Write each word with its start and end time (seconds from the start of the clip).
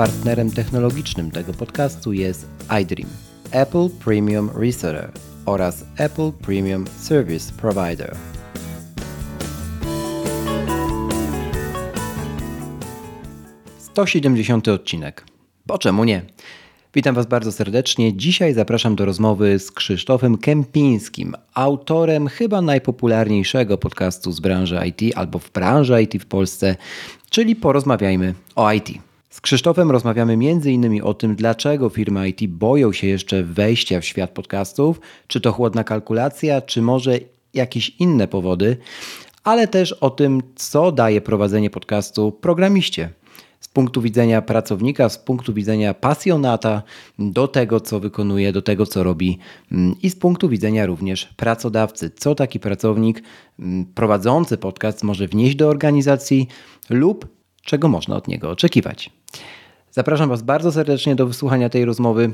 partnerem 0.00 0.50
technologicznym 0.50 1.30
tego 1.30 1.52
podcastu 1.52 2.12
jest 2.12 2.46
iDream, 2.82 3.10
Apple 3.50 3.88
Premium 4.04 4.50
Reseller 4.54 5.12
oraz 5.46 5.84
Apple 5.96 6.32
Premium 6.32 6.84
Service 6.98 7.52
Provider. 7.52 8.16
To 13.94 14.06
70 14.06 14.68
odcinek. 14.68 15.24
Bo 15.66 15.78
czemu 15.78 16.04
nie? 16.04 16.22
Witam 16.94 17.14
Was 17.14 17.26
bardzo 17.26 17.52
serdecznie. 17.52 18.16
Dzisiaj 18.16 18.54
zapraszam 18.54 18.96
do 18.96 19.04
rozmowy 19.04 19.58
z 19.58 19.72
Krzysztofem 19.72 20.38
Kępińskim, 20.38 21.34
autorem 21.54 22.28
chyba 22.28 22.62
najpopularniejszego 22.62 23.78
podcastu 23.78 24.32
z 24.32 24.40
branży 24.40 24.80
IT 24.86 25.16
albo 25.16 25.38
w 25.38 25.52
branży 25.52 26.02
IT 26.02 26.22
w 26.22 26.26
Polsce, 26.26 26.76
czyli 27.30 27.56
porozmawiajmy 27.56 28.34
o 28.56 28.72
IT. 28.72 29.09
Z 29.30 29.40
Krzysztofem 29.40 29.90
rozmawiamy 29.90 30.32
m.in. 30.32 31.00
o 31.02 31.14
tym, 31.14 31.36
dlaczego 31.36 31.88
firmy 31.88 32.28
IT 32.28 32.46
boją 32.46 32.92
się 32.92 33.06
jeszcze 33.06 33.42
wejścia 33.42 34.00
w 34.00 34.04
świat 34.04 34.30
podcastów, 34.30 35.00
czy 35.26 35.40
to 35.40 35.52
chłodna 35.52 35.84
kalkulacja, 35.84 36.60
czy 36.60 36.82
może 36.82 37.18
jakieś 37.54 37.90
inne 37.90 38.28
powody, 38.28 38.76
ale 39.44 39.68
też 39.68 39.92
o 39.92 40.10
tym, 40.10 40.42
co 40.56 40.92
daje 40.92 41.20
prowadzenie 41.20 41.70
podcastu 41.70 42.32
programiście 42.32 43.10
z 43.60 43.68
punktu 43.68 44.02
widzenia 44.02 44.42
pracownika, 44.42 45.08
z 45.08 45.18
punktu 45.18 45.54
widzenia 45.54 45.94
pasjonata 45.94 46.82
do 47.18 47.48
tego, 47.48 47.80
co 47.80 48.00
wykonuje, 48.00 48.52
do 48.52 48.62
tego, 48.62 48.86
co 48.86 49.02
robi 49.02 49.38
mm, 49.72 49.94
i 50.02 50.10
z 50.10 50.16
punktu 50.16 50.48
widzenia 50.48 50.86
również 50.86 51.26
pracodawcy. 51.36 52.10
Co 52.10 52.34
taki 52.34 52.60
pracownik 52.60 53.22
mm, 53.58 53.84
prowadzący 53.94 54.56
podcast 54.56 55.02
może 55.02 55.28
wnieść 55.28 55.56
do 55.56 55.68
organizacji 55.68 56.48
lub 56.88 57.39
czego 57.62 57.88
można 57.88 58.16
od 58.16 58.28
niego 58.28 58.50
oczekiwać. 58.50 59.10
Zapraszam 59.90 60.28
Was 60.28 60.42
bardzo 60.42 60.72
serdecznie 60.72 61.14
do 61.14 61.26
wysłuchania 61.26 61.68
tej 61.68 61.84
rozmowy. 61.84 62.32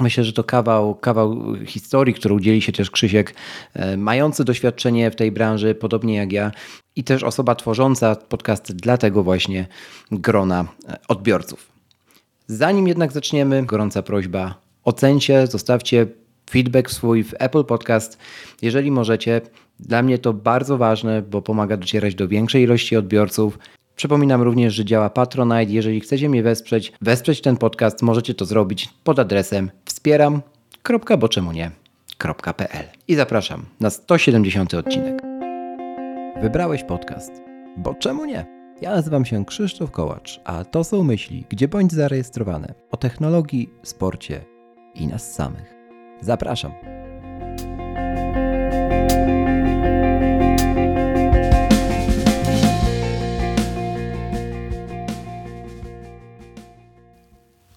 Myślę, 0.00 0.24
że 0.24 0.32
to 0.32 0.44
kawał, 0.44 0.94
kawał 0.94 1.56
historii, 1.66 2.14
którą 2.14 2.40
dzieli 2.40 2.62
się 2.62 2.72
też 2.72 2.90
Krzysiek, 2.90 3.34
e, 3.74 3.96
mający 3.96 4.44
doświadczenie 4.44 5.10
w 5.10 5.16
tej 5.16 5.32
branży, 5.32 5.74
podobnie 5.74 6.14
jak 6.14 6.32
ja, 6.32 6.52
i 6.96 7.04
też 7.04 7.22
osoba 7.22 7.54
tworząca 7.54 8.16
podcast 8.16 8.72
dla 8.72 8.98
tego 8.98 9.22
właśnie 9.22 9.66
grona 10.10 10.64
e, 10.88 10.96
odbiorców. 11.08 11.68
Zanim 12.46 12.88
jednak 12.88 13.12
zaczniemy, 13.12 13.66
gorąca 13.66 14.02
prośba: 14.02 14.54
ocencie, 14.84 15.46
zostawcie 15.46 16.06
feedback 16.50 16.90
swój 16.90 17.24
w 17.24 17.34
Apple 17.38 17.64
Podcast, 17.64 18.18
jeżeli 18.62 18.90
możecie. 18.90 19.40
Dla 19.80 20.02
mnie 20.02 20.18
to 20.18 20.32
bardzo 20.32 20.78
ważne, 20.78 21.22
bo 21.22 21.42
pomaga 21.42 21.76
docierać 21.76 22.14
do 22.14 22.28
większej 22.28 22.62
ilości 22.62 22.96
odbiorców. 22.96 23.58
Przypominam 23.96 24.42
również, 24.42 24.74
że 24.74 24.84
działa 24.84 25.10
Patronite. 25.10 25.72
Jeżeli 25.72 26.00
chcecie 26.00 26.28
mnie 26.28 26.42
wesprzeć, 26.42 26.92
wesprzeć 27.00 27.40
ten 27.40 27.56
podcast, 27.56 28.02
możecie 28.02 28.34
to 28.34 28.44
zrobić 28.44 28.88
pod 29.04 29.18
adresem 29.18 29.70
wspieram.boczemunie.pl 29.84 32.84
I 33.08 33.14
zapraszam 33.14 33.64
na 33.80 33.90
170 33.90 34.74
odcinek. 34.74 35.22
Wybrałeś 36.42 36.84
podcast, 36.84 37.32
bo 37.76 37.94
czemu 37.94 38.24
nie? 38.24 38.46
Ja 38.80 38.90
nazywam 38.90 39.24
się 39.24 39.44
Krzysztof 39.44 39.90
Kołacz, 39.90 40.40
a 40.44 40.64
to 40.64 40.84
są 40.84 41.02
myśli, 41.02 41.44
gdzie 41.48 41.68
bądź 41.68 41.92
zarejestrowane 41.92 42.74
o 42.90 42.96
technologii, 42.96 43.70
sporcie 43.82 44.44
i 44.94 45.06
nas 45.06 45.34
samych. 45.34 45.74
Zapraszam. 46.20 46.72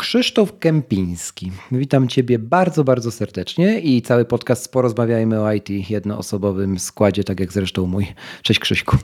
Krzysztof 0.09 0.59
Kępiński. 0.59 1.51
Witam 1.71 2.07
Ciebie 2.07 2.39
bardzo, 2.39 2.83
bardzo 2.83 3.11
serdecznie 3.11 3.79
i 3.79 4.01
cały 4.01 4.25
podcast 4.25 4.71
Porozmawiajmy 4.71 5.41
o 5.41 5.53
IT 5.53 5.69
jednoosobowym 5.89 6.79
składzie, 6.79 7.23
tak 7.23 7.39
jak 7.39 7.53
zresztą 7.53 7.85
mój. 7.85 8.07
Cześć 8.41 8.59
Krzyśku. 8.59 8.97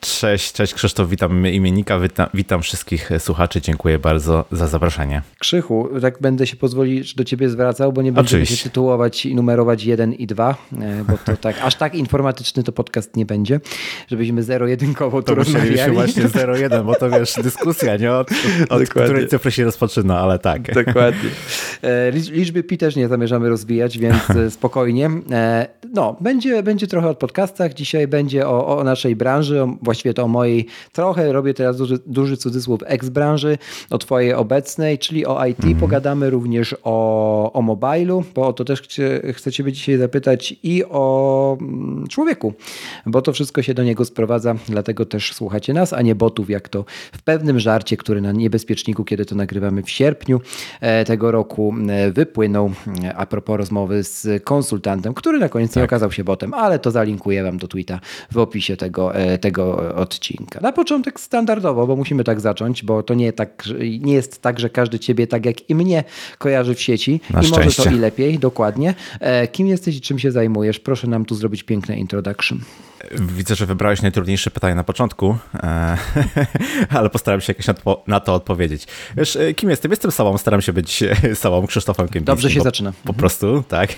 Cześć, 0.00 0.52
cześć 0.52 0.74
Krzysztof, 0.74 1.08
witam 1.10 1.46
imiennika, 1.46 2.00
witam, 2.00 2.28
witam, 2.34 2.62
wszystkich 2.62 3.10
słuchaczy, 3.18 3.60
dziękuję 3.60 3.98
bardzo 3.98 4.44
za 4.52 4.66
zaproszenie. 4.66 5.22
Krzychu, 5.38 5.88
tak 6.02 6.20
będę 6.20 6.46
się 6.46 6.56
pozwolić 6.56 7.14
do 7.14 7.24
ciebie 7.24 7.48
zwracał, 7.48 7.92
bo 7.92 8.02
nie 8.02 8.12
będę 8.12 8.46
się 8.46 8.64
tytułować 8.64 9.26
i 9.26 9.34
numerować 9.34 9.84
1 9.84 10.12
i 10.12 10.26
2, 10.26 10.50
e, 10.72 11.04
bo 11.08 11.18
to 11.24 11.36
tak, 11.36 11.56
aż 11.62 11.74
tak 11.74 11.94
informatyczny 11.94 12.62
to 12.62 12.72
podcast 12.72 13.16
nie 13.16 13.26
będzie, 13.26 13.60
żebyśmy 14.08 14.42
zero-jedynkowo 14.42 15.22
to 15.22 15.34
rozmawiali. 15.34 15.92
właśnie 15.92 16.22
0-1, 16.22 16.84
bo 16.84 16.94
to 16.94 17.10
wiesz, 17.10 17.34
dyskusja, 17.42 17.96
nie? 17.96 18.12
Od, 18.12 18.30
od 18.68 18.88
której 18.88 19.28
cyfry 19.28 19.50
się 19.50 19.64
rozpoczyna, 19.64 20.20
ale 20.20 20.38
tak. 20.38 20.74
Dokładnie. 20.74 21.30
E, 21.82 22.10
liczby 22.10 22.62
pi 22.62 22.78
też 22.78 22.96
nie 22.96 23.08
zamierzamy 23.08 23.48
rozwijać, 23.48 23.98
więc 23.98 24.30
e, 24.30 24.50
spokojnie. 24.50 25.10
No, 25.94 26.16
będzie, 26.20 26.62
będzie 26.62 26.86
trochę 26.86 27.08
o 27.08 27.14
podcastach, 27.14 27.74
dzisiaj 27.74 28.08
będzie 28.08 28.48
o, 28.48 28.78
o 28.78 28.84
naszej 28.84 29.16
branży, 29.16 29.62
o 29.62 29.76
właściwie 29.90 30.14
to 30.14 30.24
o 30.24 30.28
mojej, 30.28 30.66
trochę 30.92 31.32
robię 31.32 31.54
teraz 31.54 31.76
duży, 31.76 31.98
duży 32.06 32.36
cudzysłów 32.36 32.80
ex-branży, 32.86 33.58
o 33.90 33.98
twojej 33.98 34.34
obecnej, 34.34 34.98
czyli 34.98 35.26
o 35.26 35.46
IT. 35.46 35.58
Mhm. 35.58 35.76
Pogadamy 35.80 36.30
również 36.30 36.76
o, 36.82 37.52
o 37.52 37.62
mobilu, 37.62 38.24
bo 38.34 38.46
o 38.46 38.52
to 38.52 38.64
też 38.64 38.82
chcę, 38.82 39.32
chcę 39.32 39.52
ciebie 39.52 39.72
dzisiaj 39.72 39.98
zapytać 39.98 40.54
i 40.62 40.84
o 40.84 41.56
mm, 41.60 42.06
człowieku, 42.08 42.54
bo 43.06 43.22
to 43.22 43.32
wszystko 43.32 43.62
się 43.62 43.74
do 43.74 43.84
niego 43.84 44.04
sprowadza, 44.04 44.54
dlatego 44.68 45.06
też 45.06 45.32
słuchacie 45.32 45.72
nas, 45.72 45.92
a 45.92 46.02
nie 46.02 46.14
botów, 46.14 46.50
jak 46.50 46.68
to 46.68 46.84
w 47.12 47.22
pewnym 47.22 47.60
żarcie, 47.60 47.96
który 47.96 48.20
na 48.20 48.32
niebezpieczniku, 48.32 49.04
kiedy 49.04 49.24
to 49.24 49.34
nagrywamy 49.34 49.82
w 49.82 49.90
sierpniu 49.90 50.40
e, 50.80 51.04
tego 51.04 51.30
roku, 51.30 51.74
e, 51.88 52.12
wypłynął 52.12 52.72
e, 53.04 53.16
a 53.16 53.26
propos 53.26 53.56
rozmowy 53.56 54.02
z 54.02 54.44
konsultantem, 54.44 55.14
który 55.14 55.38
na 55.38 55.48
koniec 55.48 55.70
tak. 55.70 55.76
nie 55.76 55.84
okazał 55.84 56.12
się 56.12 56.24
botem, 56.24 56.54
ale 56.54 56.78
to 56.78 56.90
zalinkuję 56.90 57.42
wam 57.42 57.58
do 57.58 57.68
tweeta 57.68 58.00
w 58.32 58.38
opisie 58.38 58.76
tego, 58.76 59.12
tego 59.40 59.79
odcinka. 59.94 60.60
Na 60.60 60.72
początek 60.72 61.20
standardowo, 61.20 61.86
bo 61.86 61.96
musimy 61.96 62.24
tak 62.24 62.40
zacząć, 62.40 62.84
bo 62.84 63.02
to 63.02 63.14
nie, 63.14 63.32
tak, 63.32 63.64
nie 64.00 64.12
jest 64.14 64.42
tak, 64.42 64.60
że 64.60 64.70
każdy 64.70 64.98
ciebie 64.98 65.26
tak 65.26 65.46
jak 65.46 65.70
i 65.70 65.74
mnie 65.74 66.04
kojarzy 66.38 66.74
w 66.74 66.80
sieci 66.80 67.20
Na 67.30 67.40
i 67.40 67.44
szczęście. 67.44 67.64
może 67.64 67.90
to 67.90 67.96
i 67.96 67.98
lepiej, 67.98 68.38
dokładnie. 68.38 68.94
E, 69.20 69.48
kim 69.48 69.66
jesteś 69.66 69.96
i 69.96 70.00
czym 70.00 70.18
się 70.18 70.30
zajmujesz? 70.32 70.78
Proszę 70.78 71.06
nam 71.06 71.24
tu 71.24 71.34
zrobić 71.34 71.62
piękne 71.62 71.96
introduction. 71.96 72.60
Widzę, 73.20 73.54
że 73.54 73.66
wybrałeś 73.66 74.02
najtrudniejsze 74.02 74.50
pytanie 74.50 74.74
na 74.74 74.84
początku, 74.84 75.36
e, 75.54 75.96
ale 76.98 77.10
postaram 77.10 77.40
się 77.40 77.54
jakoś 77.58 77.76
na 78.06 78.20
to 78.20 78.34
odpowiedzieć. 78.34 78.86
Wiesz, 79.16 79.36
e, 79.36 79.54
kim 79.54 79.70
jestem? 79.70 79.90
Jestem 79.90 80.10
sobą, 80.10 80.38
staram 80.38 80.62
się 80.62 80.72
być 80.72 81.04
sobą, 81.34 81.66
Krzysztofem 81.66 82.06
Kępińskim. 82.06 82.24
Dobrze 82.24 82.50
się 82.50 82.60
zaczyna. 82.60 82.92
Po 83.04 83.12
prostu, 83.12 83.64
tak. 83.68 83.94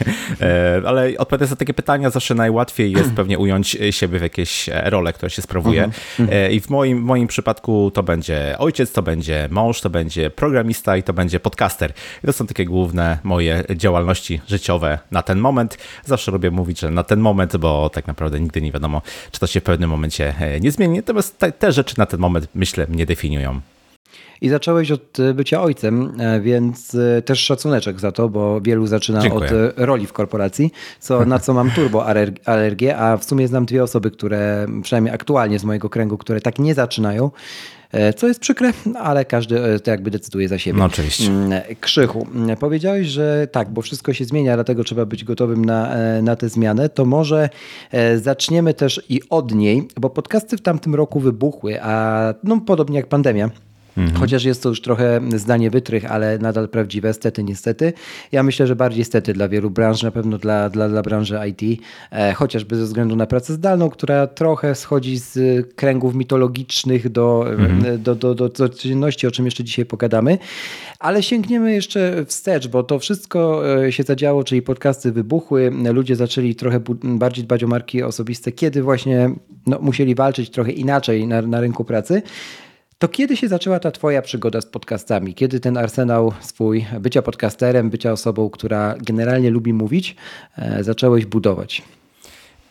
Ale 0.87 1.13
odpowiadając 1.19 1.51
na 1.51 1.57
takie 1.57 1.75
pytania, 1.75 2.11
zawsze 2.11 2.35
najłatwiej 2.35 2.93
jest 2.93 3.13
pewnie 3.23 3.39
ująć 3.39 3.79
siebie 3.91 4.19
w 4.19 4.23
jakieś 4.23 4.71
role, 4.85 5.13
które 5.13 5.31
się 5.31 5.43
sprawuje 5.43 5.83
Mhm. 6.19 6.53
I 6.53 6.61
w 6.61 6.71
moim, 6.71 6.99
w 6.99 7.05
moim 7.05 7.29
przypadku 7.29 7.91
to 7.95 8.03
będzie 8.03 8.57
ojciec, 8.59 8.93
to 8.93 9.03
będzie 9.03 9.49
mąż, 9.51 9.81
to 9.81 9.91
będzie 9.91 10.31
programista 10.31 10.97
i 10.97 11.03
to 11.03 11.13
będzie 11.13 11.41
podcaster. 11.41 11.93
I 12.25 12.27
to 12.27 12.33
są 12.33 12.47
takie 12.47 12.65
główne 12.65 13.19
moje 13.23 13.65
działalności 13.77 14.41
życiowe 14.49 14.99
na 15.11 15.23
ten 15.23 15.39
moment. 15.39 15.79
Zawsze 16.05 16.33
lubię 16.33 16.51
mówić, 16.51 16.81
że 16.81 16.91
na 16.91 17.03
ten 17.03 17.21
moment, 17.21 17.57
bo 17.57 17.91
tak 17.91 18.07
naprawdę 18.07 18.41
nigdy 18.41 18.63
nie 18.63 18.73
wiadomo, 18.73 18.92
czy 19.31 19.41
to 19.41 19.47
się 19.47 19.61
w 19.61 19.63
pewnym 19.63 19.91
momencie 19.91 20.35
e, 20.41 20.61
nie 20.61 20.71
zmieni. 20.71 20.97
Natomiast 20.97 21.39
te, 21.39 21.53
te 21.53 21.73
rzeczy 21.73 21.95
na 21.99 22.07
ten 22.07 22.21
moment, 22.21 22.49
myślę, 22.55 22.87
mnie 22.89 23.07
definiują. 23.07 23.61
I 24.41 24.49
zacząłeś 24.49 24.91
od 24.91 25.21
e, 25.21 25.35
bycia 25.35 25.63
ojcem, 25.63 26.21
e, 26.21 26.41
więc 26.41 26.97
też 27.25 27.41
szacuneczek 27.41 28.01
za 28.01 28.13
to, 28.13 28.29
bo 28.29 28.61
wielu 28.61 28.87
zaczyna 28.87 29.21
Dziękuję. 29.21 29.51
od 29.51 29.75
roli 29.77 30.07
w 30.07 30.13
korporacji, 30.13 30.73
co, 31.01 31.25
na 31.25 31.39
co 31.39 31.55
mam 31.55 31.71
turbo 31.71 32.07
alergię, 32.45 32.99
a 32.99 33.17
w 33.17 33.25
sumie 33.25 33.49
znam 33.49 33.67
dwie 33.67 33.83
osoby, 33.83 34.11
które 34.11 34.67
przynajmniej 34.83 35.15
aktualnie 35.15 35.59
z 35.59 35.65
mojego 35.65 35.91
kręgu, 35.91 36.19
które 36.19 36.41
tak 36.41 36.59
nie 36.59 36.75
zaczynają 36.75 37.31
co 38.17 38.29
jest 38.29 38.41
przykre, 38.41 38.73
ale 38.99 39.25
każdy 39.25 39.81
to 39.81 39.91
jakby 39.91 40.11
decyduje 40.11 40.49
za 40.49 40.59
siebie. 40.59 40.79
No 40.79 40.85
oczywiście. 40.85 41.27
Mm, 41.27 41.63
Krzychu, 41.81 42.27
mm, 42.35 42.57
powiedziałeś, 42.57 43.09
że 43.09 43.47
tak, 43.53 43.71
bo 43.71 43.83
wszystko 43.83 44.13
się 44.13 44.25
zmienia, 44.25 44.55
dlatego 44.55 44.85
trzeba 44.85 45.07
być 45.07 45.25
gotowym 45.25 45.65
na, 45.65 45.95
na 46.23 46.37
tę 46.37 46.49
zmianę, 46.49 46.89
to 46.89 47.05
może 47.05 47.49
zaczniemy 48.17 48.75
też 48.75 49.03
i 49.09 49.21
od 49.31 49.55
niej, 49.55 49.89
bo 50.01 50.11
podcasty 50.11 50.57
w 50.57 50.61
tamtym 50.63 50.95
roku 50.95 51.21
wybuchły, 51.21 51.83
a 51.83 52.35
no 52.45 52.61
podobnie 52.61 52.97
jak 52.97 53.07
pandemia. 53.07 53.51
Mhm. 53.97 54.21
Chociaż 54.21 54.45
jest 54.45 54.63
to 54.63 54.69
już 54.69 54.81
trochę 54.81 55.21
zdanie 55.37 55.71
wytrych, 55.71 56.13
ale 56.13 56.39
nadal 56.39 56.69
prawdziwe, 56.69 57.15
stety, 57.15 57.45
niestety. 57.45 57.93
Ja 58.33 58.43
myślę, 58.43 58.67
że 58.67 58.77
bardziej 58.77 59.05
stety 59.05 59.33
dla 59.33 59.49
wielu 59.49 59.71
branż, 59.71 60.03
na 60.03 60.11
pewno 60.11 60.39
dla, 60.39 60.71
dla, 60.71 60.89
dla 60.89 61.03
branży 61.03 61.39
IT, 61.49 61.81
e, 62.11 62.35
chociażby 62.35 62.77
ze 62.77 62.85
względu 62.85 63.17
na 63.17 63.27
pracę 63.27 63.53
zdalną, 63.53 63.91
która 63.91 64.27
trochę 64.27 64.75
schodzi 64.75 65.19
z 65.19 65.67
kręgów 65.75 66.15
mitologicznych 66.15 67.09
do, 67.09 67.51
mhm. 67.51 68.03
do, 68.03 68.15
do, 68.15 68.35
do, 68.35 68.49
do 68.49 68.69
codzienności, 68.69 69.27
o 69.27 69.31
czym 69.31 69.45
jeszcze 69.45 69.65
dzisiaj 69.65 69.87
pogadamy. 69.87 70.39
Ale 70.99 71.23
sięgniemy 71.23 71.73
jeszcze 71.73 72.25
wstecz, 72.27 72.69
bo 72.69 72.83
to 72.83 72.99
wszystko 72.99 73.63
e, 73.85 73.93
się 73.93 74.03
zadziało, 74.03 74.45
czyli 74.45 74.63
podcasty 74.63 75.13
wybuchły, 75.13 75.73
ludzie 75.93 76.17
zaczęli 76.17 76.55
trochę 76.55 76.81
bardziej 77.05 77.45
dbać 77.45 77.65
o 77.65 77.69
marki 77.69 78.03
osobiste, 78.03 78.53
kiedy 78.53 78.83
właśnie 78.83 79.31
no, 79.67 79.79
musieli 79.81 80.15
walczyć 80.15 80.51
trochę 80.51 80.73
inaczej 80.73 81.27
na, 81.27 81.43
na 81.43 81.61
rynku 81.61 81.85
pracy. 81.85 82.23
To 83.03 83.09
kiedy 83.09 83.37
się 83.37 83.49
zaczęła 83.49 83.81
ta 83.81 83.91
Twoja 83.91 84.23
przygoda 84.23 84.61
z 84.61 84.67
podcastami? 84.67 85.35
Kiedy 85.35 85.61
ten 85.61 85.77
arsenał 85.77 86.33
swój 86.41 86.87
bycia 87.01 87.23
podcasterem, 87.23 87.91
bycia 87.91 88.13
osobą, 88.13 88.51
która 88.51 88.95
generalnie 89.01 89.51
lubi 89.51 89.73
mówić, 89.73 90.17
e, 90.59 90.85
zacząłeś 90.85 91.27
budować? 91.27 91.83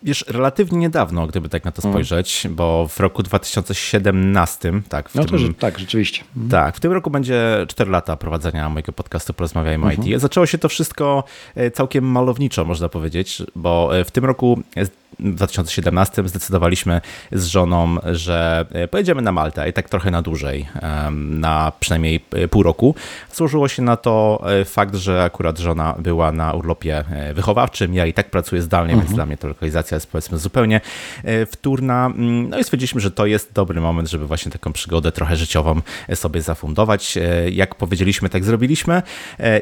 Wiesz, 0.03 0.25
relatywnie 0.27 0.79
niedawno, 0.79 1.27
gdyby 1.27 1.49
tak 1.49 1.65
na 1.65 1.71
to 1.71 1.81
mm. 1.83 1.93
spojrzeć, 1.93 2.45
mm. 2.45 2.55
bo 2.55 2.87
w 2.87 2.99
roku 2.99 3.23
2017, 3.23 4.71
tak. 4.89 5.09
W 5.09 5.15
no 5.15 5.25
to, 5.25 5.37
tym, 5.37 5.53
tak, 5.53 5.79
rzeczywiście. 5.79 6.23
Mm. 6.37 6.49
Tak, 6.49 6.75
w 6.75 6.79
tym 6.79 6.91
roku 6.91 7.09
będzie 7.09 7.65
4 7.67 7.91
lata 7.91 8.17
prowadzenia 8.17 8.69
mojego 8.69 8.91
podcastu 8.91 9.33
Porozmawiajmy 9.33 9.85
mm 9.85 9.97
-hmm. 9.97 10.13
IT. 10.13 10.21
Zaczęło 10.21 10.45
się 10.45 10.57
to 10.57 10.69
wszystko 10.69 11.23
e, 11.55 11.71
całkiem 11.71 12.05
malowniczo, 12.11 12.65
można 12.65 12.89
powiedzieć, 12.89 13.43
bo 13.55 13.99
e, 13.99 14.05
w 14.05 14.11
tym 14.11 14.25
roku 14.25 14.59
w 15.21 15.35
2017 15.35 16.23
zdecydowaliśmy 16.25 17.01
z 17.31 17.45
żoną, 17.45 17.97
że 18.11 18.65
e, 18.71 18.87
pojedziemy 18.87 19.21
na 19.21 19.31
Maltę 19.31 19.69
i 19.69 19.73
tak 19.73 19.89
trochę 19.89 20.11
na 20.11 20.21
dłużej, 20.21 20.67
na 21.19 21.71
przynajmniej 21.79 22.25
e, 22.31 22.47
pół 22.47 22.63
roku. 22.63 22.95
Złożyło 23.33 23.67
się 23.67 23.81
na 23.81 23.97
to 23.97 24.43
e, 24.61 24.65
fakt, 24.65 24.95
że 24.95 25.23
akurat 25.23 25.59
żona 25.59 25.95
była 25.99 26.31
na 26.31 26.53
urlopie 26.53 27.03
wychowawczym, 27.33 27.93
ja 27.93 28.05
i 28.05 28.13
tak 28.13 28.29
pracuję 28.29 28.61
zdalnie, 28.61 28.93
mhm. 28.93 29.07
więc 29.07 29.15
dla 29.15 29.25
mnie 29.25 29.37
ta 29.37 29.47
lokalizacja 29.47 29.95
jest 29.95 30.11
powiedzmy 30.11 30.37
zupełnie 30.37 30.81
wtórna. 31.51 32.05
Mm, 32.05 32.49
no 32.49 32.59
i 32.59 32.63
stwierdziliśmy, 32.63 33.01
że 33.01 33.11
to 33.11 33.25
jest 33.25 33.53
dobry 33.53 33.81
moment, 33.81 34.09
żeby 34.09 34.27
właśnie 34.27 34.51
taką 34.51 34.73
przygodę 34.73 35.11
trochę 35.11 35.35
życiową 35.35 35.81
sobie 36.13 36.41
zafundować. 36.41 37.17
Jak 37.51 37.75
powiedzieliśmy, 37.75 38.29
tak 38.29 38.43
zrobiliśmy. 38.43 39.01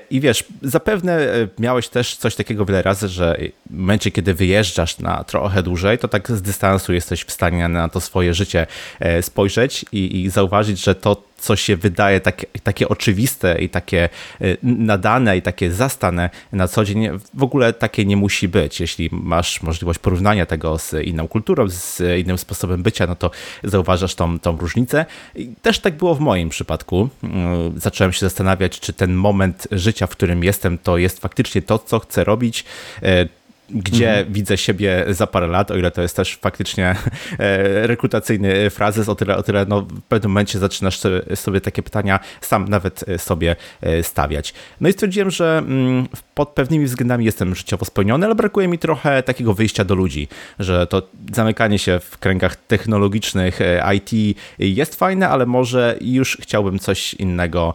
I 0.09 0.19
wiesz, 0.19 0.43
zapewne 0.61 1.19
miałeś 1.59 1.89
też 1.89 2.17
coś 2.17 2.35
takiego 2.35 2.65
wiele 2.65 2.81
razy, 2.81 3.07
że 3.07 3.37
w 3.69 3.77
momencie, 3.77 4.11
kiedy 4.11 4.33
wyjeżdżasz 4.33 4.99
na 4.99 5.23
trochę 5.23 5.48
trochę 5.49 5.63
dłużej, 5.63 5.97
to 5.97 6.07
tak 6.07 6.31
z 6.31 6.41
dystansu 6.41 6.93
jesteś 6.93 7.23
w 7.23 7.31
stanie 7.31 7.67
na 7.67 7.89
to 7.89 8.01
swoje 8.01 8.33
życie 8.33 8.67
e, 8.99 9.21
spojrzeć 9.21 9.85
i, 9.91 10.21
i 10.21 10.29
zauważyć, 10.29 10.83
że 10.83 10.95
to, 10.95 11.23
co 11.37 11.55
się 11.55 11.77
wydaje 11.77 12.19
tak, 12.19 12.45
takie 12.63 12.89
oczywiste 12.89 13.61
i 13.61 13.69
takie 13.69 14.09
e, 14.41 14.57
nadane 14.63 15.37
i 15.37 15.41
takie 15.41 15.71
zastane 15.71 16.29
na 16.51 16.67
co 16.67 16.85
dzień, 16.85 17.07
w 17.33 17.43
ogóle 17.43 17.73
takie 17.73 18.05
nie 18.05 18.17
musi 18.17 18.47
być. 18.47 18.79
Jeśli 18.79 19.09
masz 19.11 19.61
możliwość 19.61 19.99
porównania 19.99 20.45
tego 20.45 20.77
z 20.77 20.93
inną 20.93 21.27
kulturą, 21.27 21.69
z 21.69 22.01
innym 22.19 22.37
sposobem 22.37 22.83
bycia, 22.83 23.07
no 23.07 23.15
to 23.15 23.31
zauważasz 23.63 24.15
tą, 24.15 24.39
tą 24.39 24.57
różnicę. 24.57 25.05
I 25.35 25.47
też 25.61 25.79
tak 25.79 25.97
było 25.97 26.15
w 26.15 26.19
moim 26.19 26.49
przypadku. 26.49 27.09
Mm, 27.23 27.79
zacząłem 27.79 28.13
się 28.13 28.19
zastanawiać, 28.19 28.79
czy 28.79 28.93
ten 28.93 29.13
moment 29.13 29.67
życia, 29.71 30.07
w 30.07 30.09
którym 30.09 30.43
jestem, 30.43 30.77
to 30.77 30.97
jest 30.97 31.19
faktycznie 31.19 31.61
to, 31.61 31.79
co 31.79 31.99
chcę 31.99 32.23
robić, 32.23 32.65
e, 33.03 33.38
gdzie 33.71 34.09
mhm. 34.09 34.33
widzę 34.33 34.57
siebie 34.57 35.05
za 35.09 35.27
parę 35.27 35.47
lat, 35.47 35.71
o 35.71 35.77
ile 35.77 35.91
to 35.91 36.01
jest 36.01 36.15
też 36.15 36.37
faktycznie 36.41 36.85
e, 37.39 37.87
rekrutacyjny 37.87 38.69
frazes, 38.69 39.09
o 39.09 39.15
tyle, 39.15 39.37
o 39.37 39.43
tyle 39.43 39.65
no, 39.65 39.81
w 39.81 40.01
pewnym 40.01 40.31
momencie 40.31 40.59
zaczynasz 40.59 40.99
sobie 41.35 41.61
takie 41.61 41.83
pytania 41.83 42.19
sam 42.41 42.69
nawet 42.69 43.09
e, 43.09 43.19
sobie 43.19 43.55
e, 43.81 44.03
stawiać. 44.03 44.53
No 44.81 44.89
i 44.89 44.93
stwierdziłem, 44.93 45.31
że 45.31 45.57
mm, 45.57 46.07
pod 46.35 46.49
pewnymi 46.49 46.85
względami 46.85 47.25
jestem 47.25 47.55
życiowo 47.55 47.85
spełniony, 47.85 48.25
ale 48.25 48.35
brakuje 48.35 48.67
mi 48.67 48.79
trochę 48.79 49.23
takiego 49.23 49.53
wyjścia 49.53 49.85
do 49.85 49.95
ludzi, 49.95 50.27
że 50.59 50.87
to 50.87 51.01
zamykanie 51.33 51.79
się 51.79 51.99
w 51.99 52.17
kręgach 52.17 52.55
technologicznych 52.55 53.59
IT 53.95 54.37
jest 54.59 54.95
fajne, 54.95 55.29
ale 55.29 55.45
może 55.45 55.97
już 56.01 56.37
chciałbym 56.41 56.79
coś 56.79 57.13
innego 57.13 57.73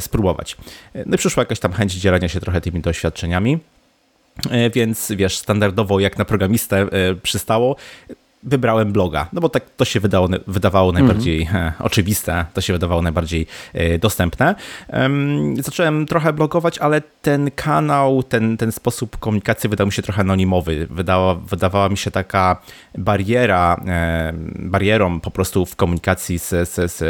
spróbować. 0.00 0.56
No 1.06 1.14
i 1.14 1.18
przyszła 1.18 1.40
jakaś 1.40 1.60
tam 1.60 1.72
chęć 1.72 1.92
dzielenia 1.92 2.28
się 2.28 2.40
trochę 2.40 2.60
tymi 2.60 2.80
doświadczeniami. 2.80 3.58
E, 4.50 4.70
więc 4.70 5.12
wiesz, 5.16 5.36
standardowo 5.38 6.00
jak 6.00 6.18
na 6.18 6.24
programistę 6.24 6.76
e, 6.76 7.14
przystało, 7.14 7.76
wybrałem 8.44 8.92
bloga, 8.92 9.28
no 9.32 9.40
bo 9.40 9.48
tak 9.48 9.70
to 9.76 9.84
się 9.84 10.00
wydało, 10.00 10.28
wydawało 10.46 10.90
mhm. 10.90 11.06
najbardziej 11.06 11.46
-hmm. 11.46 11.72
oczywiste, 11.78 12.44
to 12.54 12.60
się 12.60 12.72
wydawało 12.72 13.02
najbardziej 13.02 13.46
e, 13.72 13.98
dostępne. 13.98 14.54
Zacząłem 15.58 16.06
trochę 16.06 16.32
blogować, 16.32 16.78
ale 16.78 17.02
ten 17.22 17.50
kanał, 17.50 18.22
ten, 18.22 18.56
ten 18.56 18.72
sposób 18.72 19.16
komunikacji 19.16 19.70
wydał 19.70 19.86
mi 19.86 19.92
się 19.92 20.02
trochę 20.02 20.20
anonimowy. 20.20 20.86
Wydała, 20.90 21.34
wydawała 21.34 21.88
mi 21.88 21.96
się 21.96 22.10
taka 22.10 22.62
bariera, 22.98 23.80
barierą 24.56 25.20
po 25.20 25.30
prostu 25.30 25.66
w 25.66 25.76
komunikacji 25.76 26.38
z, 26.38 26.48
z, 26.48 26.92
z 26.92 27.04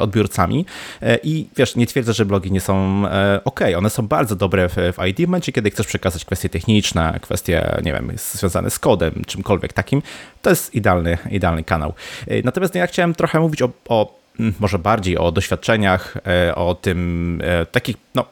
odbiorcami 0.00 0.66
e, 1.02 1.18
i 1.22 1.48
wiesz, 1.56 1.76
nie 1.76 1.86
twierdzę, 1.86 2.12
że 2.12 2.26
blogi 2.26 2.52
nie 2.52 2.60
są 2.60 3.02
ok, 3.44 3.60
one 3.78 3.90
są 3.90 4.08
bardzo 4.08 4.36
dobre 4.36 4.68
w, 4.68 4.74
w 4.74 5.06
ID, 5.06 5.18
w 5.18 5.26
momencie, 5.26 5.52
kiedy 5.52 5.70
chcesz 5.70 5.86
przekazać 5.86 6.24
kwestie 6.24 6.48
techniczne, 6.48 7.18
kwestie, 7.22 7.78
nie 7.84 7.92
wiem, 7.92 8.12
związane 8.16 8.70
z 8.70 8.78
kodem, 8.78 9.22
czymkolwiek 9.26 9.72
takim, 9.72 10.02
to 10.42 10.50
jest 10.50 10.65
idealny, 10.74 11.18
idealny 11.30 11.64
kanał. 11.64 11.94
E, 12.26 12.42
natomiast 12.42 12.74
ja 12.74 12.86
chciałem 12.86 13.14
trochę 13.14 13.40
mówić 13.40 13.62
o, 13.62 13.70
o 13.88 14.16
może 14.60 14.78
bardziej 14.78 15.18
o 15.18 15.32
doświadczeniach, 15.32 16.16
e, 16.26 16.54
o 16.54 16.74
tym 16.74 17.40
e, 17.44 17.66
takich, 17.66 17.96
no, 18.14 18.24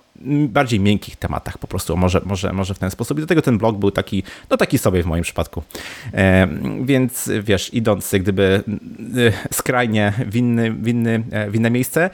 bardziej 0.48 0.81
miękkich 0.81 1.16
tematach 1.16 1.58
po 1.58 1.66
prostu, 1.66 1.96
może, 1.96 2.20
może, 2.25 2.52
może 2.52 2.75
w 2.75 2.78
ten 2.78 2.90
sposób. 2.90 3.19
I 3.19 3.20
do 3.20 3.26
tego 3.26 3.42
ten 3.42 3.58
blog 3.58 3.76
był 3.76 3.90
taki, 3.90 4.22
no 4.50 4.56
taki 4.56 4.78
sobie 4.78 5.02
w 5.02 5.06
moim 5.06 5.22
przypadku. 5.22 5.62
Więc 6.82 7.31
wiesz, 7.42 7.75
idąc 7.75 8.14
gdyby 8.20 8.62
skrajnie 9.52 10.12
w, 10.26 10.36
inny, 10.36 10.72
w, 10.72 10.88
inny, 10.88 11.25
w 11.48 11.54
inne 11.54 11.70
miejsce, 11.70 12.10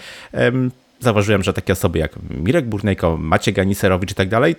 zauważyłem, 1.00 1.42
że 1.42 1.52
takie 1.52 1.72
osoby 1.72 1.98
jak 1.98 2.12
Mirek 2.30 2.66
Burnejko, 2.66 3.16
Maciej 3.16 3.54
Ganiserowicz 3.54 4.12
i 4.12 4.14
tak 4.14 4.28
dalej, 4.28 4.56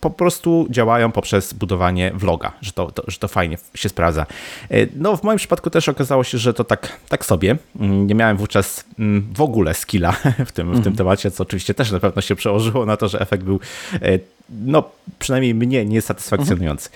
po 0.00 0.10
prostu 0.10 0.66
działają 0.70 1.12
poprzez 1.12 1.52
budowanie 1.52 2.12
vloga, 2.14 2.52
że 2.60 2.72
to, 2.72 2.92
to, 2.92 3.02
że 3.08 3.18
to 3.18 3.28
fajnie 3.28 3.58
się 3.74 3.88
sprawdza. 3.88 4.26
E, 4.70 4.86
no 4.96 5.16
w 5.16 5.22
moim 5.22 5.38
przypadku 5.38 5.70
też 5.70 5.88
okazało 5.88 6.24
się, 6.24 6.38
że 6.38 6.54
to 6.54 6.64
tak, 6.64 7.00
tak 7.08 7.24
sobie. 7.24 7.56
Mm, 7.80 8.06
nie 8.06 8.14
miałem 8.14 8.36
wówczas 8.36 8.84
mm, 8.98 9.26
w 9.34 9.40
ogóle 9.40 9.74
skilla 9.74 10.12
w 10.46 10.52
tym, 10.52 10.70
w 10.70 10.72
tym 10.72 10.76
mhm. 10.76 10.96
temacie, 10.96 11.30
co 11.30 11.42
oczywiście 11.42 11.74
też 11.74 11.90
na 11.90 12.00
pewno 12.00 12.22
się 12.22 12.36
przełożyło 12.36 12.86
na 12.86 12.96
to, 12.96 13.08
że 13.08 13.20
efekt 13.20 13.44
był 13.44 13.60
e, 14.02 14.18
no 14.50 14.90
przynajmniej 15.18 15.54
mnie 15.54 15.84
niesatysfakcjonujący. 15.84 16.88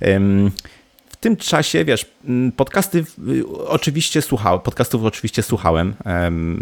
Mhm. 0.00 0.50
W 1.08 1.16
tym 1.16 1.36
czasie, 1.36 1.84
wiesz, 1.84 2.06
mm, 2.24 2.52
podcasty 2.52 3.04
oczywiście 3.66 4.22
słuchałem, 4.22 4.60
podcastów 4.60 5.04
oczywiście 5.04 5.42
słuchałem. 5.42 5.94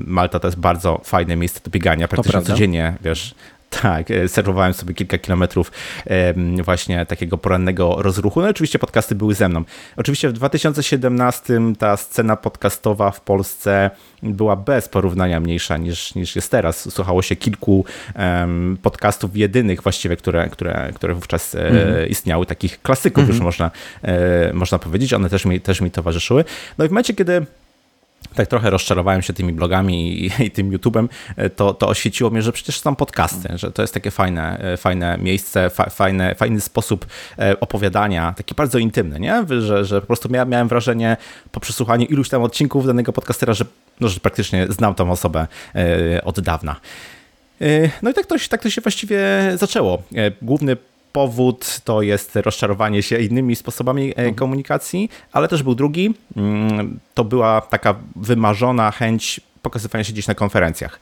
Malta 0.06 0.40
to 0.40 0.48
jest 0.48 0.58
bardzo 0.58 1.00
fajne 1.04 1.36
miejsce 1.36 1.60
do 1.64 1.70
biegania, 1.70 2.08
praktycznie 2.08 2.42
codziennie, 2.42 2.96
wiesz, 3.00 3.34
tak, 3.70 4.10
e, 4.10 4.28
serwowałem 4.28 4.74
sobie 4.74 4.94
kilka 4.94 5.18
kilometrów 5.18 5.72
właśnie 6.64 7.06
takiego 7.06 7.38
porannego 7.38 7.96
rozruchu. 7.98 8.40
No 8.40 8.48
oczywiście 8.48 8.78
podcasty 8.78 9.14
były 9.14 9.34
ze 9.34 9.48
mną. 9.48 9.64
Oczywiście 9.96 10.28
w 10.28 10.32
2017 10.32 11.60
ta 11.78 11.96
scena 11.96 12.36
podcastowa 12.36 13.10
w 13.10 13.20
Polsce 13.20 13.90
była 14.22 14.56
bez 14.56 14.88
porównania 14.88 15.40
mniejsza 15.40 15.76
niż, 15.76 16.14
niż 16.14 16.36
jest 16.36 16.50
teraz. 16.50 16.94
Słuchało 16.94 17.22
się 17.22 17.36
kilku 17.36 17.84
podcastów 18.82 19.36
jedynych 19.36 19.82
właściwie, 19.82 20.16
które, 20.16 20.48
które, 20.48 20.90
które 20.94 21.14
wówczas 21.14 21.54
mm 21.54 21.74
-hmm. 21.74 22.08
istniały, 22.08 22.46
takich 22.46 22.82
klasyków 22.82 23.28
już 23.28 23.40
można, 23.40 23.70
e, 24.02 24.52
można 24.52 24.78
powiedzieć. 24.78 25.12
One 25.12 25.28
też 25.28 25.44
mi, 25.44 25.60
też 25.60 25.80
mi 25.80 25.90
towarzyszyły. 25.90 26.44
No 26.78 26.84
i 26.84 26.88
w 26.88 26.90
momencie, 26.90 27.14
kiedy 27.14 27.46
tak 28.34 28.48
trochę 28.48 28.70
rozczarowałem 28.70 29.22
się 29.22 29.32
tymi 29.32 29.52
blogami 29.52 30.24
i, 30.24 30.30
i 30.46 30.50
tym 30.50 30.70
YouTube'em, 30.70 31.08
e, 31.36 31.50
to, 31.50 31.74
to 31.74 31.88
oświeciło 31.88 32.30
mnie, 32.30 32.42
że 32.42 32.52
przecież 32.52 32.80
są 32.80 32.96
podcasty, 32.96 33.48
że 33.54 33.70
to 33.72 33.82
jest 33.82 33.94
takie 33.94 34.10
fajne, 34.10 34.58
e, 34.58 34.76
fajne 34.76 35.18
miejsce, 35.18 35.70
fa, 35.70 35.90
fajne, 35.90 36.34
fajny 36.34 36.60
sposób 36.60 37.06
e, 37.38 37.60
opowiadania, 37.60 38.34
taki 38.36 38.54
bardzo 38.54 38.78
intymny, 38.78 39.20
nie? 39.20 39.44
Że, 39.60 39.84
że 39.84 40.00
po 40.00 40.06
prostu 40.06 40.28
miałem, 40.28 40.48
miałem 40.48 40.68
wrażenie 40.68 41.16
po 41.52 41.60
przesłuchaniu 41.60 42.06
iluś 42.06 42.28
tam 42.28 42.42
odcinków 42.42 42.86
danego 42.86 43.12
podcastera, 43.12 43.54
że, 43.54 43.64
no, 44.00 44.08
że 44.08 44.20
praktycznie 44.20 44.66
znam 44.70 44.94
tą 44.94 45.10
osobę 45.10 45.46
od 46.24 46.40
dawna. 46.40 46.76
No 48.02 48.10
i 48.10 48.14
tak 48.14 48.26
to, 48.26 48.34
tak 48.50 48.62
to 48.62 48.70
się 48.70 48.80
właściwie 48.80 49.18
zaczęło. 49.54 50.02
Główny 50.42 50.76
powód 51.18 51.80
to 51.84 52.02
jest 52.02 52.36
rozczarowanie 52.36 53.02
się 53.02 53.18
innymi 53.18 53.56
sposobami 53.56 54.10
e, 54.10 54.16
mhm. 54.16 54.34
komunikacji, 54.34 55.10
ale 55.32 55.48
też 55.48 55.62
był 55.62 55.74
drugi. 55.74 56.14
Mm, 56.36 56.98
to 57.14 57.24
była 57.24 57.60
taka 57.60 57.94
wymarzona 58.16 58.90
chęć 58.90 59.40
pokazywania 59.62 60.04
się 60.04 60.12
gdzieś 60.12 60.26
na 60.26 60.34
konferencjach. 60.34 61.00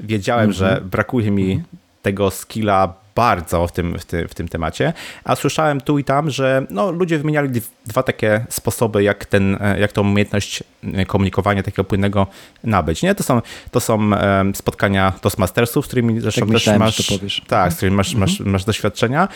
Wiedziałem, 0.00 0.52
że 0.52 0.68
mhm. 0.68 0.88
brakuje 0.88 1.30
mi 1.30 1.52
mhm. 1.52 1.68
tego 2.02 2.30
skilla 2.30 2.94
bardzo 3.16 3.66
w 3.66 3.72
tym, 3.72 3.98
w, 3.98 4.04
tym, 4.04 4.28
w 4.28 4.34
tym 4.34 4.48
temacie, 4.48 4.92
a 5.24 5.36
słyszałem 5.36 5.80
tu 5.80 5.98
i 5.98 6.04
tam, 6.04 6.30
że 6.30 6.66
no, 6.70 6.90
ludzie 6.90 7.18
wymieniali 7.18 7.60
dwa 7.86 8.02
takie 8.02 8.46
sposoby, 8.48 9.02
jak, 9.02 9.26
ten, 9.26 9.58
e, 9.60 9.80
jak 9.80 9.92
tą 9.92 10.00
umiejętność 10.00 10.62
e, 10.94 11.06
komunikowania 11.06 11.62
takiego 11.62 11.84
płynnego 11.84 12.26
nabyć. 12.64 13.02
Nie? 13.02 13.14
To 13.14 13.22
są, 13.22 13.42
to 13.70 13.80
są 13.80 14.10
spotkania 14.54 15.12
Toastmastersów, 15.20 15.84
z 15.84 15.88
którymi 15.88 16.20
zresztą 16.20 16.40
tak 16.40 16.50
też 16.50 16.78
masz, 16.78 17.12
tak, 17.46 17.72
z 17.72 17.76
którymi 17.76 17.96
masz, 17.96 18.14
mhm. 18.14 18.20
masz, 18.20 18.40
masz 18.40 18.64
doświadczenia. 18.64 19.28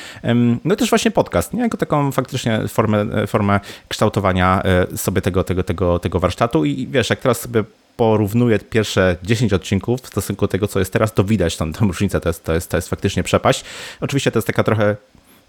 No 0.65 0.75
i 0.75 0.77
też 0.77 0.91
właśnie 0.91 1.11
podcast, 1.11 1.53
nie? 1.53 1.61
jako 1.61 1.77
taką 1.77 2.13
faktycznie 2.13 2.69
formę, 2.69 3.01
e, 3.01 3.27
formę 3.27 3.61
kształtowania 3.89 4.63
sobie 4.97 5.23
tego, 5.23 5.45
tego, 5.45 5.63
tego, 5.63 5.99
tego 5.99 6.21
warsztatu 6.21 6.65
i 6.65 6.87
wiesz, 6.87 7.11
jak 7.11 7.21
teraz 7.21 7.41
sobie 7.41 7.65
porównuję 8.01 8.59
pierwsze 8.59 9.17
10 9.23 9.53
odcinków 9.53 10.01
w 10.01 10.07
stosunku 10.07 10.45
do 10.47 10.49
tego, 10.49 10.69
co 10.69 10.79
jest 10.79 10.93
teraz, 10.93 11.15
to 11.15 11.25
widać 11.25 11.57
tą, 11.57 11.73
tą 11.73 11.87
różnicę, 11.87 12.21
to 12.21 12.29
jest, 12.29 12.45
to, 12.45 12.55
jest, 12.55 12.71
to 12.71 12.77
jest 12.77 12.89
faktycznie 12.89 13.23
przepaść. 13.23 13.65
Oczywiście 14.01 14.31
to 14.31 14.39
jest 14.39 14.47
taka 14.47 14.65
trochę 14.65 14.97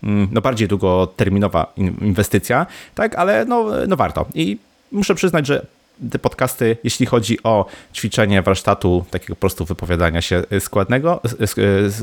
mm, 0.04 0.28
no 0.32 0.42
bardziej 0.42 0.68
długoterminowa 0.68 1.74
inwestycja, 1.78 2.66
tak, 2.96 3.16
ale 3.16 3.46
no, 3.46 3.66
no 3.88 3.96
warto. 3.96 4.26
I 4.34 4.58
muszę 4.92 5.16
przyznać, 5.16 5.48
że 5.48 5.66
te 6.10 6.20
podcasty, 6.20 6.78
jeśli 6.84 7.06
chodzi 7.06 7.44
o 7.44 7.66
ćwiczenie 7.94 8.42
warsztatu, 8.42 9.06
takiego 9.12 9.36
po 9.36 9.40
prostu 9.40 9.66
wypowiadania 9.66 10.22
się 10.22 10.44
składnego, 10.60 11.22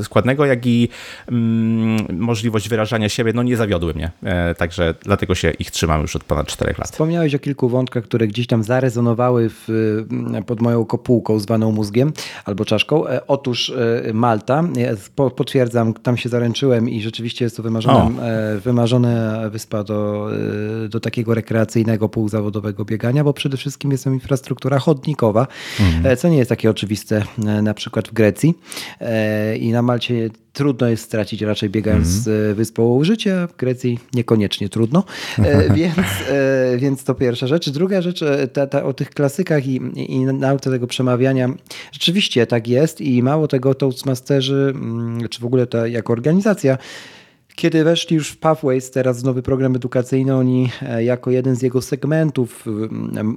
składnego 0.03 0.47
jak 0.47 0.67
i 0.67 0.89
mm, 1.29 2.07
możliwość 2.19 2.69
wyrażania 2.69 3.09
siebie, 3.09 3.33
no 3.35 3.43
nie 3.43 3.57
zawiodły 3.57 3.95
mnie. 3.95 4.11
Także 4.57 4.95
dlatego 5.03 5.35
się 5.35 5.51
ich 5.51 5.71
trzymam 5.71 6.03
już 6.03 6.17
od 6.17 6.25
ponad 6.25 6.47
4 6.47 6.75
lat. 6.79 6.89
Wspomniałeś 6.89 7.35
o 7.35 7.39
kilku 7.39 7.69
wątkach, 7.69 8.05
które 8.05 8.27
gdzieś 8.27 8.47
tam 8.47 8.63
zarezonowały 8.63 9.51
w, 9.51 9.69
pod 10.47 10.61
moją 10.61 10.85
kopułką 10.85 11.39
zwaną 11.39 11.73
mózgiem 11.73 12.13
albo 12.45 12.65
czaszką. 12.65 13.05
Otóż 13.27 13.73
Malta, 14.15 14.65
potwierdzam, 15.37 15.95
tam 15.95 16.17
się 16.17 16.29
zaręczyłem 16.29 16.89
i 16.89 17.03
rzeczywiście 17.03 17.45
jest 17.45 17.57
to 17.57 17.63
wymarzone, 17.63 18.11
wymarzona 18.65 19.43
wyspa 19.51 19.85
do, 19.85 20.29
do 20.89 21.01
takiego 21.01 21.35
rekreacyjnego, 21.35 22.09
półzawodowego 22.09 22.85
biegania, 22.85 23.25
bo 23.25 23.33
przede 23.33 23.57
wszystkim 23.57 23.88
jest 23.93 24.05
tam 24.05 24.15
infrastruktura 24.15 24.79
chodnikowa, 24.79 25.47
mhm. 25.81 26.17
co 26.17 26.29
nie 26.29 26.39
jest 26.39 26.49
takie 26.49 26.71
oczywiste 26.71 27.23
na 27.63 27.75
przykład 27.75 28.09
w 28.09 28.13
Grecji 28.13 28.55
i 29.61 29.73
na 29.73 29.83
Malcie 29.83 30.31
trudno 30.53 30.89
jest 30.89 31.03
stracić 31.03 31.43
raczej 31.43 31.71
biegając 31.71 32.27
mm 32.27 32.53
-hmm. 32.53 32.55
wyspą 32.55 33.05
życie, 33.05 33.49
w 33.51 33.57
Grecji 33.57 33.99
niekoniecznie 34.15 34.69
trudno, 34.69 35.05
więc, 35.75 35.97
więc 36.77 37.05
to 37.05 37.15
pierwsza 37.15 37.47
rzecz. 37.47 37.71
Druga 37.71 38.03
rzecz, 38.03 38.25
ta, 38.53 38.67
ta, 38.67 38.85
o 38.85 38.93
tych 38.93 39.11
klasykach 39.11 39.67
i, 39.67 39.81
i 39.95 40.21
nauce 40.21 40.71
tego 40.71 40.87
przemawiania, 40.87 41.49
rzeczywiście 41.93 42.47
tak 42.47 42.69
jest 42.69 43.01
i 43.01 43.23
mało 43.23 43.49
tego 43.49 43.75
Toastmasterzy, 43.75 44.73
mm, 44.75 45.29
czy 45.29 45.41
w 45.41 45.45
ogóle 45.45 45.67
ta 45.67 45.87
jako 45.87 46.13
organizacja, 46.13 46.79
kiedy 47.59 47.85
weszli 47.85 48.17
już 48.17 48.29
w 48.29 48.39
Pathways, 48.39 48.91
teraz 48.91 49.25
nowy 49.25 49.43
program 49.43 49.77
edukacyjny, 49.77 50.37
oni 50.37 50.71
e, 50.83 51.05
jako 51.05 51.31
jeden 51.31 51.57
z 51.57 51.63
jego 51.63 51.83
segmentów 51.83 52.65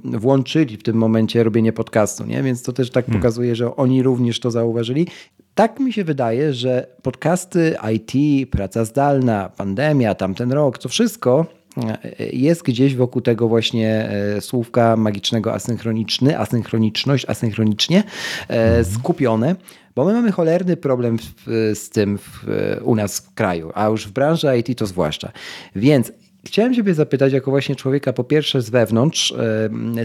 włączyli 0.04 0.76
w 0.76 0.82
tym 0.82 0.96
momencie 0.96 1.44
robienie 1.44 1.72
podcastu, 1.72 2.24
nie? 2.24 2.42
więc 2.42 2.62
to 2.62 2.72
też 2.72 2.90
tak 2.90 3.06
hmm. 3.06 3.20
pokazuje, 3.20 3.56
że 3.56 3.76
oni 3.76 4.02
również 4.02 4.40
to 4.40 4.50
zauważyli. 4.50 5.06
Tak 5.54 5.80
mi 5.80 5.92
się 5.92 6.04
wydaje, 6.04 6.54
że 6.54 6.86
podcasty 7.02 7.76
IT, 7.94 8.12
praca 8.50 8.84
zdalna, 8.84 9.50
pandemia, 9.56 10.14
tamten 10.14 10.52
rok, 10.52 10.78
to 10.78 10.88
wszystko 10.88 11.46
e, 11.76 11.98
jest 12.32 12.62
gdzieś 12.62 12.96
wokół 12.96 13.22
tego 13.22 13.48
właśnie 13.48 14.10
e, 14.10 14.40
słówka 14.40 14.96
magicznego 14.96 15.54
asynchroniczny, 15.54 16.38
asynchroniczność, 16.38 17.24
asynchronicznie 17.28 18.02
mhm. 18.48 18.84
skupione. 18.84 19.56
Bo 19.94 20.04
my 20.04 20.12
mamy 20.12 20.32
cholerny 20.32 20.76
problem 20.76 21.18
w, 21.18 21.72
z 21.74 21.90
tym 21.90 22.18
w, 22.18 22.46
u 22.82 22.94
nas 22.94 23.20
w 23.20 23.34
kraju, 23.34 23.70
a 23.74 23.86
już 23.86 24.06
w 24.06 24.12
branży 24.12 24.58
IT 24.58 24.78
to 24.78 24.86
zwłaszcza. 24.86 25.32
Więc 25.76 26.12
Chciałem 26.46 26.74
Ciebie 26.74 26.94
zapytać, 26.94 27.32
jako 27.32 27.50
właśnie 27.50 27.76
człowieka, 27.76 28.12
po 28.12 28.24
pierwsze 28.24 28.62
z 28.62 28.70
wewnątrz 28.70 29.34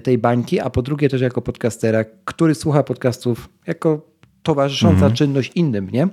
tej 0.03 0.17
bańki, 0.17 0.59
a 0.59 0.69
po 0.69 0.81
drugie 0.81 1.09
też 1.09 1.21
jako 1.21 1.41
podcastera, 1.41 2.05
który 2.25 2.55
słucha 2.55 2.83
podcastów 2.83 3.49
jako 3.67 4.01
towarzysząca 4.43 4.95
mhm. 4.95 5.13
czynność 5.13 5.51
innym, 5.55 5.89
nie? 5.89 6.07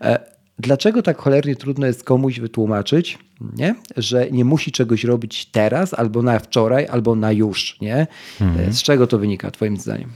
E, 0.00 0.18
dlaczego 0.58 1.02
tak 1.02 1.18
cholernie 1.18 1.56
trudno 1.56 1.86
jest 1.86 2.04
komuś 2.04 2.40
wytłumaczyć, 2.40 3.18
nie? 3.56 3.74
że 3.96 4.30
nie 4.30 4.44
musi 4.44 4.72
czegoś 4.72 5.04
robić 5.04 5.46
teraz, 5.46 5.94
albo 5.94 6.22
na 6.22 6.38
wczoraj, 6.38 6.86
albo 6.86 7.14
na 7.14 7.32
już? 7.32 7.80
Nie? 7.80 8.06
Mhm. 8.40 8.72
Z 8.72 8.82
czego 8.82 9.06
to 9.06 9.18
wynika, 9.18 9.50
Twoim 9.50 9.76
zdaniem? 9.76 10.10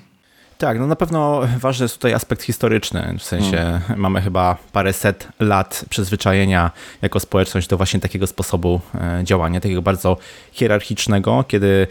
Tak, 0.59 0.79
no 0.79 0.87
na 0.87 0.97
pewno 0.97 1.41
ważny 1.59 1.85
jest 1.85 1.95
tutaj 1.95 2.15
aspekt 2.15 2.43
historyczny, 2.43 3.15
w 3.19 3.23
sensie 3.23 3.57
hmm. 3.57 3.83
mamy 3.97 4.21
chyba 4.21 4.57
parę 4.73 4.93
set 4.93 5.29
lat 5.41 5.85
przyzwyczajenia 5.91 6.71
jako 7.03 7.21
społeczność 7.21 7.69
do 7.69 7.77
właśnie 7.77 8.01
takiego 8.01 8.27
sposobu 8.27 8.81
e, 8.95 9.25
działania, 9.25 9.61
takiego 9.61 9.83
bardzo 9.83 10.17
hierarchicznego, 10.53 11.45
kiedy 11.49 11.87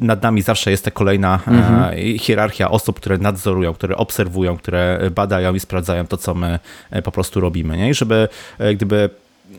nad 0.00 0.22
nami 0.22 0.42
zawsze 0.42 0.70
jest 0.70 0.84
ta 0.84 0.90
kolejna 0.90 1.38
hmm. 1.38 2.18
hierarchia 2.18 2.70
osób, 2.70 2.96
które 2.96 3.18
nadzorują, 3.18 3.74
które 3.74 3.96
obserwują, 3.96 4.56
które 4.56 5.10
badają 5.14 5.54
i 5.54 5.60
sprawdzają 5.60 6.06
to, 6.06 6.16
co 6.16 6.34
my 6.34 6.58
e, 6.90 7.02
po 7.02 7.12
prostu 7.12 7.40
robimy. 7.40 7.76
Nie? 7.76 7.90
I 7.90 7.94
żeby 7.94 8.28
gdyby 8.74 9.10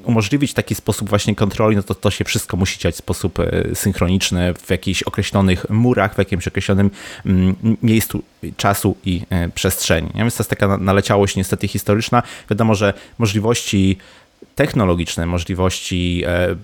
umożliwić 0.03 0.53
taki 0.53 0.75
sposób 0.75 1.09
właśnie 1.09 1.35
kontroli, 1.35 1.75
no 1.75 1.83
to 1.83 1.95
to 1.95 2.11
się 2.11 2.23
wszystko 2.23 2.57
musi 2.57 2.79
dziać 2.79 2.95
w 2.95 2.97
sposób 2.97 3.39
e, 3.39 3.75
synchroniczny, 3.75 4.53
w 4.53 4.69
jakichś 4.69 5.03
określonych 5.03 5.69
murach, 5.69 6.15
w 6.15 6.17
jakimś 6.17 6.47
określonym 6.47 6.91
mm, 7.25 7.55
miejscu 7.83 8.23
czasu 8.57 8.97
i 9.05 9.21
e, 9.29 9.49
przestrzeni. 9.49 10.09
Więc 10.15 10.35
to 10.35 10.41
jest 10.41 10.49
taka 10.49 10.77
naleciałość 10.77 11.35
niestety 11.35 11.67
historyczna. 11.67 12.23
Wiadomo, 12.49 12.75
że 12.75 12.93
możliwości 13.17 13.97
technologiczne, 14.55 15.25
możliwości 15.25 16.23
e, 16.25 16.55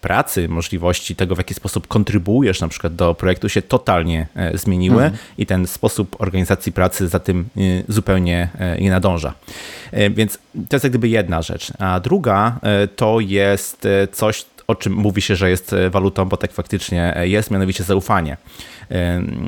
pracy, 0.00 0.48
możliwości 0.48 1.16
tego, 1.16 1.34
w 1.34 1.38
jaki 1.38 1.54
sposób 1.54 1.86
kontrybuujesz 1.86 2.60
na 2.60 2.68
przykład 2.68 2.94
do 2.94 3.14
projektu 3.14 3.48
się 3.48 3.62
totalnie 3.62 4.26
e, 4.34 4.58
zmieniły 4.58 5.02
mhm. 5.02 5.22
i 5.38 5.46
ten 5.46 5.66
sposób 5.66 6.16
organizacji 6.18 6.72
pracy 6.72 7.08
za 7.08 7.18
tym 7.18 7.48
e, 7.56 7.60
zupełnie 7.88 8.48
nie 8.80 8.90
nadąża. 8.90 9.34
Więc 10.10 10.38
to 10.68 10.76
jest 10.76 10.84
jak 10.84 10.92
gdyby 10.92 11.08
jedna 11.08 11.42
rzecz. 11.42 11.72
A 11.78 12.00
druga 12.00 12.60
to 12.96 13.20
jest 13.20 13.88
coś, 14.12 14.44
o 14.66 14.74
czym 14.74 14.92
mówi 14.92 15.22
się, 15.22 15.36
że 15.36 15.50
jest 15.50 15.74
walutą, 15.90 16.24
bo 16.24 16.36
tak 16.36 16.52
faktycznie 16.52 17.14
jest, 17.22 17.50
mianowicie 17.50 17.84
zaufanie. 17.84 18.36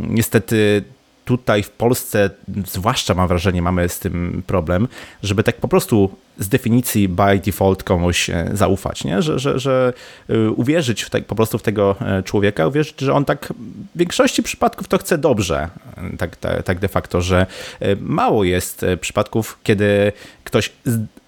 Niestety 0.08 0.84
tutaj 1.24 1.62
w 1.62 1.70
Polsce, 1.70 2.30
zwłaszcza 2.66 3.14
mam 3.14 3.28
wrażenie, 3.28 3.62
mamy 3.62 3.88
z 3.88 3.98
tym 3.98 4.42
problem, 4.46 4.88
żeby 5.22 5.42
tak 5.42 5.56
po 5.56 5.68
prostu 5.68 6.10
z 6.40 6.48
definicji 6.48 7.08
by 7.08 7.40
default 7.44 7.82
komuś 7.82 8.30
e, 8.30 8.50
zaufać, 8.52 9.04
nie? 9.04 9.22
Że, 9.22 9.38
że, 9.38 9.58
że 9.58 9.92
e, 10.28 10.50
uwierzyć 10.50 11.02
w 11.02 11.10
tak, 11.10 11.24
po 11.24 11.34
prostu 11.34 11.58
w 11.58 11.62
tego 11.62 11.96
e, 12.00 12.22
człowieka, 12.22 12.66
uwierzyć, 12.66 13.00
że 13.00 13.14
on 13.14 13.24
tak 13.24 13.52
w 13.94 13.98
większości 13.98 14.42
przypadków 14.42 14.88
to 14.88 14.98
chce 14.98 15.18
dobrze, 15.18 15.68
tak, 16.18 16.36
tak, 16.36 16.62
tak 16.62 16.78
de 16.78 16.88
facto, 16.88 17.22
że 17.22 17.46
mało 18.00 18.44
jest 18.44 18.86
przypadków, 19.00 19.58
kiedy 19.62 20.12
ktoś 20.44 20.72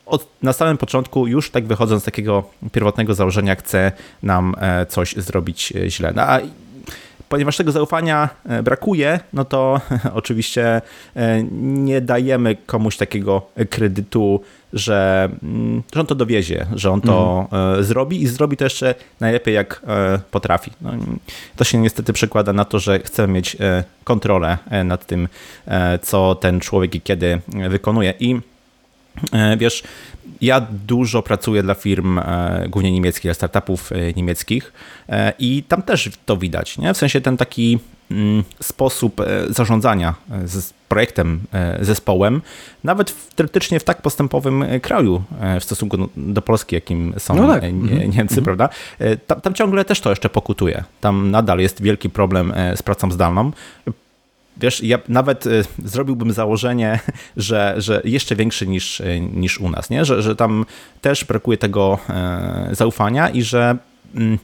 od, 0.07 0.27
na 0.43 0.53
samym 0.53 0.79
początku, 0.79 1.27
już 1.27 1.51
tak 1.51 1.67
wychodząc 1.67 2.03
z 2.03 2.05
takiego 2.05 2.45
pierwotnego 2.73 3.15
założenia, 3.15 3.57
chce 3.57 3.93
nam 4.23 4.55
coś 4.89 5.15
zrobić 5.17 5.73
źle. 5.89 6.13
No, 6.17 6.23
a 6.23 6.41
ponieważ 7.29 7.57
tego 7.57 7.73
zaufania 7.73 8.29
brakuje, 8.63 9.21
no 9.33 9.45
to 9.45 9.81
oczywiście 10.15 10.81
nie 11.63 12.01
dajemy 12.01 12.57
komuś 12.67 12.97
takiego 12.97 13.43
kredytu, 13.71 14.41
że, 14.73 15.29
mm, 15.43 15.83
że 15.95 16.01
on 16.01 16.07
to 16.07 16.15
dowiezie, 16.15 16.67
że 16.75 16.91
on 16.91 17.01
to 17.01 17.41
mhm. 17.53 17.85
zrobi 17.85 18.23
i 18.23 18.27
zrobi 18.27 18.57
to 18.57 18.65
jeszcze 18.65 18.95
najlepiej 19.21 19.55
jak 19.55 19.83
potrafi. 20.31 20.71
No, 20.81 20.91
to 21.57 21.65
się 21.65 21.79
niestety 21.79 22.13
przekłada 22.13 22.53
na 22.53 22.65
to, 22.65 22.79
że 22.79 23.01
chcemy 23.01 23.33
mieć 23.33 23.57
kontrolę 24.05 24.59
nad 24.85 25.07
tym, 25.07 25.29
co 26.03 26.35
ten 26.35 26.61
człowiek 26.61 26.95
i 26.95 27.01
kiedy 27.01 27.41
wykonuje. 27.69 28.15
I 28.21 28.41
wiesz, 29.59 29.83
ja 30.43 30.67
dużo 30.87 31.23
pracuję 31.23 31.63
dla 31.63 31.75
firm 31.75 32.19
e, 32.19 32.65
głównie 32.69 32.93
niemieckich, 32.93 33.35
startupów 33.35 33.93
e, 33.93 34.13
niemieckich 34.13 34.73
e, 35.09 35.33
i 35.39 35.63
tam 35.69 35.83
też 35.83 36.11
to 36.27 36.37
widać. 36.37 36.79
Nie? 36.79 36.95
W 36.95 36.97
sensie 36.97 37.21
ten 37.21 37.37
taki 37.37 37.79
sposób 38.61 39.23
zarządzania 39.49 40.15
z 40.45 40.73
projektem, 40.89 41.41
zespołem, 41.81 42.43
nawet 42.85 43.11
w, 43.11 43.35
teoretycznie 43.35 43.81
w 43.81 43.85
tak 43.85 44.03
postępowym 44.03 44.65
kraju 44.83 45.23
w 45.61 45.65
stosunku 45.65 46.09
do 46.17 46.43
Polski, 46.43 46.75
jakim 46.75 47.15
są 47.19 47.35
no 47.35 47.49
tak. 47.49 47.65
Mhm. 47.65 48.01
Niemcy, 48.01 48.39
mhm. 48.39 48.45
prawda? 48.45 48.69
Tam, 49.27 49.41
tam, 49.41 49.55
ciągle 49.55 49.85
też 49.85 50.01
to 50.01 50.11
jeszcze 50.11 50.29
pokutuje. 50.29 50.85
Tam 51.01 51.31
nadal 51.31 51.59
jest 51.59 51.83
wielki 51.83 52.11
problem 52.11 52.53
z 52.77 52.83
pracą 52.83 53.11
zdalną. 53.11 53.53
Wiesz, 54.57 54.83
ja 54.83 54.99
nawet 55.09 55.45
zrobiłbym 55.85 56.33
założenie, 56.33 57.01
że, 57.37 57.75
że 57.77 58.03
jeszcze 58.05 58.37
większy 58.37 58.67
niż, 58.67 59.03
niż 59.33 59.59
u 59.59 59.71
nas, 59.71 59.91
nie? 59.91 60.05
Że, 60.05 60.23
że 60.23 60.37
tam 60.37 60.67
też 61.01 61.25
brakuje 61.25 61.59
tego 61.59 61.99
e, 62.09 62.69
zaufania 62.73 63.29
i 63.29 63.43
że 63.43 63.77
mm, 64.15 64.39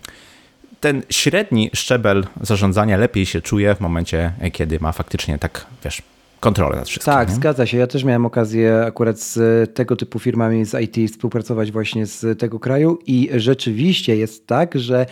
ten 0.81 1.03
średni 1.11 1.71
szczebel 1.75 2.27
zarządzania 2.41 2.97
lepiej 2.97 3.27
się 3.27 3.41
czuje 3.41 3.75
w 3.75 3.81
momencie, 3.81 4.33
kiedy 4.53 4.81
ma 4.81 4.93
faktycznie 4.93 5.39
tak, 5.39 5.67
wiesz, 5.85 6.03
kontrolę 6.41 6.77
nad 6.77 6.89
wszystkim. 6.89 7.13
Tak, 7.13 7.29
nie? 7.29 7.35
zgadza 7.35 7.67
się. 7.67 7.79
Ja 7.79 7.87
też 7.87 8.05
miałem 8.05 8.27
okazję 8.27 8.85
akurat 8.87 9.21
z 9.21 9.75
tego 9.75 9.97
typu 9.97 10.19
firmami 10.19 10.65
z 10.65 10.75
IT 10.81 11.11
współpracować 11.11 11.73
właśnie 11.73 12.07
z 12.07 12.39
tego 12.39 12.61
kraju 12.61 12.99
i 13.07 13.31
rzeczywiście 13.35 14.17
jest 14.17 14.47
tak, 14.47 14.79
że 14.79 15.07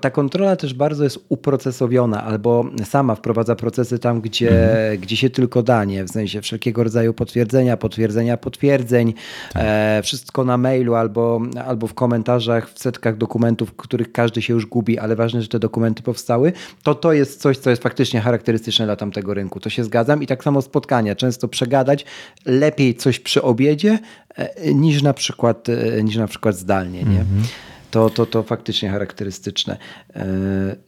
ta 0.00 0.10
kontrola 0.10 0.56
też 0.56 0.74
bardzo 0.74 1.04
jest 1.04 1.18
uprocesowiona, 1.28 2.24
albo 2.24 2.64
sama 2.84 3.14
wprowadza 3.14 3.56
procesy 3.56 3.98
tam, 3.98 4.20
gdzie, 4.20 4.50
mhm. 4.50 4.98
gdzie 5.00 5.16
się 5.16 5.30
tylko 5.30 5.62
da, 5.62 5.84
nie? 5.84 6.04
w 6.04 6.10
sensie 6.10 6.40
wszelkiego 6.40 6.84
rodzaju 6.84 7.14
potwierdzenia, 7.14 7.76
potwierdzenia 7.76 8.36
potwierdzeń, 8.36 9.14
tak. 9.52 9.62
e, 9.66 10.00
wszystko 10.02 10.44
na 10.44 10.58
mailu 10.58 10.94
albo, 10.94 11.40
albo 11.66 11.86
w 11.86 11.94
komentarzach, 11.94 12.70
w 12.70 12.78
setkach 12.78 13.16
dokumentów, 13.16 13.76
których 13.76 14.12
każdy 14.12 14.42
się 14.42 14.54
już 14.54 14.66
gubi, 14.66 14.98
ale 14.98 15.16
ważne, 15.16 15.42
że 15.42 15.48
te 15.48 15.58
dokumenty 15.58 16.02
powstały, 16.02 16.52
to 16.82 16.94
to 16.94 17.12
jest 17.12 17.40
coś, 17.40 17.58
co 17.58 17.70
jest 17.70 17.82
faktycznie 17.82 18.20
charakterystyczne 18.20 18.84
dla 18.84 18.96
tamtego 18.96 19.34
rynku. 19.34 19.60
To 19.60 19.70
się 19.70 19.84
zgadzam 19.84 20.22
i 20.22 20.26
tak 20.26 20.44
samo 20.44 20.62
spotkania. 20.62 21.14
Często 21.14 21.48
przegadać 21.48 22.04
lepiej 22.46 22.94
coś 22.94 23.20
przy 23.20 23.42
obiedzie 23.42 23.98
e, 24.34 24.74
niż 24.74 25.02
na 25.02 25.14
przykład, 25.14 25.68
e, 25.68 26.02
niż 26.02 26.16
na 26.16 26.26
przykład 26.26 26.56
zdalnie. 26.56 27.02
Nie? 27.02 27.20
Mhm. 27.20 27.42
To, 27.90 28.10
to, 28.10 28.26
to 28.26 28.42
faktycznie 28.42 28.88
charakterystyczne. 28.90 29.76
E, 30.16 30.26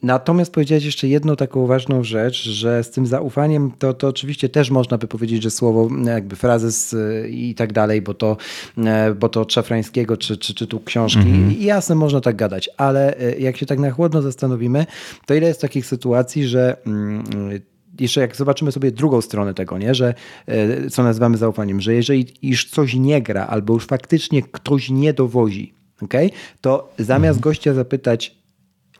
natomiast 0.03 0.53
powiedziałeś 0.53 0.85
jeszcze 0.85 1.07
jedną 1.07 1.35
taką 1.35 1.67
ważną 1.67 2.03
rzecz, 2.03 2.43
że 2.43 2.83
z 2.83 2.91
tym 2.91 3.07
zaufaniem 3.07 3.71
to, 3.79 3.93
to 3.93 4.07
oczywiście 4.07 4.49
też 4.49 4.69
można 4.69 4.97
by 4.97 5.07
powiedzieć, 5.07 5.43
że 5.43 5.51
słowo, 5.51 5.89
jakby 6.05 6.35
frazes 6.35 6.95
i 7.29 7.55
tak 7.55 7.73
dalej, 7.73 8.01
bo 8.01 8.13
to, 8.13 8.37
bo 9.19 9.29
to 9.29 9.41
od 9.41 9.53
Szafrańskiego 9.53 10.17
czy, 10.17 10.37
czy, 10.37 10.53
czy 10.53 10.67
tu 10.67 10.79
książki. 10.79 11.19
Mhm. 11.19 11.51
I 11.51 11.63
jasne, 11.63 11.95
można 11.95 12.21
tak 12.21 12.35
gadać, 12.35 12.69
ale 12.77 13.15
jak 13.39 13.57
się 13.57 13.65
tak 13.65 13.79
na 13.79 13.91
chłodno 13.91 14.21
zastanowimy, 14.21 14.85
to 15.25 15.33
ile 15.33 15.47
jest 15.47 15.61
takich 15.61 15.85
sytuacji, 15.85 16.47
że 16.47 16.77
mm, 16.85 17.23
jeszcze 17.99 18.21
jak 18.21 18.35
zobaczymy 18.35 18.71
sobie 18.71 18.91
drugą 18.91 19.21
stronę 19.21 19.53
tego, 19.53 19.77
nie? 19.77 19.95
że 19.95 20.13
e, 20.47 20.89
co 20.89 21.03
nazywamy 21.03 21.37
zaufaniem, 21.37 21.81
że 21.81 21.93
jeżeli 21.93 22.27
już 22.41 22.69
coś 22.69 22.93
nie 22.93 23.21
gra 23.21 23.47
albo 23.47 23.73
już 23.73 23.85
faktycznie 23.85 24.41
ktoś 24.41 24.89
nie 24.89 25.13
dowozi, 25.13 25.73
okay, 26.03 26.29
to 26.61 26.93
zamiast 26.99 27.37
mhm. 27.37 27.41
gościa 27.41 27.73
zapytać, 27.73 28.35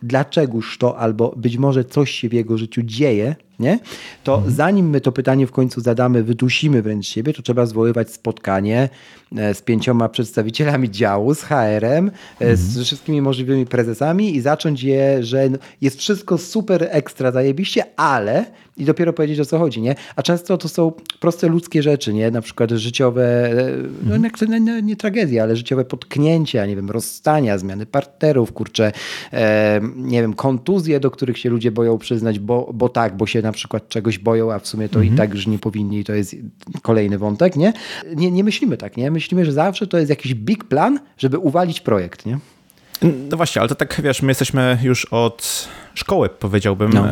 dlaczegoż 0.03 0.77
to, 0.77 0.97
albo 0.97 1.33
być 1.37 1.57
może 1.57 1.85
coś 1.85 2.11
się 2.11 2.29
w 2.29 2.33
jego 2.33 2.57
życiu 2.57 2.81
dzieje, 2.83 3.35
nie? 3.59 3.79
to 4.23 4.35
mhm. 4.35 4.53
zanim 4.53 4.89
my 4.89 5.01
to 5.01 5.11
pytanie 5.11 5.47
w 5.47 5.51
końcu 5.51 5.81
zadamy, 5.81 6.23
wydusimy 6.23 6.81
wręcz 6.81 7.07
siebie, 7.07 7.33
to 7.33 7.41
trzeba 7.41 7.65
zwoływać 7.65 8.11
spotkanie 8.11 8.89
e, 9.37 9.53
z 9.53 9.61
pięcioma 9.61 10.09
przedstawicielami 10.09 10.91
działu, 10.91 11.35
z 11.35 11.41
HR-em, 11.41 12.07
e, 12.07 12.11
mhm. 12.39 12.57
z 12.57 12.83
wszystkimi 12.83 13.21
możliwymi 13.21 13.65
prezesami 13.65 14.35
i 14.35 14.41
zacząć 14.41 14.83
je, 14.83 15.23
że 15.23 15.49
jest 15.81 15.99
wszystko 15.99 16.37
super 16.37 16.87
ekstra 16.91 17.31
zajebiście, 17.31 17.85
ale 17.95 18.45
i 18.77 18.85
dopiero 18.85 19.13
powiedzieć 19.13 19.39
o 19.39 19.45
co 19.45 19.59
chodzi, 19.59 19.81
nie? 19.81 19.95
A 20.15 20.23
często 20.23 20.57
to 20.57 20.69
są 20.69 20.91
proste 21.19 21.47
ludzkie 21.47 21.83
rzeczy, 21.83 22.13
nie? 22.13 22.31
Na 22.31 22.41
przykład 22.41 22.71
życiowe, 22.71 23.49
no 24.03 24.15
mhm. 24.15 24.65
nie, 24.65 24.81
nie 24.81 24.95
tragedie, 24.95 25.43
ale 25.43 25.55
życiowe 25.55 25.85
potknięcia, 25.85 26.65
nie 26.65 26.75
wiem, 26.75 26.89
rozstania, 26.89 27.57
zmiany 27.57 27.85
partnerów, 27.85 28.53
kurczę, 28.53 28.91
e, 29.33 29.81
nie 29.95 30.21
wiem, 30.21 30.33
kontuzje, 30.33 30.99
do 30.99 31.11
których 31.11 31.37
się 31.37 31.49
ludzie 31.49 31.71
boją 31.71 31.97
przyznać, 31.97 32.39
bo, 32.39 32.71
bo 32.73 32.89
tak, 32.89 33.17
bo 33.17 33.25
się 33.25 33.41
na 33.41 33.51
przykład 33.53 33.89
czegoś 33.89 34.17
boją, 34.17 34.53
a 34.53 34.59
w 34.59 34.67
sumie 34.67 34.89
to 34.89 34.99
mhm. 34.99 35.15
i 35.15 35.17
tak 35.17 35.33
już 35.33 35.47
nie 35.47 35.59
powinni 35.59 35.99
i 35.99 36.03
to 36.03 36.13
jest 36.13 36.35
kolejny 36.81 37.17
wątek, 37.17 37.55
nie? 37.55 37.73
nie? 38.15 38.31
Nie 38.31 38.43
myślimy 38.43 38.77
tak, 38.77 38.97
nie? 38.97 39.11
Myślimy, 39.11 39.45
że 39.45 39.51
zawsze 39.51 39.87
to 39.87 39.97
jest 39.97 40.09
jakiś 40.09 40.35
big 40.35 40.63
plan, 40.63 40.99
żeby 41.17 41.37
uwalić 41.37 41.81
projekt, 41.81 42.25
nie? 42.25 42.39
No 43.29 43.37
właśnie, 43.37 43.59
ale 43.61 43.69
to 43.69 43.75
tak 43.75 44.01
wiesz, 44.03 44.21
my 44.21 44.31
jesteśmy 44.31 44.77
już 44.83 45.05
od 45.05 45.67
szkoły, 45.93 46.29
powiedziałbym, 46.29 46.93
no. 46.93 47.05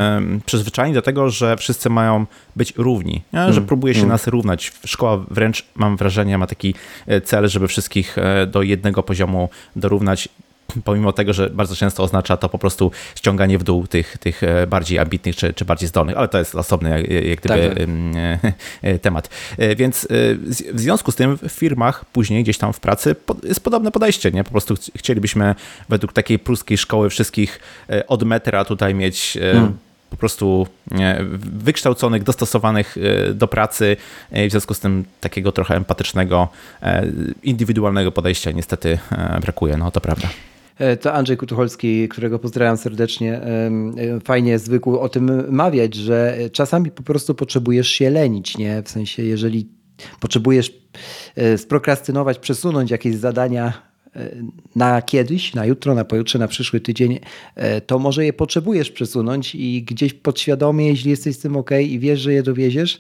przyzwyczajeni 0.46 0.96
do 0.96 1.02
tego, 1.02 1.30
że 1.30 1.58
wszyscy 1.58 1.90
mają 1.90 2.26
być 2.56 2.74
równi, 2.78 3.22
mm. 3.34 3.54
że 3.54 3.62
próbuje 3.62 3.94
się 3.94 4.00
mm. 4.00 4.10
nas 4.10 4.28
równać. 4.28 4.72
Szkoła 4.86 5.26
wręcz, 5.32 5.66
mam 5.76 5.98
wrażenie, 5.98 6.38
ma 6.38 6.48
taki 6.48 6.76
e, 7.08 7.22
cel, 7.22 7.48
żeby 7.48 7.68
wszystkich 7.68 8.18
e, 8.18 8.48
do 8.48 8.62
jednego 8.62 9.04
poziomu 9.04 9.50
dorównać 9.76 10.30
pomimo 10.84 11.14
tego, 11.14 11.34
że 11.34 11.50
bardzo 11.50 11.76
często 11.76 12.04
oznacza 12.04 12.38
to 12.38 12.50
po 12.50 12.58
prostu 12.58 12.92
ściąganie 13.16 13.58
w 13.58 13.64
dół 13.64 13.88
tych, 13.88 14.18
tych 14.18 14.44
e, 14.44 14.68
bardziej 14.68 15.00
ambitnych 15.00 15.36
czy, 15.36 15.54
czy 15.54 15.66
bardziej 15.66 15.90
zdolnych, 15.90 16.18
ale 16.18 16.28
to 16.28 16.38
jest 16.38 16.56
osobny 16.56 16.90
jak, 16.90 17.10
jak 17.26 17.42
gdyby 17.42 17.76
tak. 17.76 18.54
E, 18.82 19.00
temat. 19.00 19.30
E, 19.58 19.76
więc 19.76 20.08
w 20.74 20.80
związku 20.80 21.12
z 21.12 21.16
tym 21.16 21.38
w 21.38 21.52
firmach 21.52 22.06
później 22.06 22.44
gdzieś 22.44 22.58
tam 22.58 22.74
w 22.74 22.80
pracy 22.80 23.16
jest 23.44 23.64
podobne 23.64 23.92
podejście, 23.92 24.32
nie? 24.32 24.44
Po 24.44 24.52
prostu 24.52 24.76
chcielibyśmy 24.96 25.56
według 25.90 26.14
takiej 26.14 26.40
pruskiej 26.40 26.78
szkoły 26.78 27.10
wszystkich 27.10 27.60
od 28.08 28.24
metra 28.24 28.66
tutaj 28.66 28.96
mieć 28.96 29.38
hmm 29.42 29.78
po 30.10 30.18
prostu 30.18 30.68
wykształconych, 31.40 32.24
dostosowanych 32.24 32.96
do 33.34 33.48
pracy, 33.48 33.98
w 34.32 34.52
związku 34.52 34.74
z 34.74 34.80
tym 34.80 35.06
takiego 35.22 35.52
trochę 35.52 35.76
empatycznego, 35.76 36.48
indywidualnego 37.44 38.12
podejścia 38.12 38.52
niestety 38.52 39.00
brakuje, 39.42 39.78
no 39.78 39.92
to 39.92 40.02
prawda. 40.02 40.30
E, 40.82 40.98
to 40.98 41.14
Andrzej 41.14 41.38
Kutucholski, 41.38 42.10
którego 42.10 42.40
pozdrawiam 42.40 42.78
serdecznie, 42.78 43.42
e, 43.42 43.72
fajnie 44.24 44.60
zwykł 44.60 44.98
o 44.98 45.10
tym 45.10 45.52
mawiać, 45.52 45.96
że 45.96 46.38
czasami 46.52 46.92
po 46.92 47.04
prostu 47.04 47.36
potrzebujesz 47.36 47.88
się 47.88 48.10
lenić, 48.10 48.58
nie? 48.58 48.84
W 48.84 48.90
sensie, 48.90 49.24
jeżeli 49.24 49.68
potrzebujesz 50.20 50.74
e, 51.36 51.58
sprokrastynować, 51.58 52.40
przesunąć 52.40 52.92
jakieś 52.92 53.16
zadania 53.16 53.92
na 54.76 55.02
kiedyś, 55.02 55.54
na 55.54 55.66
jutro, 55.66 55.96
na 55.96 56.06
pojutrze, 56.06 56.40
na 56.40 56.48
przyszły 56.48 56.80
tydzień, 56.80 57.20
to 57.88 58.00
może 58.00 58.26
je 58.26 58.34
potrzebujesz 58.34 58.92
przesunąć 58.92 59.56
i 59.56 59.84
gdzieś 59.84 60.14
podświadomie, 60.14 60.88
jeśli 60.88 61.10
jesteś 61.10 61.36
z 61.36 61.40
tym 61.40 61.58
ok 61.58 61.70
i 61.84 62.00
wiesz, 62.00 62.20
że 62.20 62.34
je 62.34 62.44
dowieziesz, 62.44 63.00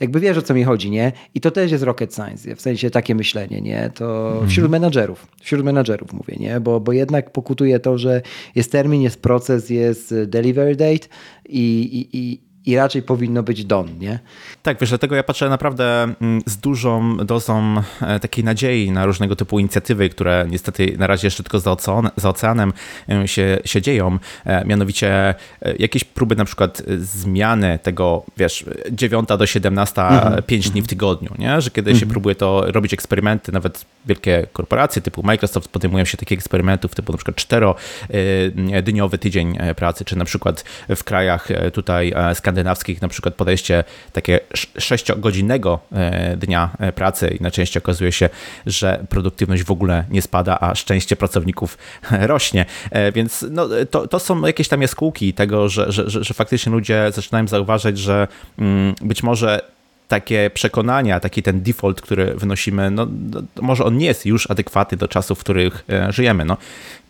jakby 0.00 0.20
wiesz 0.20 0.38
o 0.38 0.42
co 0.42 0.54
mi 0.54 0.64
chodzi, 0.64 0.90
nie? 0.90 1.12
I 1.34 1.40
to 1.40 1.50
też 1.50 1.72
jest 1.72 1.84
rocket 1.84 2.14
science, 2.14 2.56
w 2.56 2.60
sensie 2.60 2.90
takie 2.90 3.14
myślenie, 3.14 3.60
nie? 3.60 3.90
To 3.94 4.30
mhm. 4.30 4.48
wśród 4.48 4.70
menadżerów, 4.70 5.26
wśród 5.40 5.64
menadżerów 5.64 6.12
mówię, 6.12 6.36
nie? 6.40 6.60
Bo, 6.60 6.80
bo 6.80 6.92
jednak 6.92 7.30
pokutuje 7.30 7.80
to, 7.80 7.98
że 7.98 8.22
jest 8.54 8.72
termin, 8.72 9.02
jest 9.02 9.22
proces, 9.22 9.70
jest 9.70 10.14
delivery 10.26 10.76
date 10.76 11.08
i, 11.48 11.82
i, 11.82 12.18
i 12.18 12.40
i 12.66 12.76
raczej 12.76 13.02
powinno 13.02 13.42
być 13.42 13.64
don, 13.64 13.98
nie? 13.98 14.18
Tak, 14.62 14.80
wiesz, 14.80 14.88
dlatego 14.88 15.16
ja 15.16 15.22
patrzę 15.22 15.48
naprawdę 15.48 16.02
mm, 16.02 16.42
z 16.46 16.56
dużą 16.56 17.16
dozą 17.16 17.82
e, 18.00 18.20
takiej 18.20 18.44
nadziei 18.44 18.90
na 18.90 19.06
różnego 19.06 19.36
typu 19.36 19.58
inicjatywy, 19.58 20.08
które 20.08 20.46
niestety 20.48 20.94
na 20.98 21.06
razie 21.06 21.26
jeszcze 21.26 21.42
tylko 21.42 21.60
za, 21.60 21.72
ocean, 21.72 22.10
za 22.16 22.28
oceanem 22.28 22.72
e, 23.08 23.28
się, 23.28 23.58
się 23.64 23.82
dzieją. 23.82 24.18
E, 24.44 24.64
mianowicie 24.64 25.34
jakieś 25.78 26.04
próby 26.04 26.36
na 26.36 26.44
przykład 26.44 26.82
zmiany 26.98 27.78
tego, 27.82 28.24
wiesz, 28.36 28.64
9 28.90 29.28
do 29.28 29.46
17, 29.46 30.02
mhm. 30.02 30.42
5 30.42 30.70
dni 30.70 30.82
w 30.82 30.86
tygodniu, 30.86 31.30
nie? 31.38 31.60
Że 31.60 31.70
kiedy 31.70 31.90
mhm. 31.90 32.00
się 32.00 32.06
próbuje 32.12 32.34
to 32.34 32.64
robić 32.66 32.94
eksperymenty, 32.94 33.52
nawet 33.52 33.84
wielkie 34.06 34.46
korporacje 34.52 35.02
typu 35.02 35.22
Microsoft 35.22 35.68
podejmują 35.68 36.04
się 36.04 36.16
takich 36.16 36.38
eksperymentów 36.38 36.94
typu 36.94 37.12
na 37.12 37.18
przykład 37.18 37.36
czterodniowy 37.36 39.18
tydzień 39.18 39.58
pracy, 39.76 40.04
czy 40.04 40.16
na 40.16 40.24
przykład 40.24 40.64
w 40.96 41.04
krajach 41.04 41.48
tutaj 41.72 42.14
skandynawskich 42.34 42.53
skandynawskich 42.54 43.02
na 43.02 43.08
przykład 43.08 43.34
podejście 43.34 43.84
takie 44.12 44.40
sześciogodzinnego 44.78 45.80
e, 45.92 46.36
dnia 46.36 46.70
e, 46.78 46.92
pracy 46.92 47.28
i 47.40 47.42
na 47.42 47.50
części 47.50 47.78
okazuje 47.78 48.12
się, 48.12 48.28
że 48.66 49.06
produktywność 49.08 49.62
w 49.64 49.70
ogóle 49.70 50.04
nie 50.10 50.22
spada, 50.22 50.58
a 50.60 50.74
szczęście 50.74 51.16
pracowników 51.16 51.78
rośnie. 52.32 52.66
E, 52.90 53.12
więc 53.12 53.44
no, 53.50 53.68
to, 53.90 54.08
to 54.08 54.18
są 54.18 54.46
jakieś 54.46 54.68
tam 54.68 54.82
jaskółki 54.82 55.34
tego, 55.34 55.68
że, 55.68 55.92
że, 55.92 56.10
że, 56.10 56.24
że 56.24 56.34
faktycznie 56.34 56.72
ludzie 56.72 57.10
zaczynają 57.12 57.48
zauważać, 57.48 57.98
że 57.98 58.28
mm, 58.58 58.94
być 59.02 59.22
może 59.22 59.73
takie 60.08 60.50
przekonania, 60.54 61.20
taki 61.20 61.42
ten 61.42 61.62
default, 61.62 62.00
który 62.00 62.34
wynosimy, 62.34 62.90
no, 62.90 63.06
no, 63.30 63.42
może 63.62 63.84
on 63.84 63.96
nie 63.96 64.06
jest 64.06 64.26
już 64.26 64.50
adekwatny 64.50 64.98
do 64.98 65.08
czasów, 65.08 65.38
w 65.38 65.40
których 65.40 65.84
żyjemy. 66.08 66.44
No, 66.44 66.56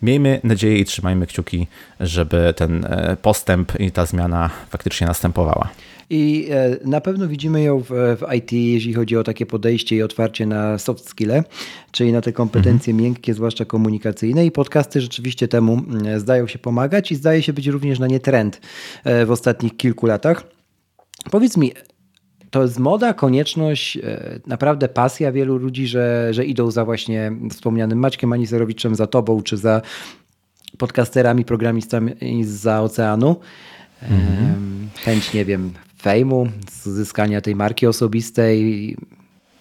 miejmy 0.01 0.39
nadzieję 0.43 0.77
i 0.77 0.85
trzymajmy 0.85 1.27
kciuki, 1.27 1.67
żeby 1.99 2.53
ten 2.55 2.85
e, 2.85 3.17
postęp 3.21 3.79
i 3.79 3.91
ta 3.91 4.05
zmiana 4.05 4.49
faktycznie 4.69 5.07
następowała. 5.07 5.69
I 6.09 6.47
e, 6.51 6.77
na 6.85 7.01
pewno 7.01 7.27
widzimy 7.27 7.61
ją 7.63 7.79
w, 7.79 7.87
w, 7.89 8.33
IT, 8.33 8.51
jeśli 8.51 8.93
chodzi 8.93 9.17
o 9.17 9.23
takie 9.23 9.45
podejście 9.45 9.95
i 9.95 10.01
otwarcie 10.01 10.45
na 10.45 10.77
soft 10.77 11.09
skille, 11.09 11.43
czyli 11.91 12.11
na 12.11 12.21
te 12.21 12.33
kompetencje 12.33 12.91
mhm. 12.91 13.03
miękkie, 13.03 13.33
zwłaszcza 13.33 13.65
komunikacyjne. 13.65 14.45
I 14.45 14.51
podcasty 14.51 15.01
rzeczywiście 15.01 15.47
temu 15.47 15.73
mm, 15.73 16.19
zdają 16.19 16.47
się 16.47 16.59
pomagać 16.59 17.11
i 17.11 17.15
zdaje 17.15 17.43
się 17.43 17.53
być 17.53 17.67
również 17.67 17.99
na 17.99 18.07
nie 18.07 18.19
trend 18.19 18.61
e, 19.03 19.25
w 19.25 19.31
ostatnich 19.31 19.77
kilku 19.77 20.05
latach. 20.05 20.43
Powiedz 21.31 21.57
mi, 21.57 21.71
to 22.49 22.61
jest 22.61 22.79
moda, 22.79 23.13
konieczność, 23.13 23.97
e, 23.97 24.39
naprawdę 24.47 24.89
pasja 24.89 25.31
wielu 25.31 25.57
ludzi, 25.57 25.87
że, 25.87 26.33
że 26.33 26.45
idą 26.45 26.71
za 26.71 26.85
właśnie 26.85 27.31
wspomnianym 27.51 27.99
Maćkiem 27.99 28.33
Aniserowiczem, 28.33 28.95
za 28.95 29.07
tobą, 29.07 29.41
czy 29.41 29.57
za 29.57 29.81
podcasterami, 30.77 31.45
programistami 31.45 32.43
za 32.43 32.81
oceanu. 32.81 33.35
Mhm. 34.01 34.89
Chęć, 34.95 35.33
nie 35.33 35.45
wiem, 35.45 35.73
fejmu, 36.01 36.47
zyskania 36.83 37.41
tej 37.41 37.55
marki 37.55 37.87
osobistej, 37.87 38.97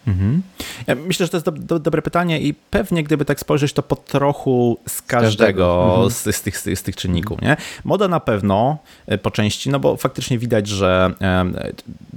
Mhm. 0.07 0.43
Ja 0.87 0.95
myślę, 0.95 1.27
że 1.27 1.31
to 1.31 1.37
jest 1.37 1.47
do, 1.47 1.53
do, 1.53 1.79
dobre 1.79 2.03
pytanie 2.03 2.41
i 2.41 2.55
pewnie 2.55 3.05
gdyby 3.05 3.25
tak 3.25 3.41
spojrzeć, 3.41 3.73
to 3.73 3.83
po 3.83 3.97
trochu 3.97 4.79
z 4.89 5.03
każdego, 5.03 5.31
z, 5.31 5.37
każdego. 5.37 5.85
Mhm. 5.91 6.11
Z, 6.11 6.37
z, 6.37 6.43
tych, 6.43 6.59
z, 6.59 6.83
tych 6.83 6.97
czynników. 6.97 7.41
Nie? 7.41 7.57
Moda 7.85 8.09
na 8.09 8.21
pewno 8.21 8.79
e, 9.07 9.19
po 9.19 9.31
części, 9.31 9.71
no 9.71 9.81
bo 9.81 9.97
faktycznie 9.97 10.39
widać, 10.39 10.69
że 10.69 11.15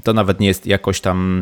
to 0.03 0.13
nawet 0.13 0.39
nie 0.39 0.47
jest 0.47 0.65
jakoś 0.65 1.01
tam 1.01 1.41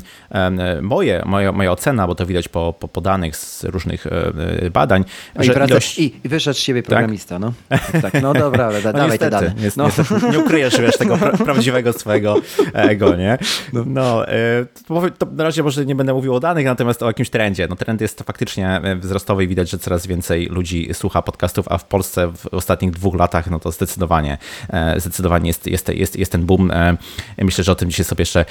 moje, 0.81 1.23
moja, 1.25 1.51
moja 1.51 1.71
ocena, 1.71 2.07
bo 2.07 2.15
to 2.15 2.25
widać 2.25 2.47
po, 2.47 2.73
po 2.79 2.87
podanych 2.87 3.35
z 3.35 3.63
różnych 3.63 4.07
e, 4.07 4.69
badań. 4.71 5.05
No 5.35 5.43
że 5.43 5.53
i, 5.53 5.69
ilość... 5.69 5.99
i, 5.99 6.15
I 6.23 6.29
wyszedł 6.29 6.59
z 6.59 6.61
siebie 6.61 6.83
tak? 6.83 6.87
programista, 6.87 7.39
tak? 7.39 7.41
no. 7.41 7.53
Tak, 7.69 8.01
tak. 8.01 8.21
No 8.21 8.33
dobra, 8.33 8.65
ale 8.65 8.81
da, 8.81 8.91
no 8.91 8.99
dawaj 8.99 9.19
te 9.19 9.29
dane. 9.29 9.53
Niestety, 9.57 9.77
no. 9.77 9.85
niestety, 9.85 10.31
nie 10.33 10.39
ukryjesz 10.39 10.81
wiesz, 10.81 10.97
tego 10.97 11.17
pra 11.17 11.31
prawdziwego 11.37 11.93
swojego 11.93 12.35
ego, 12.73 13.15
nie? 13.15 13.37
No, 13.73 13.83
no 13.85 14.27
e, 14.27 14.65
to, 14.87 15.01
to 15.17 15.25
na 15.31 15.43
razie 15.43 15.63
może 15.63 15.85
nie 15.85 15.95
będę 15.95 16.13
mówił 16.13 16.34
o 16.35 16.39
danych, 16.39 16.65
natomiast 16.65 17.03
o 17.03 17.07
jakimś 17.07 17.29
trendzie. 17.29 17.67
No 17.69 17.75
trend 17.75 18.01
jest 18.01 18.23
faktycznie 18.23 18.69
e, 18.69 18.95
wzrostowy 18.95 19.43
i 19.43 19.47
widać, 19.47 19.69
że 19.69 19.79
coraz 19.79 20.07
więcej 20.07 20.45
ludzi 20.45 20.89
słucha 20.93 21.21
podcastów, 21.21 21.67
a 21.69 21.77
w 21.77 21.85
Polsce 21.85 22.27
w 22.27 22.47
ostatnich 22.47 22.91
dwóch 22.91 23.15
latach, 23.15 23.49
no 23.49 23.59
to 23.59 23.71
zdecydowanie, 23.71 24.37
e, 24.69 24.99
zdecydowanie 24.99 25.47
jest, 25.47 25.67
jest, 25.67 25.89
jest, 25.89 26.15
jest 26.15 26.31
ten 26.31 26.45
boom. 26.45 26.71
E, 26.71 26.97
myślę, 27.37 27.63
że 27.63 27.71
o 27.71 27.75
tym 27.75 27.89
dzisiaj 27.89 28.05
sobie 28.05 28.21
jeszcze 28.21 28.45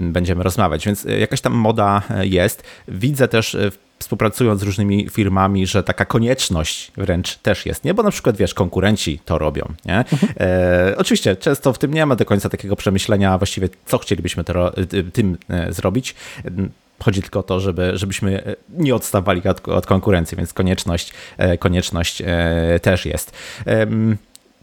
będziemy 0.00 0.42
rozmawiać. 0.42 0.86
Więc 0.86 1.04
jakaś 1.04 1.40
tam 1.40 1.52
moda 1.52 2.02
jest. 2.22 2.62
Widzę 2.88 3.28
też 3.28 3.56
współpracując 3.98 4.60
z 4.60 4.62
różnymi 4.62 5.08
firmami, 5.10 5.66
że 5.66 5.82
taka 5.82 6.04
konieczność 6.04 6.92
wręcz 6.96 7.36
też 7.36 7.66
jest, 7.66 7.84
nie? 7.84 7.94
Bo 7.94 8.02
na 8.02 8.10
przykład, 8.10 8.36
wiesz, 8.36 8.54
konkurenci 8.54 9.20
to 9.24 9.38
robią, 9.38 9.72
nie? 9.84 10.04
E, 10.40 10.94
oczywiście, 10.98 11.36
często 11.36 11.72
w 11.72 11.78
tym 11.78 11.94
nie 11.94 12.06
ma 12.06 12.16
do 12.16 12.24
końca 12.24 12.48
takiego 12.48 12.76
przemyślenia 12.76 13.38
właściwie, 13.38 13.68
co 13.86 13.98
chcielibyśmy 13.98 14.44
to, 14.44 14.72
tym 15.12 15.38
zrobić. 15.68 16.14
Chodzi 17.02 17.22
tylko 17.22 17.40
o 17.40 17.42
to, 17.42 17.60
żeby, 17.60 17.92
żebyśmy 17.94 18.56
nie 18.68 18.94
odstawali 18.94 19.48
od, 19.48 19.68
od 19.68 19.86
konkurencji, 19.86 20.36
więc 20.36 20.52
konieczność, 20.52 21.12
e, 21.36 21.58
konieczność 21.58 22.22
też 22.82 23.06
jest. 23.06 23.32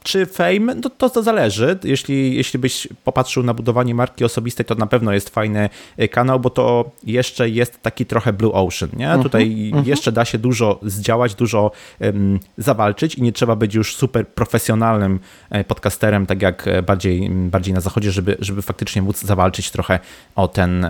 Czy 0.03 0.25
fame? 0.25 0.75
No 0.75 0.89
to, 0.89 1.09
to 1.09 1.23
zależy. 1.23 1.79
Jeśli, 1.83 2.35
jeśli 2.35 2.59
byś 2.59 2.87
popatrzył 3.03 3.43
na 3.43 3.53
budowanie 3.53 3.95
marki 3.95 4.25
osobistej, 4.25 4.65
to 4.65 4.75
na 4.75 4.87
pewno 4.87 5.13
jest 5.13 5.29
fajny 5.29 5.69
e, 5.97 6.07
kanał, 6.07 6.39
bo 6.39 6.49
to 6.49 6.91
jeszcze 7.03 7.49
jest 7.49 7.81
taki 7.81 8.05
trochę 8.05 8.33
blue 8.33 8.53
ocean, 8.53 8.91
nie? 8.93 9.05
Uh 9.05 9.11
mhm, 9.11 9.19
-huh, 9.19 9.23
Tutaj 9.23 9.49
uh 9.49 9.65
mhm. 9.65 9.83
-huh. 9.83 9.87
jeszcze 9.87 10.11
da 10.11 10.25
się 10.25 10.37
dużo 10.37 10.79
zdziałać, 10.83 11.35
dużo 11.35 11.71
um, 11.99 12.39
zawalczyć 12.57 13.15
i 13.15 13.21
nie 13.21 13.31
trzeba 13.31 13.55
być 13.55 13.75
już 13.75 13.95
super 13.95 14.27
profesjonalnym 14.27 15.19
e, 15.49 15.63
podcasterem, 15.63 16.25
tak 16.25 16.41
jak 16.41 16.67
e, 16.67 16.81
bardziej, 16.81 17.29
bardziej 17.29 17.73
na 17.73 17.81
zachodzie, 17.81 18.11
żeby, 18.11 18.37
żeby 18.39 18.61
faktycznie 18.61 19.01
móc 19.01 19.21
zawalczyć 19.21 19.71
trochę 19.71 19.99
o 20.35 20.47
ten, 20.47 20.87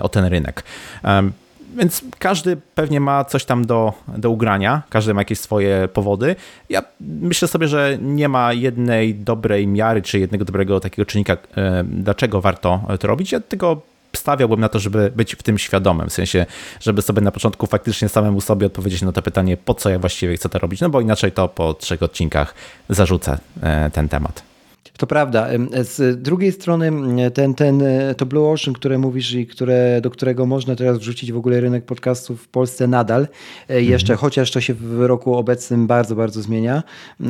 o 0.00 0.08
ten 0.08 0.24
rynek. 0.24 0.62
Um, 1.04 1.32
więc 1.74 2.04
każdy 2.18 2.56
pewnie 2.74 3.00
ma 3.00 3.24
coś 3.24 3.44
tam 3.44 3.66
do, 3.66 3.92
do 4.08 4.30
ugrania, 4.30 4.82
każdy 4.90 5.14
ma 5.14 5.20
jakieś 5.20 5.40
swoje 5.40 5.88
powody. 5.88 6.36
Ja 6.68 6.82
myślę 7.00 7.48
sobie, 7.48 7.68
że 7.68 7.98
nie 8.00 8.28
ma 8.28 8.52
jednej 8.52 9.14
dobrej 9.14 9.66
miary, 9.66 10.02
czy 10.02 10.18
jednego 10.18 10.44
dobrego 10.44 10.80
takiego 10.80 11.06
czynnika, 11.06 11.36
e, 11.56 11.84
dlaczego 11.84 12.40
warto 12.40 12.80
to 13.00 13.08
robić. 13.08 13.32
Ja 13.32 13.40
tylko 13.40 13.82
stawiałbym 14.16 14.60
na 14.60 14.68
to, 14.68 14.78
żeby 14.78 15.12
być 15.16 15.34
w 15.34 15.42
tym 15.42 15.58
świadomym, 15.58 16.08
w 16.08 16.12
sensie, 16.12 16.46
żeby 16.80 17.02
sobie 17.02 17.22
na 17.22 17.30
początku 17.30 17.66
faktycznie 17.66 18.08
samemu 18.08 18.40
sobie 18.40 18.66
odpowiedzieć 18.66 19.02
na 19.02 19.12
to 19.12 19.22
pytanie, 19.22 19.56
po 19.56 19.74
co 19.74 19.90
ja 19.90 19.98
właściwie 19.98 20.36
chcę 20.36 20.48
to 20.48 20.58
robić, 20.58 20.80
no 20.80 20.90
bo 20.90 21.00
inaczej 21.00 21.32
to 21.32 21.48
po 21.48 21.74
trzech 21.74 22.02
odcinkach 22.02 22.54
zarzucę 22.88 23.38
e, 23.62 23.90
ten 23.90 24.08
temat. 24.08 24.53
To 24.98 25.06
prawda. 25.06 25.48
Z 25.82 26.22
drugiej 26.22 26.52
strony 26.52 26.90
ten, 27.34 27.54
ten, 27.54 27.82
e, 27.82 28.14
to 28.14 28.26
Blue 28.26 28.50
Ocean, 28.50 28.74
które 28.74 28.98
mówisz 28.98 29.32
i 29.32 29.46
które, 29.46 30.00
do 30.00 30.10
którego 30.10 30.46
można 30.46 30.76
teraz 30.76 30.98
wrzucić 30.98 31.32
w 31.32 31.36
ogóle 31.36 31.60
rynek 31.60 31.84
podcastów 31.84 32.42
w 32.42 32.48
Polsce 32.48 32.86
nadal 32.86 33.28
e, 33.68 33.82
jeszcze, 33.82 34.12
mhm. 34.12 34.18
chociaż 34.18 34.50
to 34.50 34.60
się 34.60 34.74
w 34.74 35.00
roku 35.00 35.34
obecnym 35.34 35.86
bardzo, 35.86 36.16
bardzo 36.16 36.42
zmienia, 36.42 36.82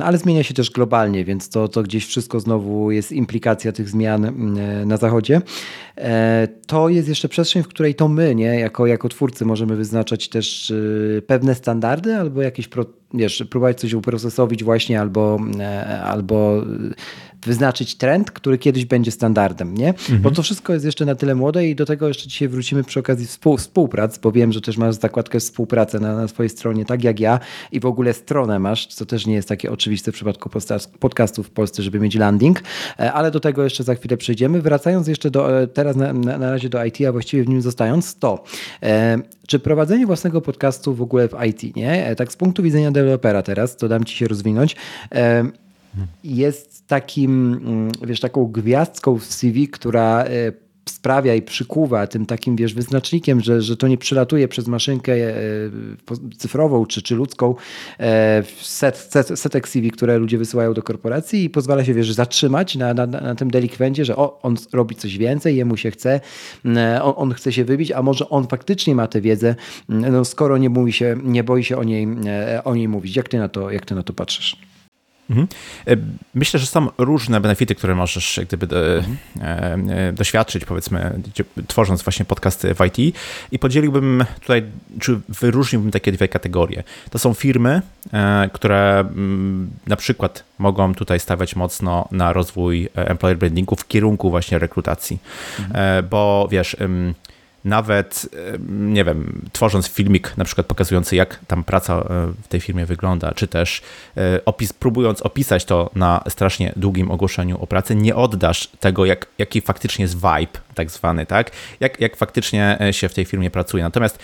ale 0.02 0.18
zmienia 0.18 0.42
się 0.42 0.54
też 0.54 0.70
globalnie, 0.70 1.24
więc 1.24 1.48
to, 1.48 1.68
to 1.68 1.82
gdzieś 1.82 2.06
wszystko 2.06 2.40
znowu 2.40 2.90
jest 2.90 3.12
implikacja 3.12 3.72
tych 3.72 3.88
zmian 3.88 4.24
e, 4.24 4.86
na 4.86 4.96
zachodzie. 4.96 5.40
To 6.66 6.88
jest 6.88 7.08
jeszcze 7.08 7.28
przestrzeń, 7.28 7.62
w 7.62 7.68
której 7.68 7.94
to 7.94 8.08
my, 8.08 8.34
nie, 8.34 8.60
jako, 8.60 8.86
jako 8.86 9.08
twórcy 9.08 9.44
możemy 9.44 9.76
wyznaczać 9.76 10.28
też 10.28 10.72
pewne 11.26 11.54
standardy 11.54 12.16
albo 12.16 12.42
jakieś 12.42 12.68
wiesz, 13.14 13.44
próbować 13.50 13.80
coś 13.80 13.92
uprocesować 13.92 14.64
właśnie 14.64 15.00
albo, 15.00 15.38
albo 16.04 16.62
wyznaczyć 17.46 17.96
trend, 17.96 18.30
który 18.30 18.58
kiedyś 18.58 18.84
będzie 18.84 19.10
standardem, 19.10 19.74
nie? 19.74 19.88
Mhm. 19.88 20.22
Bo 20.22 20.30
to 20.30 20.42
wszystko 20.42 20.72
jest 20.72 20.84
jeszcze 20.84 21.04
na 21.04 21.14
tyle 21.14 21.34
młode 21.34 21.66
i 21.66 21.74
do 21.74 21.86
tego 21.86 22.08
jeszcze 22.08 22.28
dzisiaj 22.28 22.48
wrócimy 22.48 22.84
przy 22.84 23.00
okazji 23.00 23.26
współ, 23.26 23.56
współprac, 23.56 24.18
bo 24.18 24.32
wiem, 24.32 24.52
że 24.52 24.60
też 24.60 24.76
masz 24.76 24.94
zakładkę 24.94 25.40
współpracę 25.40 26.00
na, 26.00 26.16
na 26.16 26.28
swojej 26.28 26.50
stronie, 26.50 26.84
tak 26.84 27.04
jak 27.04 27.20
ja 27.20 27.40
i 27.72 27.80
w 27.80 27.86
ogóle 27.86 28.12
stronę 28.12 28.58
masz, 28.58 28.86
co 28.86 29.06
też 29.06 29.26
nie 29.26 29.34
jest 29.34 29.48
takie 29.48 29.72
oczywiste 29.72 30.12
w 30.12 30.14
przypadku 30.14 30.50
podcastów 31.00 31.46
w 31.46 31.50
Polsce, 31.50 31.82
żeby 31.82 32.00
mieć 32.00 32.14
landing, 32.14 32.62
e, 32.98 33.12
ale 33.12 33.30
do 33.30 33.40
tego 33.40 33.64
jeszcze 33.64 33.84
za 33.84 33.94
chwilę 33.94 34.16
przejdziemy. 34.16 34.62
Wracając 34.62 35.08
jeszcze 35.08 35.30
do, 35.30 35.62
e, 35.62 35.66
teraz 35.66 35.96
na, 35.96 36.12
na, 36.12 36.38
na 36.38 36.50
razie 36.50 36.68
do 36.68 36.84
IT, 36.84 36.98
a 37.08 37.12
właściwie 37.12 37.44
w 37.44 37.48
nim 37.48 37.62
zostając, 37.62 38.18
to 38.18 38.44
e, 38.82 39.18
czy 39.46 39.58
prowadzenie 39.58 40.06
własnego 40.06 40.40
podcastu 40.40 40.94
w 40.94 41.02
ogóle 41.02 41.28
w 41.28 41.34
IT, 41.46 41.76
nie? 41.76 42.06
E, 42.06 42.16
tak 42.16 42.32
z 42.32 42.36
punktu 42.36 42.62
widzenia 42.62 42.90
dewelopera 42.90 43.42
teraz, 43.42 43.76
to 43.76 43.88
dam 43.88 44.04
ci 44.04 44.16
się 44.16 44.28
rozwinąć, 44.28 44.76
e, 45.14 45.44
jest 46.24 46.86
takim, 46.86 47.52
mm, 47.52 47.92
wiesz, 48.06 48.20
taką 48.20 48.46
gwiazdką 48.46 49.18
w 49.18 49.24
CV, 49.24 49.68
która 49.68 50.24
e, 50.24 50.52
sprawia 50.88 51.34
i 51.34 51.42
przykuwa 51.42 52.06
tym 52.06 52.26
takim, 52.26 52.56
wiesz, 52.56 52.74
wyznacznikiem, 52.74 53.40
że, 53.40 53.62
że 53.62 53.76
to 53.76 53.88
nie 53.88 53.98
przylatuje 53.98 54.48
przez 54.48 54.68
maszynkę 54.68 55.12
e, 55.12 55.34
cyfrową 56.38 56.86
czy, 56.86 57.02
czy 57.02 57.14
ludzką 57.14 57.54
e, 58.00 58.42
set, 58.60 58.96
set, 58.96 59.40
setek 59.40 59.68
CV, 59.68 59.90
które 59.90 60.18
ludzie 60.18 60.38
wysyłają 60.38 60.74
do 60.74 60.82
korporacji 60.82 61.44
i 61.44 61.50
pozwala 61.50 61.84
się, 61.84 61.94
wiesz, 61.94 62.12
zatrzymać 62.12 62.76
na, 62.76 62.94
na, 62.94 63.06
na 63.06 63.34
tym 63.34 63.50
delikwencie, 63.50 64.04
że 64.04 64.16
o, 64.16 64.42
on 64.42 64.56
robi 64.72 64.94
coś 64.94 65.18
więcej, 65.18 65.56
jemu 65.56 65.76
się 65.76 65.90
chce, 65.90 66.20
on, 67.02 67.14
on 67.16 67.32
chce 67.32 67.52
się 67.52 67.64
wybić, 67.64 67.92
a 67.92 68.02
może 68.02 68.28
on 68.28 68.46
faktycznie 68.46 68.94
ma 68.94 69.06
tę 69.06 69.20
wiedzę, 69.20 69.54
no, 69.88 70.24
skoro 70.24 70.58
nie 70.58 70.70
mówi 70.70 70.92
się, 70.92 71.16
nie 71.24 71.44
boi 71.44 71.64
się 71.64 71.76
o 71.76 71.84
niej, 71.84 72.08
o 72.64 72.74
niej 72.74 72.88
mówić. 72.88 73.16
Jak 73.16 73.28
ty 73.28 73.38
na 73.38 73.48
to, 73.48 73.70
jak 73.70 73.86
ty 73.86 73.94
na 73.94 74.02
to 74.02 74.12
patrzysz? 74.12 74.73
Mhm. 75.30 75.48
E, 75.86 75.96
myślę, 76.34 76.60
że 76.60 76.66
są 76.66 76.88
różne 76.98 77.40
benefity, 77.40 77.74
które 77.74 77.94
możesz 77.94 78.40
gdyby 78.48 78.66
do, 78.66 78.96
mhm. 78.96 80.14
Doświadczyć, 80.14 80.64
powiedzmy, 80.64 81.20
tworząc 81.68 82.02
właśnie 82.02 82.24
podcasty 82.24 82.74
w 82.74 82.78
IT 82.86 83.16
i 83.52 83.58
podzieliłbym 83.58 84.24
tutaj, 84.40 84.62
czy 85.00 85.20
wyróżniłbym 85.28 85.90
takie 85.90 86.12
dwie 86.12 86.28
kategorie. 86.28 86.82
To 87.10 87.18
są 87.18 87.34
firmy, 87.34 87.82
które 88.52 89.00
mm, 89.00 89.70
na 89.86 89.96
przykład 89.96 90.44
mogą 90.58 90.94
tutaj 90.94 91.20
stawiać 91.20 91.56
mocno 91.56 92.08
na 92.10 92.32
rozwój 92.32 92.88
employer 92.94 93.38
brandingu 93.38 93.76
w 93.76 93.88
kierunku 93.88 94.30
właśnie 94.30 94.58
rekrutacji, 94.58 95.18
mhm. 95.58 96.08
bo 96.08 96.48
wiesz, 96.50 96.76
nawet, 97.64 98.28
nie 98.68 99.04
wiem, 99.04 99.42
tworząc 99.52 99.88
filmik 99.88 100.36
na 100.36 100.44
przykład 100.44 100.66
pokazujący, 100.66 101.16
jak 101.16 101.40
tam 101.46 101.64
praca 101.64 101.94
e, 101.96 102.02
w 102.42 102.48
tej 102.48 102.60
firmie 102.60 102.86
wygląda, 102.86 103.32
czy 103.32 103.48
też 103.48 103.82
e, 104.16 104.40
opis, 104.44 104.72
próbując 104.72 105.22
opisać 105.22 105.64
to 105.64 105.90
na 105.94 106.24
strasznie 106.28 106.72
długim 106.76 107.10
ogłoszeniu 107.10 107.62
o 107.62 107.66
pracy, 107.66 107.94
nie 107.94 108.16
oddasz 108.16 108.68
tego, 108.80 109.04
jak, 109.04 109.26
jaki 109.38 109.60
faktycznie 109.60 110.02
jest 110.02 110.14
vibe 110.14 110.60
tak 110.74 110.90
zwany, 110.90 111.26
tak? 111.26 111.50
Jak, 111.80 112.00
jak 112.00 112.16
faktycznie 112.16 112.80
e, 112.80 112.92
się 112.92 113.08
w 113.08 113.14
tej 113.14 113.24
firmie 113.24 113.50
pracuje. 113.50 113.82
Natomiast 113.82 114.18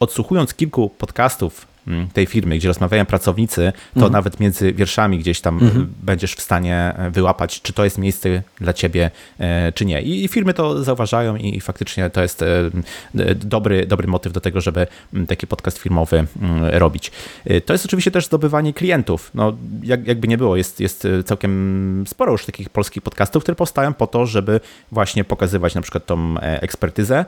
odsłuchując 0.00 0.54
kilku 0.54 0.88
podcastów 0.88 1.69
tej 2.12 2.26
firmy, 2.26 2.58
gdzie 2.58 2.68
rozmawiają 2.68 3.06
pracownicy, 3.06 3.72
to 3.94 4.00
mhm. 4.00 4.12
nawet 4.12 4.40
między 4.40 4.72
wierszami 4.72 5.18
gdzieś 5.18 5.40
tam 5.40 5.62
mhm. 5.62 5.92
będziesz 6.02 6.34
w 6.34 6.40
stanie 6.40 6.94
e, 6.96 7.10
wyłapać, 7.10 7.62
czy 7.62 7.72
to 7.72 7.84
jest 7.84 7.98
miejsce 7.98 8.42
dla 8.60 8.72
ciebie, 8.72 9.10
e, 9.38 9.72
czy 9.72 9.84
nie. 9.84 10.02
I 10.02 10.28
firmy 10.28 10.54
to 10.54 10.84
zauważają 10.84 11.36
i 11.36 11.60
faktycznie 11.60 12.10
to 12.10 12.22
jest 12.22 12.42
e, 12.42 12.70
dobry, 13.34 13.86
dobry 13.86 14.08
motyw 14.08 14.32
do 14.32 14.40
tego, 14.40 14.60
żeby 14.60 14.86
mm, 15.14 15.26
taki 15.26 15.46
podcast 15.46 15.78
firmowy 15.78 16.26
mm, 16.42 16.64
robić. 16.64 17.12
To 17.66 17.72
jest 17.72 17.84
oczywiście 17.84 18.10
też 18.10 18.26
zdobywanie 18.26 18.74
klientów. 18.74 19.30
No, 19.34 19.56
jak, 19.82 20.06
jakby 20.06 20.28
nie 20.28 20.38
było, 20.38 20.56
jest, 20.56 20.80
jest 20.80 21.08
całkiem 21.24 22.04
sporo 22.08 22.32
już 22.32 22.46
takich 22.46 22.68
polskich 22.68 23.02
podcastów, 23.02 23.42
które 23.42 23.56
powstają 23.56 23.94
po 23.94 24.06
to, 24.06 24.26
żeby 24.26 24.60
właśnie 24.92 25.24
pokazywać 25.24 25.74
na 25.74 25.80
przykład 25.80 26.06
tą 26.06 26.38
ekspertyzę 26.38 27.24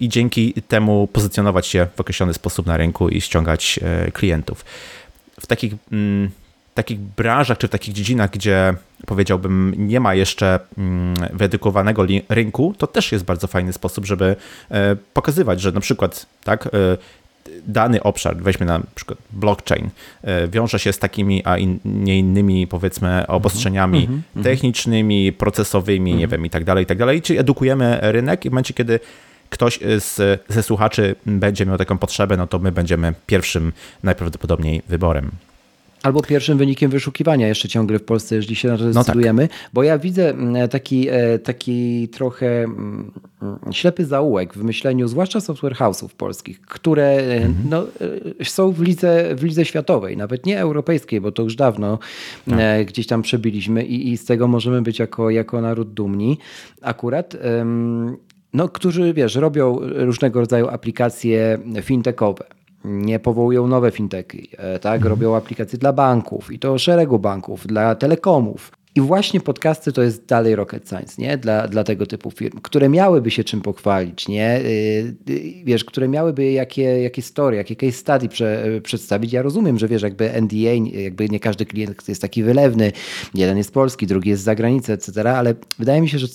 i 0.00 0.08
dzięki 0.08 0.54
temu 0.68 1.08
pozycjonować 1.12 1.66
się 1.66 1.86
w 1.96 2.00
określony 2.00 2.34
sposób 2.34 2.66
na 2.66 2.76
rynku 2.76 3.08
i 3.08 3.20
ściągać 3.20 3.80
E, 3.82 3.85
klientów. 4.12 4.64
W 5.40 5.46
takich, 5.46 5.74
mm, 5.92 6.30
takich 6.74 6.98
branżach 6.98 7.58
czy 7.58 7.68
w 7.68 7.70
takich 7.70 7.94
dziedzinach, 7.94 8.30
gdzie 8.30 8.74
powiedziałbym 9.06 9.74
nie 9.76 10.00
ma 10.00 10.14
jeszcze 10.14 10.60
mm, 10.78 11.14
wyedukowanego 11.32 12.06
rynku, 12.28 12.74
to 12.78 12.86
też 12.86 13.12
jest 13.12 13.24
bardzo 13.24 13.46
fajny 13.46 13.72
sposób, 13.72 14.06
żeby 14.06 14.36
e, 14.70 14.96
pokazywać, 15.14 15.60
że 15.60 15.72
na 15.72 15.80
przykład 15.80 16.26
tak, 16.44 16.66
e, 16.66 16.70
dany 17.66 18.02
obszar, 18.02 18.36
weźmy 18.36 18.66
na 18.66 18.80
przykład 18.94 19.18
blockchain, 19.30 19.90
wiąże 20.48 20.78
się 20.78 20.92
z 20.92 20.98
takimi, 20.98 21.42
a 21.44 21.58
in, 21.58 21.78
nie 21.84 22.18
innymi 22.18 22.66
powiedzmy 22.66 23.26
obostrzeniami 23.26 24.04
mm 24.04 24.22
-hmm, 24.36 24.42
technicznymi, 24.42 25.32
procesowymi, 25.32 26.10
mm 26.10 26.16
-hmm. 26.16 26.20
nie 26.20 26.28
wiem 26.28 26.46
i 26.46 26.50
tak 26.50 26.64
dalej, 26.64 26.84
i 26.84 26.86
tak 26.86 26.98
dalej. 26.98 27.22
Czyli 27.22 27.38
edukujemy 27.38 27.98
rynek 28.02 28.44
i 28.44 28.48
w 28.48 28.52
momencie, 28.52 28.74
kiedy 28.74 29.00
ktoś 29.50 29.78
z, 29.98 30.42
ze 30.48 30.62
słuchaczy 30.62 31.14
będzie 31.26 31.66
miał 31.66 31.78
taką 31.78 31.98
potrzebę, 31.98 32.36
no 32.36 32.46
to 32.46 32.58
my 32.58 32.72
będziemy 32.72 33.14
pierwszym 33.26 33.72
najprawdopodobniej 34.02 34.82
wyborem. 34.88 35.30
Albo 36.06 36.22
pierwszym 36.22 36.58
wynikiem 36.58 36.90
wyszukiwania 36.90 37.48
jeszcze 37.48 37.68
ciągle 37.68 37.98
w 37.98 38.04
Polsce, 38.04 38.36
jeżeli 38.36 38.56
się 38.56 38.68
na 38.68 38.78
to 38.78 38.92
zdecydujemy, 38.92 39.42
no 39.42 39.48
tak. 39.48 39.70
bo 39.72 39.82
ja 39.82 39.98
widzę 39.98 40.30
mm, 40.30 40.68
taki, 40.68 41.08
e, 41.08 41.38
taki 41.38 42.08
trochę 42.08 42.64
mm, 42.64 43.12
ślepy 43.70 44.04
zaułek 44.04 44.54
w 44.54 44.62
myśleniu, 44.62 45.08
zwłaszcza 45.08 45.40
software 45.40 45.74
house'ów 45.74 46.08
polskich, 46.08 46.60
które 46.60 47.04
e, 47.04 47.36
mhm. 47.36 47.54
no, 47.70 47.86
e, 48.40 48.44
są 48.44 48.72
w 48.72 48.80
lidze, 48.80 49.34
w 49.34 49.44
lidze 49.44 49.64
światowej, 49.64 50.16
nawet 50.16 50.46
nie 50.46 50.60
europejskiej, 50.60 51.20
bo 51.20 51.32
to 51.32 51.42
już 51.42 51.56
dawno 51.56 51.98
no. 52.46 52.56
gdzieś 52.86 53.06
tam 53.06 53.22
przebiliśmy 53.22 53.84
i, 53.84 54.12
i 54.12 54.16
z 54.16 54.24
tego 54.24 54.48
możemy 54.48 54.82
być 54.82 54.98
jako, 54.98 55.30
jako 55.30 55.60
naród 55.60 55.94
dumni 55.94 56.38
akurat 56.82 57.36
no, 58.56 58.68
którzy, 58.68 59.14
wiesz, 59.14 59.34
robią 59.34 59.78
różnego 59.80 60.40
rodzaju 60.40 60.68
aplikacje 60.68 61.58
fintechowe. 61.82 62.44
Nie 62.84 63.18
powołują 63.18 63.66
nowe 63.66 63.90
fintechy, 63.90 64.38
e, 64.58 64.78
tak? 64.78 64.94
Mhm. 64.94 65.10
Robią 65.10 65.36
aplikacje 65.36 65.78
dla 65.78 65.92
banków 65.92 66.52
i 66.52 66.58
to 66.58 66.78
szeregu 66.78 67.18
banków, 67.18 67.66
dla 67.66 67.94
telekomów. 67.94 68.72
I 68.94 69.00
właśnie 69.00 69.40
podcasty 69.40 69.92
to 69.92 70.02
jest 70.02 70.26
dalej 70.26 70.56
rocket 70.56 70.88
science, 70.88 71.22
nie? 71.22 71.38
Dla, 71.38 71.68
dla 71.68 71.84
tego 71.84 72.06
typu 72.06 72.30
firm, 72.30 72.60
które 72.62 72.88
miałyby 72.88 73.30
się 73.30 73.44
czym 73.44 73.60
pochwalić, 73.60 74.28
nie? 74.28 74.60
Wiesz, 75.64 75.84
które 75.84 76.08
miałyby 76.08 76.52
jakie, 76.52 76.82
jakie 76.82 77.22
story, 77.22 77.56
jakie 77.56 77.76
case 77.76 77.92
study 77.92 78.28
prze, 78.28 78.64
przedstawić. 78.82 79.32
Ja 79.32 79.42
rozumiem, 79.42 79.78
że 79.78 79.88
wiesz, 79.88 80.02
jakby 80.02 80.42
NDA, 80.42 80.98
jakby 81.00 81.28
nie 81.28 81.40
każdy 81.40 81.66
klient 81.66 82.08
jest 82.08 82.22
taki 82.22 82.42
wylewny. 82.42 82.92
Jeden 83.34 83.58
jest 83.58 83.72
polski, 83.72 84.06
drugi 84.06 84.30
jest 84.30 84.42
z 84.42 84.44
zagranicy, 84.44 84.92
etc., 84.92 85.32
ale 85.36 85.54
wydaje 85.78 86.00
mi 86.00 86.08
się, 86.08 86.18
że 86.18 86.26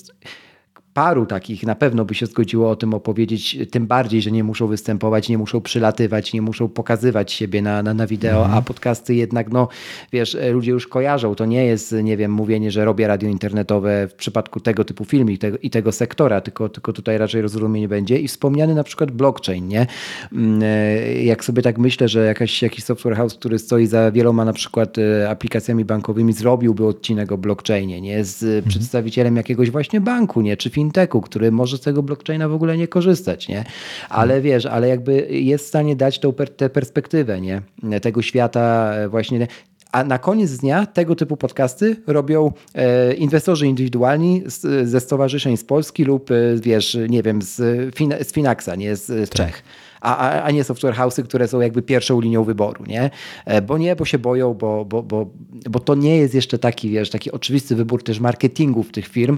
paru 0.93 1.25
takich 1.25 1.63
na 1.63 1.75
pewno 1.75 2.05
by 2.05 2.15
się 2.15 2.25
zgodziło 2.25 2.69
o 2.69 2.75
tym 2.75 2.93
opowiedzieć, 2.93 3.57
tym 3.71 3.87
bardziej, 3.87 4.21
że 4.21 4.31
nie 4.31 4.43
muszą 4.43 4.67
występować, 4.67 5.29
nie 5.29 5.37
muszą 5.37 5.61
przylatywać, 5.61 6.33
nie 6.33 6.41
muszą 6.41 6.69
pokazywać 6.69 7.31
siebie 7.31 7.61
na, 7.61 7.83
na, 7.83 7.93
na 7.93 8.07
wideo, 8.07 8.45
mm. 8.45 8.57
a 8.57 8.61
podcasty 8.61 9.15
jednak, 9.15 9.51
no 9.51 9.67
wiesz, 10.11 10.37
ludzie 10.51 10.71
już 10.71 10.87
kojarzą, 10.87 11.35
to 11.35 11.45
nie 11.45 11.65
jest, 11.65 11.95
nie 12.03 12.17
wiem, 12.17 12.31
mówienie, 12.31 12.71
że 12.71 12.85
robię 12.85 13.07
radio 13.07 13.29
internetowe 13.29 14.07
w 14.07 14.13
przypadku 14.13 14.59
tego 14.59 14.85
typu 14.85 15.05
filmu 15.05 15.31
i 15.31 15.37
tego, 15.37 15.57
i 15.57 15.69
tego 15.69 15.91
sektora, 15.91 16.41
tylko, 16.41 16.69
tylko 16.69 16.93
tutaj 16.93 17.17
raczej 17.17 17.41
rozumienie 17.41 17.87
będzie 17.87 18.19
i 18.19 18.27
wspomniany 18.27 18.75
na 18.75 18.83
przykład 18.83 19.11
blockchain, 19.11 19.67
nie? 19.67 19.87
Mm, 20.33 20.61
e, 20.63 21.23
jak 21.23 21.45
sobie 21.45 21.61
tak 21.61 21.77
myślę, 21.77 22.07
że 22.07 22.25
jakaś, 22.25 22.61
jakiś 22.61 22.83
software 22.83 23.15
house, 23.15 23.33
który 23.33 23.59
stoi 23.59 23.87
za 23.87 24.11
wieloma 24.11 24.45
na 24.45 24.53
przykład 24.53 24.97
e, 24.97 25.29
aplikacjami 25.29 25.85
bankowymi 25.85 26.33
zrobiłby 26.33 26.85
odcinek 26.85 27.31
o 27.31 27.37
blockchainie, 27.37 28.01
nie? 28.01 28.23
Z 28.23 28.43
mm. 28.43 28.63
przedstawicielem 28.69 29.35
jakiegoś 29.35 29.71
właśnie 29.71 30.01
banku, 30.01 30.41
nie? 30.41 30.57
Czy 30.57 30.69
fintechu, 30.81 31.21
który 31.21 31.51
może 31.51 31.77
z 31.77 31.81
tego 31.81 32.03
blockchaina 32.03 32.49
w 32.49 32.53
ogóle 32.53 32.77
nie 32.77 32.87
korzystać, 32.87 33.47
nie? 33.47 33.63
Ale 34.09 34.27
hmm. 34.27 34.43
wiesz, 34.43 34.65
ale 34.65 34.87
jakby 34.87 35.27
jest 35.29 35.65
w 35.65 35.67
stanie 35.67 35.95
dać 35.95 36.19
tą 36.19 36.33
per, 36.33 36.49
tę 36.49 36.69
perspektywę, 36.69 37.41
nie? 37.41 37.61
Tego 38.01 38.21
świata 38.21 38.93
e, 38.93 39.09
właśnie 39.09 39.47
a 39.91 40.03
na 40.03 40.19
koniec 40.19 40.57
dnia 40.57 40.85
tego 40.85 41.15
typu 41.15 41.37
podcasty 41.37 41.95
robią 42.07 42.51
e, 42.75 43.13
inwestorzy 43.13 43.67
indywidualni 43.67 44.43
z, 44.45 44.89
ze 44.89 44.99
stowarzyszeń 44.99 45.57
z 45.57 45.63
Polski 45.63 46.03
lub, 46.03 46.31
e, 46.31 46.35
wiesz, 46.61 46.97
nie 47.09 47.23
wiem, 47.23 47.41
z, 47.41 47.61
fin 47.95 48.13
z 48.21 48.33
Finaxa, 48.33 48.75
nie 48.77 48.95
z, 48.95 49.05
z 49.05 49.29
tak. 49.29 49.37
Czech. 49.37 49.63
A, 50.01 50.17
a, 50.17 50.43
a, 50.43 50.51
nie 50.51 50.63
software 50.63 50.95
house'y, 50.95 51.23
które 51.23 51.47
są 51.47 51.61
jakby 51.61 51.81
pierwszą 51.81 52.21
linią 52.21 52.43
wyboru, 52.43 52.85
nie? 52.85 53.09
E, 53.45 53.61
bo 53.61 53.77
nie, 53.77 53.95
bo 53.95 54.05
się 54.05 54.19
boją, 54.19 54.53
bo, 54.53 54.85
bo, 54.85 55.03
bo, 55.03 55.25
bo 55.69 55.79
to 55.79 55.95
nie 55.95 56.17
jest 56.17 56.33
jeszcze 56.33 56.59
taki, 56.59 56.89
wiesz, 56.89 57.09
taki 57.09 57.31
oczywisty 57.31 57.75
wybór 57.75 58.03
też 58.03 58.19
marketingów 58.19 58.91
tych 58.91 59.07
firm, 59.07 59.37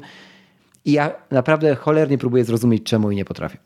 i 0.86 0.92
ja 0.92 1.12
naprawdę 1.32 1.76
cholernie 1.76 2.18
próbuję 2.18 2.44
zrozumieć, 2.44 2.84
czemu 2.84 3.12
i 3.12 3.16
nie 3.16 3.26
potrafię. 3.26 3.58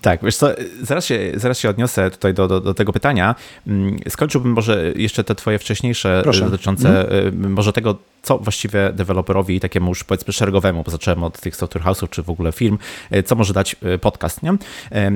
Tak, 0.00 0.24
wiesz 0.24 0.36
co, 0.36 0.48
zaraz 0.82 1.06
się, 1.06 1.32
zaraz 1.34 1.58
się 1.58 1.68
odniosę 1.70 2.10
tutaj 2.10 2.34
do, 2.34 2.48
do, 2.48 2.60
do 2.60 2.74
tego 2.74 2.92
pytania. 2.92 3.34
Mm, 3.66 3.96
skończyłbym 4.08 4.52
może 4.52 4.92
jeszcze 4.96 5.24
te 5.24 5.34
twoje 5.34 5.58
wcześniejsze 5.58 6.20
Proszę. 6.22 6.44
dotyczące 6.44 7.10
mm. 7.10 7.52
może 7.52 7.72
tego, 7.72 7.98
co 8.22 8.38
właściwie 8.38 8.92
deweloperowi 8.92 9.60
takiemu 9.60 9.88
już 9.88 10.04
powiedzmy 10.04 10.32
szeregowemu, 10.32 10.82
bo 10.82 10.90
zacząłem 10.90 11.24
od 11.24 11.40
tych 11.40 11.56
software 11.56 11.84
house'ów 11.84 12.08
czy 12.10 12.22
w 12.22 12.30
ogóle 12.30 12.52
firm, 12.52 12.78
e, 13.10 13.22
co 13.22 13.34
może 13.34 13.52
dać 13.52 13.76
podcast, 14.00 14.42
nie? 14.42 14.56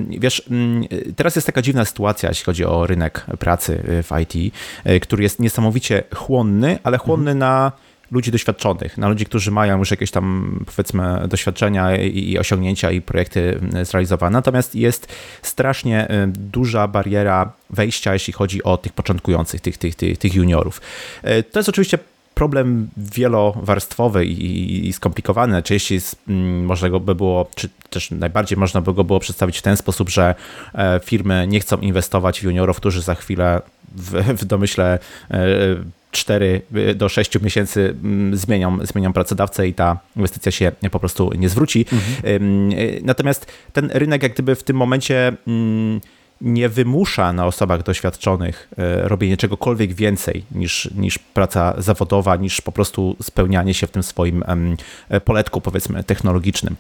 Wiesz, 0.09 0.43
mm, 0.51 0.85
teraz 1.17 1.37
jest 1.37 1.47
taka 1.47 1.63
dziwna 1.63 1.85
sytuacja, 1.85 2.29
jeśli 2.29 2.45
chodzi 2.45 2.65
o 2.65 2.87
rynek 2.87 3.27
pracy 3.39 4.03
w 4.03 4.11
IT, 4.21 4.55
który 5.03 5.23
jest 5.23 5.41
niesamowicie 5.41 6.03
chłonny, 6.15 6.79
ale 6.83 6.99
chłonny 6.99 7.31
mm. 7.31 7.39
na 7.39 7.73
ludzi 8.13 8.31
doświadczonych, 8.31 8.99
na 8.99 9.09
ludzi, 9.09 9.27
którzy 9.27 9.51
mają 9.51 9.79
już 9.79 9.91
jakieś 9.91 10.11
tam 10.11 10.59
powiedzmy 10.67 11.29
doświadczenia 11.29 11.97
i, 11.97 12.39
osiągnięcia 12.39 12.91
i 12.91 13.01
projekty 13.01 13.59
mm, 13.63 13.85
zrealizowane. 13.85 14.33
Natomiast 14.33 14.75
jest 14.75 15.13
strasznie 15.43 16.11
y, 16.11 16.27
duża 16.27 16.89
bariera 16.89 17.53
wejścia, 17.71 18.13
jeśli 18.13 18.33
chodzi 18.33 18.63
o 18.63 18.77
tych 18.77 18.93
początkujących, 18.93 19.61
tych, 19.61 19.79
tych, 19.79 19.95
tych, 19.95 20.19
tych 20.19 20.35
juniorów. 20.35 20.81
Y, 21.25 21.43
to 21.43 21.59
jest 21.59 21.69
oczywiście 21.69 21.99
problem 22.35 22.89
wielowarstwowy 22.97 24.27
i, 24.27 24.89
i 24.89 24.93
skomplikowany. 24.93 25.53
Najczęściej 25.53 26.01
mm, 26.29 26.65
można 26.65 26.91
go 26.91 27.01
by 27.01 27.15
było, 27.15 27.51
czy 27.55 27.69
też 27.91 28.11
najbardziej 28.11 28.59
można 28.59 28.81
by 28.81 28.95
go 28.95 29.05
było 29.05 29.21
przedstawić 29.21 29.59
w 29.59 29.63
ten 29.63 29.77
sposób, 29.77 30.11
że 30.11 30.35
e, 30.75 31.01
firmy 31.05 31.47
nie 31.49 31.61
chcą 31.61 31.77
inwestować 31.77 32.41
w 32.41 32.43
juniorów, 32.43 32.77
którzy 32.77 33.03
za 33.03 33.15
chwilę 33.15 33.63
w, 33.97 34.39
w 34.41 34.45
domyśle 34.45 34.99
e, 35.31 35.39
4 36.13 36.63
y, 36.77 36.95
do 36.95 37.09
6 37.09 37.41
miesięcy 37.41 37.95
mm, 38.05 38.37
zmienią, 38.37 38.79
zmienią 38.87 39.13
pracodawcę 39.13 39.69
i 39.69 39.75
ta 39.75 39.99
inwestycja 40.17 40.53
się 40.53 40.73
po 40.91 41.01
prostu 41.01 41.31
nie 41.39 41.49
zwróci. 41.49 41.87
Mhm. 41.93 42.73
Y, 42.73 43.01
natomiast 43.05 43.47
ten 43.73 43.91
rynek 43.95 44.23
jak 44.23 44.33
gdyby 44.33 44.55
w 44.55 44.63
tym 44.63 44.77
momencie 44.77 45.33
mm, 45.47 46.01
nie 46.41 46.69
wymusza 46.69 47.33
na 47.33 47.47
osobach 47.47 47.83
doświadczonych 47.83 48.69
y, 48.73 49.09
robienie 49.09 49.37
czegokolwiek 49.37 49.95
więcej 49.95 50.45
niż, 50.51 50.91
niż 50.95 51.19
praca 51.19 51.75
zawodowa, 51.79 52.37
niż 52.37 52.61
po 52.61 52.73
prostu 52.73 53.17
spełnianie 53.23 53.75
się 53.75 53.87
w 53.87 53.91
tym 53.91 54.03
swoim 54.03 54.45
poletku, 55.25 55.61
powiedzmy, 55.61 56.05
technologicznym. 56.05 56.77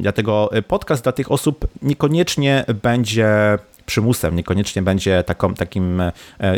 Dlatego 0.00 0.50
podcast 0.68 1.02
dla 1.02 1.12
tych 1.12 1.32
osób 1.32 1.68
niekoniecznie 1.82 2.64
będzie 2.82 3.58
przymusem, 3.92 4.36
niekoniecznie 4.36 4.82
będzie 4.82 5.22
taką, 5.22 5.54
takim 5.54 6.00
e, 6.00 6.12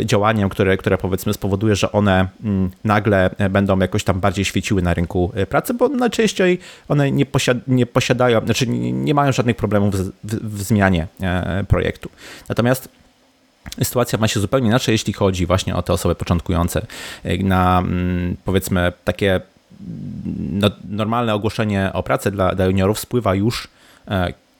działaniem, 0.05 0.49
które, 0.49 0.77
które 0.77 0.97
powiedzmy 0.97 1.33
spowoduje, 1.33 1.75
że 1.75 1.91
one 1.91 2.27
mm, 2.43 2.71
nagle 2.83 3.29
będą 3.49 3.79
jakoś 3.79 4.03
tam 4.03 4.19
bardziej 4.19 4.45
świeciły 4.45 4.81
na 4.81 4.93
rynku 4.93 5.31
e, 5.35 5.45
pracy, 5.45 5.73
bo 5.73 5.89
najczęściej 5.89 6.59
one 6.87 7.11
nie, 7.11 7.25
nie 7.67 7.85
posiadają, 7.85 8.45
znaczy 8.45 8.67
nie 8.67 9.13
mają 9.13 9.31
żadnych 9.31 9.55
problemów 9.55 9.95
w, 9.95 10.11
w, 10.23 10.55
w 10.57 10.61
zmianie 10.61 11.07
e, 11.21 11.63
projektu. 11.63 12.09
Natomiast 12.49 12.89
Sytuacja 13.83 14.19
ma 14.19 14.27
się 14.27 14.39
zupełnie 14.39 14.67
inaczej, 14.67 14.91
jeśli 14.93 15.13
chodzi 15.13 15.45
właśnie 15.45 15.75
o 15.75 15.81
te 15.81 15.93
osoby 15.93 16.15
początkujące 16.15 16.85
na 17.39 17.79
mm, 17.79 18.37
powiedzmy 18.45 18.93
takie 19.03 19.41
no, 20.51 20.69
normalne 20.89 21.33
ogłoszenie 21.33 21.89
o 21.93 22.03
pracę 22.03 22.31
dla, 22.31 22.55
dla 22.55 22.65
juniorów 22.65 22.99
spływa 22.99 23.35
już 23.35 23.67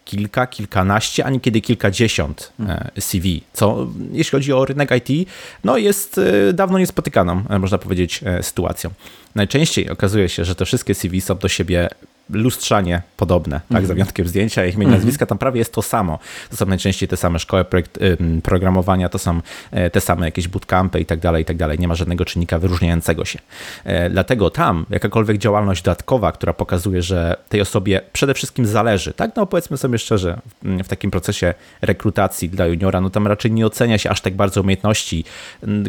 kilka, 0.06 0.48
kilkanaście, 0.48 1.26
a 1.26 1.30
niekiedy 1.30 1.62
kilkadziesiąt 1.62 2.52
e, 2.60 3.02
CV, 3.02 3.42
co 3.54 3.88
jeśli 4.12 4.32
chodzi 4.32 4.54
o 4.54 4.66
rynek 4.66 4.92
IT, 4.92 5.30
no 5.64 5.78
jest 5.78 6.18
e, 6.18 6.54
dawno 6.54 6.80
niespotykaną, 6.80 7.44
e, 7.50 7.60
można 7.60 7.78
powiedzieć, 7.78 8.22
sytuacją. 8.42 8.90
Najczęściej 9.36 9.90
okazuje 9.90 10.30
się, 10.30 10.46
że 10.46 10.56
te 10.56 10.66
wszystkie 10.66 10.96
CV 10.96 11.22
są 11.22 11.38
do 11.38 11.48
siebie 11.48 11.90
lustrzanie 12.30 13.02
podobne, 13.18 13.62
tak, 13.70 13.78
mm. 13.78 13.88
za 13.88 13.94
wyjątkiem 13.94 14.28
zdjęcia, 14.28 14.66
ich 14.66 14.76
imię, 14.76 14.86
mm. 14.86 14.96
nazwiska, 14.98 15.26
tam 15.26 15.38
prawie 15.38 15.60
jest 15.60 15.74
to 15.74 15.82
samo. 15.82 16.20
To 16.50 16.56
są 16.56 16.66
najczęściej 16.66 17.10
te 17.10 17.18
same 17.18 17.40
szkoły 17.40 17.66
projekt, 17.66 18.00
programowania, 18.44 19.10
to 19.10 19.20
są 19.20 19.42
e, 19.72 19.90
te 19.90 20.02
same 20.02 20.26
jakieś 20.26 20.48
bootcampy 20.48 21.00
i 21.00 21.06
tak 21.06 21.20
dalej, 21.20 21.42
i 21.42 21.46
tak 21.46 21.58
dalej. 21.58 21.80
Nie 21.80 21.88
ma 21.88 21.96
żadnego 21.96 22.26
czynnika 22.26 22.60
wyróżniającego 22.60 23.26
się. 23.26 23.40
E, 23.84 24.10
dlatego 24.10 24.50
tam 24.50 24.86
jakakolwiek 24.90 25.38
działalność 25.38 25.82
dodatkowa, 25.82 26.32
która 26.32 26.54
pokazuje, 26.54 27.02
że 27.02 27.38
tej 27.50 27.62
osobie 27.62 28.02
przede 28.14 28.34
wszystkim 28.34 28.66
zależy, 28.66 29.14
tak, 29.14 29.36
no 29.36 29.46
powiedzmy 29.46 29.78
sobie 29.78 29.98
szczerze, 29.98 30.40
w 30.62 30.88
takim 30.88 31.12
procesie 31.12 31.54
rekrutacji 31.82 32.50
dla 32.50 32.66
juniora, 32.66 33.02
no 33.02 33.10
tam 33.10 33.28
raczej 33.28 33.52
nie 33.52 33.66
ocenia 33.66 33.98
się 33.98 34.10
aż 34.10 34.22
tak 34.22 34.36
bardzo 34.36 34.62
umiejętności, 34.62 35.24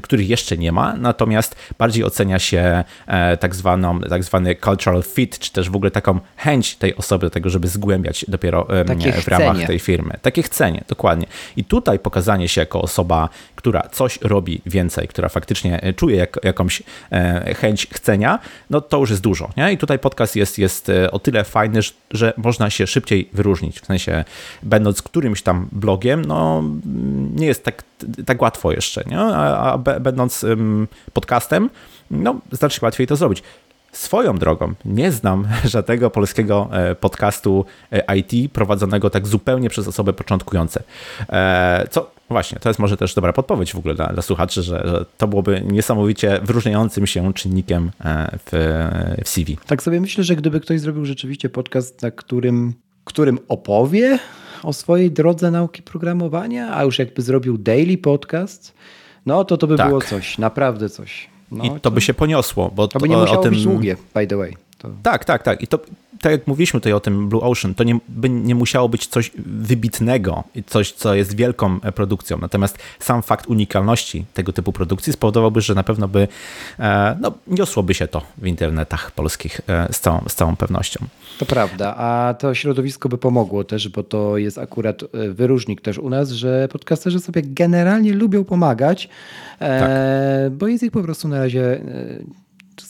których 0.03 0.29
jeszcze 0.29 0.59
nie 0.59 0.73
ma, 0.73 0.97
natomiast 0.97 1.57
bardziej 1.79 2.05
ocenia 2.05 2.39
się 2.39 2.85
e, 3.07 3.37
tak, 3.37 3.55
zwaną, 3.55 4.01
tak 4.01 4.25
zwany 4.25 4.57
cultural 4.57 5.03
fit, 5.03 5.39
czy 5.39 5.53
też 5.53 5.71
w 5.71 5.77
ogóle 5.77 5.91
taką 5.91 6.21
chęć 6.37 6.77
tej 6.77 6.97
osoby 6.97 7.27
do 7.27 7.31
tego, 7.31 7.51
żeby 7.51 7.69
zgłębiać 7.69 8.25
dopiero 8.29 8.67
Takie 8.87 9.13
w 9.13 9.29
ramach 9.29 9.49
chcenie. 9.53 9.67
tej 9.67 9.79
firmy. 9.79 10.15
Takie 10.23 10.43
chcenie, 10.43 10.85
dokładnie. 10.89 11.27
I 11.57 11.65
tutaj 11.65 11.99
pokazanie 11.99 12.49
się 12.49 12.61
jako 12.61 12.83
osoba, 12.83 13.29
która 13.57 13.83
coś 13.93 14.19
robi 14.23 14.63
więcej, 14.67 15.09
która 15.09 15.29
faktycznie 15.29 15.83
e, 15.83 15.93
czuje 15.93 16.17
jak, 16.17 16.39
jakąś 16.43 16.83
e, 17.13 17.55
chęć 17.55 17.87
chcenia, 17.93 18.39
no 18.71 18.81
to 18.81 18.99
już 18.99 19.11
jest 19.11 19.23
dużo. 19.23 19.51
Nie? 19.57 19.73
I 19.73 19.79
tutaj 19.79 19.99
podcast 19.99 20.37
jest, 20.37 20.59
jest 20.59 20.89
e, 20.89 21.11
o 21.11 21.19
tyle 21.19 21.45
fajny, 21.45 21.81
że 22.11 22.33
można 22.37 22.71
się 22.71 22.87
szybciej 22.87 23.29
wyróżnić. 23.33 23.81
W 23.81 23.87
sensie, 23.87 24.25
będąc 24.63 25.03
którymś 25.03 25.43
tam 25.43 25.69
blogiem, 25.73 26.25
no 26.25 26.65
nie 27.35 27.47
jest 27.47 27.65
tak, 27.65 27.83
tak 28.27 28.43
łatwo 28.43 28.73
jeszcze. 28.73 29.05
Nie? 29.07 29.19
A, 29.19 29.73
a 29.73 29.79
będąc 29.79 30.45
podcastem, 31.13 31.71
no 32.11 32.41
znacznie 32.53 32.87
łatwiej 32.87 33.07
to 33.07 33.17
zrobić. 33.17 33.43
Swoją 33.97 34.39
drogą, 34.39 34.75
nie 34.85 35.13
znam 35.13 35.49
żadnego 35.65 36.11
polskiego 36.11 36.69
e, 36.73 36.95
podcastu 36.95 37.65
e, 37.93 38.17
IT 38.17 38.53
prowadzonego 38.53 39.11
tak 39.11 39.27
zupełnie 39.27 39.71
przez 39.71 39.89
osoby 39.89 40.13
początkujące. 40.13 40.83
E, 41.29 41.87
co 41.91 42.11
właśnie, 42.31 42.59
to 42.59 42.69
jest 42.69 42.79
może 42.79 42.97
też 42.97 43.15
dobra 43.15 43.33
podpowiedź 43.33 43.73
w 43.73 43.79
ogóle 43.79 43.95
dla, 43.95 44.07
dla 44.07 44.23
słuchaczy, 44.23 44.63
że, 44.63 44.83
że, 44.85 45.05
to 45.19 45.29
byłoby 45.29 45.63
niesamowicie 45.71 46.41
wyróżniającym 46.43 47.07
się 47.07 47.35
czynnikiem 47.35 47.91
w, 48.47 48.51
w 49.25 49.29
CV. 49.29 49.59
Tak 49.67 49.83
sobie 49.83 50.01
myślę, 50.01 50.25
że 50.25 50.37
gdyby 50.37 50.61
ktoś 50.61 50.81
zrobił 50.81 51.05
rzeczywiście 51.05 51.49
podcast, 51.49 52.03
na 52.03 52.11
którym, 52.11 52.75
którym 53.05 53.39
opowie 53.49 54.19
o 54.63 54.73
swojej 54.73 55.11
drodze 55.11 55.51
nauki 55.51 55.83
programowania, 55.83 56.77
a 56.77 56.85
już 56.85 56.99
jakby 56.99 57.23
zrobił 57.23 57.59
daily 57.59 57.99
podcast, 57.99 58.75
no 59.27 59.45
to 59.45 59.57
to 59.57 59.67
by 59.67 59.77
tak. 59.77 59.89
było 59.89 60.01
coś, 60.01 60.39
naprawdę 60.39 60.89
coś. 60.89 61.36
No, 61.53 61.65
I 61.65 61.71
to, 61.71 61.81
to, 61.81 61.91
by 61.91 62.01
się 62.01 62.15
poniosło. 62.15 62.71
Bo 62.75 62.89
to 62.89 62.99
by 62.99 63.09
nie 63.09 63.17
musiało 63.17 63.41
o 63.41 63.43
tym... 63.43 63.53
być 63.53 63.65
długie, 63.65 63.97
by 64.15 64.27
the 64.27 64.37
way. 64.37 64.57
Tak, 65.03 65.25
tak, 65.25 65.43
tak. 65.43 65.63
I 65.63 65.67
to 65.67 65.79
tak 66.21 66.33
jak 66.33 66.47
mówiliśmy 66.47 66.81
tutaj 66.81 66.93
o 66.93 67.01
tym 67.01 67.29
Blue 67.29 67.43
Ocean, 67.43 67.75
to 67.75 67.85
nie, 67.85 67.99
by 68.09 68.29
nie 68.29 68.55
musiało 68.55 68.89
być 68.89 69.07
coś 69.07 69.31
wybitnego, 69.47 70.45
coś, 70.67 70.93
co 70.93 71.15
jest 71.15 71.37
wielką 71.37 71.79
e, 71.83 71.93
produkcją. 71.93 72.39
Natomiast 72.39 72.79
sam 72.99 73.23
fakt 73.23 73.47
unikalności 73.47 74.25
tego 74.35 74.53
typu 74.53 74.73
produkcji 74.73 75.13
spowodowałby, 75.13 75.61
że 75.61 75.75
na 75.75 75.83
pewno 75.83 76.09
by 76.09 76.29
e, 76.79 77.17
no, 77.21 77.33
niosłoby 77.47 77.95
się 77.95 78.09
to 78.09 78.23
w 78.39 78.47
internetach 78.47 79.11
polskich 79.11 79.61
e, 79.69 79.93
z 79.93 80.01
całą, 80.01 80.21
z 80.29 80.35
całą 80.35 80.57
pewnością. 80.57 81.07
To 81.39 81.47
prawda, 81.47 81.95
a 81.97 82.35
to 82.35 82.55
środowisko 82.55 83.09
by 83.09 83.19
pomogło 83.19 83.65
też, 83.65 83.89
bo 83.89 84.03
to 84.03 84.37
jest 84.37 84.59
akurat 84.59 85.03
wyróżnik 85.31 85.81
też 85.81 85.99
u 85.99 86.11
nas, 86.11 86.31
że 86.31 86.69
podcasterzy 86.69 87.21
sobie 87.21 87.43
generalnie 87.45 88.13
lubią 88.13 88.45
pomagać, 88.45 89.09
tak. 89.59 89.91
bo 90.51 90.69
jest 90.69 90.85
ich 90.85 90.91
po 90.91 91.03
prostu 91.03 91.29
na 91.29 91.39
razie 91.39 91.81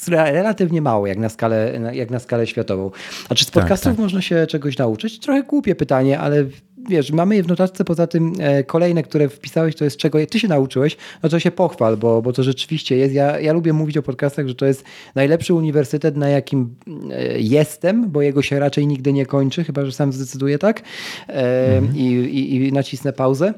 relatywnie 0.09 0.83
mało, 0.83 1.07
jak 1.07 1.19
na 1.19 1.29
skalę, 1.29 1.81
jak 1.93 2.11
na 2.11 2.19
skalę 2.19 2.47
światową. 2.47 2.91
A 3.29 3.35
czy 3.35 3.45
z 3.45 3.51
podcastów 3.51 3.85
tak, 3.85 3.97
tak. 3.97 4.03
można 4.03 4.23
się 4.23 4.47
czegoś 4.47 4.79
nauczyć? 4.79 5.19
Trochę 5.19 5.43
głupie 5.43 5.75
pytanie, 5.75 6.19
ale 6.19 6.45
wiesz, 6.89 7.11
mamy 7.11 7.37
je 7.37 7.43
w 7.43 7.49
notatce, 7.49 7.85
poza 7.85 8.07
tym 8.07 8.33
e, 8.39 8.65
kolejne, 8.65 9.03
które 9.03 9.29
wpisałeś, 9.29 9.77
to 9.77 9.85
jest 9.85 9.97
czego 9.97 10.27
ty 10.27 10.41
się 10.41 10.49
nauczyłeś, 10.49 10.97
no 11.23 11.29
to 11.29 11.41
się 11.41 11.51
pochwal, 11.51 11.97
bo, 11.97 12.23
bo 12.23 12.33
to 12.33 12.43
rzeczywiście 12.43 12.97
jest. 12.97 13.15
Ja, 13.15 13.41
ja 13.41 13.53
lubię 13.53 13.73
mówić 13.73 13.97
o 13.97 14.03
podcastach, 14.03 14.49
że 14.49 14.55
to 14.55 14.67
jest 14.67 14.85
najlepszy 15.15 15.55
uniwersytet, 15.55 16.17
na 16.17 16.29
jakim 16.29 16.75
e, 17.11 17.41
jestem, 17.41 18.11
bo 18.11 18.23
jego 18.23 18.43
się 18.43 18.59
raczej 18.59 18.87
nigdy 18.87 19.13
nie 19.13 19.27
kończy, 19.27 19.65
chyba 19.65 19.85
że 19.85 19.93
sam 19.93 20.13
zdecyduję 20.13 20.59
tak 20.59 20.83
e, 21.29 21.77
mhm. 21.77 21.97
i, 21.97 22.05
i, 22.05 22.55
i 22.55 22.73
nacisnę 22.73 23.13
pauzę. 23.13 23.55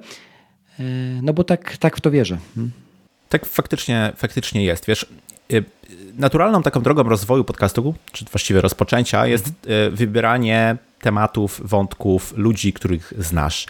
No 1.23 1.33
bo 1.33 1.45
tak, 1.45 1.77
tak 1.77 1.97
w 1.97 2.01
to 2.01 2.11
wierzę. 2.11 2.39
Hmm? 2.55 2.73
Tak 3.29 3.47
faktycznie, 3.47 4.13
faktycznie 4.17 4.65
jest. 4.65 4.87
Wiesz, 4.87 5.07
naturalną 6.19 6.63
taką 6.63 6.83
drogą 6.83 7.03
rozwoju 7.03 7.45
podcastu, 7.45 7.95
czy 8.13 8.25
właściwie 8.25 8.61
rozpoczęcia, 8.61 9.27
jest 9.27 9.47
mhm. 9.47 9.97
wybieranie 9.97 10.77
tematów, 11.01 11.61
wątków, 11.65 12.35
ludzi, 12.37 12.73
których 12.73 13.13
znasz. 13.19 13.67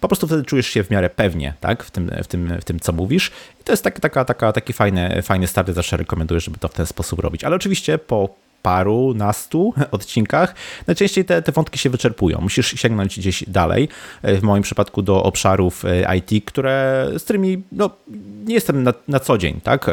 Po 0.00 0.08
prostu 0.08 0.26
wtedy 0.26 0.44
czujesz 0.44 0.66
się 0.66 0.84
w 0.84 0.90
miarę 0.90 1.10
pewnie 1.10 1.54
tak? 1.60 1.84
w, 1.84 1.90
tym, 1.90 2.10
w, 2.24 2.26
tym, 2.26 2.60
w 2.60 2.64
tym, 2.64 2.80
co 2.80 2.92
mówisz. 2.92 3.30
I 3.60 3.64
to 3.64 3.72
jest 3.72 3.84
taki, 3.84 4.00
taka, 4.00 4.24
taka, 4.24 4.52
taki 4.52 4.72
fajny, 4.72 5.22
fajny 5.22 5.46
start. 5.46 5.70
Zawsze 5.70 5.96
rekomenduję, 5.96 6.40
żeby 6.40 6.58
to 6.58 6.68
w 6.68 6.72
ten 6.72 6.86
sposób 6.86 7.20
robić. 7.20 7.44
Ale 7.44 7.56
oczywiście 7.56 7.98
po 7.98 8.28
paru, 8.62 9.14
nastu 9.14 9.74
odcinkach, 9.90 10.54
najczęściej 10.86 11.24
te, 11.24 11.42
te 11.42 11.52
wątki 11.52 11.78
się 11.78 11.90
wyczerpują. 11.90 12.38
Musisz 12.40 12.80
sięgnąć 12.80 13.18
gdzieś 13.18 13.44
dalej. 13.46 13.88
W 14.22 14.42
moim 14.42 14.62
przypadku 14.62 15.02
do 15.02 15.22
obszarów 15.22 15.84
e, 15.84 16.16
IT, 16.16 16.44
które, 16.44 17.06
z 17.18 17.24
którymi 17.24 17.62
no, 17.72 17.90
nie 18.44 18.54
jestem 18.54 18.82
na, 18.82 18.94
na 19.08 19.20
co 19.20 19.38
dzień, 19.38 19.60
tak? 19.60 19.90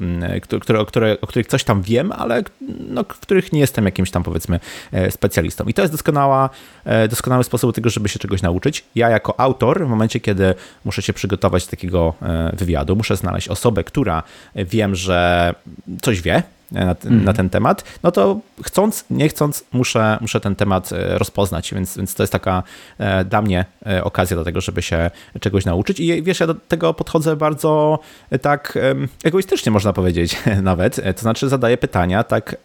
Mm, 0.00 0.40
które, 0.40 0.84
które, 0.84 1.20
o 1.20 1.26
których 1.26 1.46
coś 1.46 1.64
tam 1.64 1.82
wiem, 1.82 2.12
ale 2.12 2.42
no, 2.88 3.04
których 3.04 3.52
nie 3.52 3.60
jestem 3.60 3.84
jakimś 3.84 4.10
tam 4.10 4.22
powiedzmy 4.22 4.60
e, 4.92 5.10
specjalistą. 5.10 5.64
I 5.64 5.74
to 5.74 5.82
jest 5.82 5.94
doskonała, 5.94 6.50
e, 6.84 7.08
doskonały 7.08 7.44
sposób 7.44 7.74
tego, 7.74 7.90
żeby 7.90 8.08
się 8.08 8.18
czegoś 8.18 8.42
nauczyć. 8.42 8.84
Ja 8.94 9.08
jako 9.08 9.40
autor, 9.40 9.86
w 9.86 9.88
momencie, 9.88 10.20
kiedy 10.20 10.54
muszę 10.84 11.02
się 11.02 11.12
przygotować 11.12 11.64
do 11.64 11.70
takiego 11.70 12.14
e, 12.22 12.56
wywiadu, 12.56 12.96
muszę 12.96 13.16
znaleźć 13.16 13.48
osobę, 13.48 13.84
która 13.84 14.22
wiem, 14.54 14.94
że 14.94 15.54
coś 16.02 16.22
wie, 16.22 16.42
na, 16.72 16.96
mm. 17.04 17.24
na, 17.24 17.32
ten 17.32 17.50
temat, 17.50 17.84
no 18.02 18.10
to 18.10 18.40
chcąc, 18.62 19.04
nie 19.10 19.28
chcąc, 19.28 19.64
muszę, 19.72 20.18
muszę 20.20 20.40
ten 20.40 20.56
temat 20.56 20.92
e, 20.92 21.18
rozpoznać, 21.18 21.74
więc, 21.74 21.96
więc 21.96 22.14
to 22.14 22.22
jest 22.22 22.32
taka 22.32 22.62
e, 22.98 23.24
dla 23.24 23.42
mnie 23.42 23.64
e, 23.86 24.04
okazja 24.04 24.36
do 24.36 24.44
tego, 24.44 24.60
żeby 24.60 24.82
się 24.82 25.10
czegoś 25.40 25.64
nauczyć. 25.64 26.00
I 26.00 26.22
wiesz, 26.22 26.40
ja 26.40 26.46
do 26.46 26.54
tego 26.54 26.94
podchodzę 26.94 27.36
bardzo 27.36 27.98
tak 28.42 28.78
egoistycznie, 29.24 29.72
można 29.72 29.92
powiedzieć 29.92 30.36
nawet. 30.62 30.96
To 30.96 31.20
znaczy, 31.20 31.48
zadaję 31.48 31.78
pytania, 31.78 32.24
tak 32.24 32.56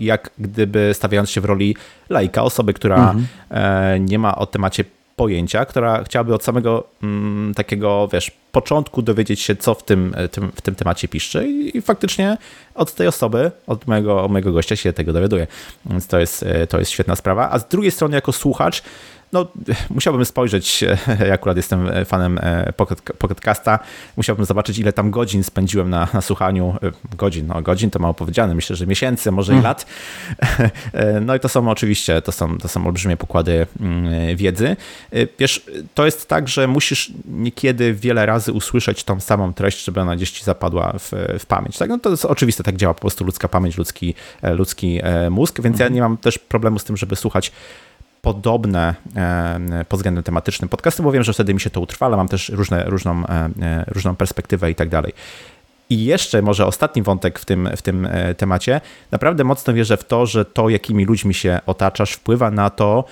jak 0.00 0.30
gdyby 0.38 0.90
stawiając 0.94 1.30
się 1.30 1.40
w 1.40 1.44
roli 1.44 1.76
laika, 2.10 2.42
osoby, 2.42 2.74
która 2.74 3.10
mm 3.10 3.24
-hmm. 3.50 4.00
nie 4.00 4.18
ma 4.18 4.36
o 4.36 4.46
temacie 4.46 4.84
pojęcia, 5.16 5.64
która 5.64 6.04
chciałaby 6.04 6.34
od 6.34 6.44
samego 6.44 6.84
mm, 7.02 7.54
takiego, 7.54 8.08
wiesz, 8.12 8.30
początku 8.52 9.02
dowiedzieć 9.02 9.40
się, 9.40 9.56
co 9.56 9.74
w 9.74 9.82
tym, 9.82 10.14
e, 10.16 10.28
tym, 10.28 10.52
w 10.54 10.60
tym 10.60 10.74
temacie 10.74 11.08
piszczy 11.08 11.48
i, 11.48 11.76
i 11.76 11.82
faktycznie 11.82 12.36
od 12.74 12.94
tej 12.94 13.06
osoby, 13.06 13.50
od 13.66 13.86
mojego, 13.86 14.28
mojego 14.28 14.52
gościa 14.52 14.76
się 14.76 14.92
tego 14.92 15.12
dowiaduje. 15.12 15.46
Więc 15.86 16.06
to 16.06 16.18
jest, 16.18 16.42
e, 16.42 16.66
to 16.66 16.78
jest 16.78 16.90
świetna 16.90 17.16
sprawa. 17.16 17.50
A 17.50 17.58
z 17.58 17.68
drugiej 17.68 17.90
strony, 17.90 18.14
jako 18.14 18.32
słuchacz, 18.32 18.82
no, 19.32 19.46
musiałbym 19.90 20.24
spojrzeć, 20.24 20.82
ja 21.28 21.34
akurat 21.34 21.56
jestem 21.56 21.88
fanem 22.04 22.38
e, 22.42 22.72
Pocketcasta, 23.18 23.78
musiałbym 24.16 24.44
zobaczyć, 24.44 24.78
ile 24.78 24.92
tam 24.92 25.10
godzin 25.10 25.44
spędziłem 25.44 25.90
na, 25.90 26.08
na 26.14 26.20
słuchaniu, 26.20 26.74
e, 26.82 27.16
godzin, 27.16 27.46
no 27.46 27.62
godzin 27.62 27.90
to 27.90 27.98
mało 27.98 28.14
powiedziane, 28.14 28.54
myślę, 28.54 28.76
że 28.76 28.86
miesięcy, 28.86 29.32
może 29.32 29.52
i 29.52 29.54
mm. 29.54 29.64
lat. 29.64 29.86
E, 30.92 31.20
no 31.20 31.34
i 31.34 31.40
to 31.40 31.48
są 31.48 31.70
oczywiście, 31.70 32.22
to 32.22 32.32
są, 32.32 32.58
to 32.58 32.68
są 32.68 32.86
olbrzymie 32.86 33.16
pokłady 33.16 33.66
mm, 33.80 34.36
wiedzy. 34.36 34.76
Wiesz, 35.38 35.66
to 35.94 36.04
jest 36.04 36.28
tak, 36.28 36.48
że 36.48 36.68
musisz 36.68 37.12
niekiedy 37.24 37.94
wiele 37.94 38.26
razy 38.26 38.52
usłyszeć 38.52 39.04
tą 39.04 39.20
samą 39.20 39.54
treść, 39.54 39.84
żeby 39.84 40.00
ona 40.00 40.16
gdzieś 40.16 40.30
ci 40.30 40.44
zapadła 40.44 40.92
w, 40.98 41.12
w 41.38 41.46
pamięć. 41.46 41.78
Tak? 41.78 41.88
No 41.88 41.98
to 41.98 42.10
jest 42.10 42.24
oczywiste, 42.24 42.62
tak 42.62 42.76
działa 42.76 42.94
po 42.94 43.00
prostu 43.00 43.24
ludzka 43.24 43.48
pamięć, 43.48 43.78
ludzki, 43.78 44.14
ludzki 44.42 45.00
mózg, 45.30 45.60
więc 45.60 45.78
ja 45.78 45.86
mhm. 45.86 45.94
nie 45.94 46.00
mam 46.00 46.16
też 46.16 46.38
problemu 46.38 46.78
z 46.78 46.84
tym, 46.84 46.96
żeby 46.96 47.16
słuchać 47.16 47.52
podobne 48.26 48.94
e, 49.16 49.84
pod 49.88 49.98
względem 49.98 50.24
tematycznym 50.24 50.68
podcasty, 50.68 51.02
bo 51.02 51.12
wiem, 51.12 51.22
że 51.22 51.32
wtedy 51.32 51.54
mi 51.54 51.60
się 51.60 51.70
to 51.70 51.80
utrwala, 51.80 52.16
mam 52.16 52.28
też 52.28 52.48
różne, 52.48 52.84
różną, 52.84 53.26
e, 53.26 53.48
e, 53.62 53.84
różną 53.88 54.16
perspektywę 54.16 54.70
i 54.70 54.74
tak 54.74 54.88
dalej. 54.88 55.12
I 55.90 56.04
jeszcze 56.04 56.42
może 56.42 56.66
ostatni 56.66 57.02
wątek 57.02 57.38
w 57.38 57.44
tym, 57.44 57.68
w 57.76 57.82
tym 57.82 58.08
temacie. 58.36 58.80
Naprawdę 59.10 59.44
mocno 59.44 59.74
wierzę 59.74 59.96
w 59.96 60.04
to, 60.04 60.26
że 60.26 60.44
to, 60.44 60.68
jakimi 60.68 61.04
ludźmi 61.04 61.34
się 61.34 61.60
otaczasz, 61.66 62.12
wpływa 62.12 62.50
na 62.50 62.70
to, 62.70 63.04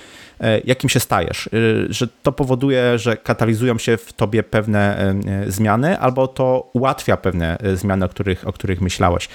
jakim 0.65 0.89
się 0.89 0.99
stajesz. 0.99 1.49
Że 1.89 2.07
to 2.23 2.31
powoduje, 2.31 2.99
że 2.99 3.17
katalizują 3.17 3.77
się 3.77 3.97
w 3.97 4.13
tobie 4.13 4.43
pewne 4.43 5.13
zmiany, 5.47 5.99
albo 5.99 6.27
to 6.27 6.69
ułatwia 6.73 7.17
pewne 7.17 7.57
zmiany, 7.73 8.05
o 8.05 8.09
których, 8.09 8.47
o 8.47 8.53
których 8.53 8.81
myślałeś. 8.81 9.29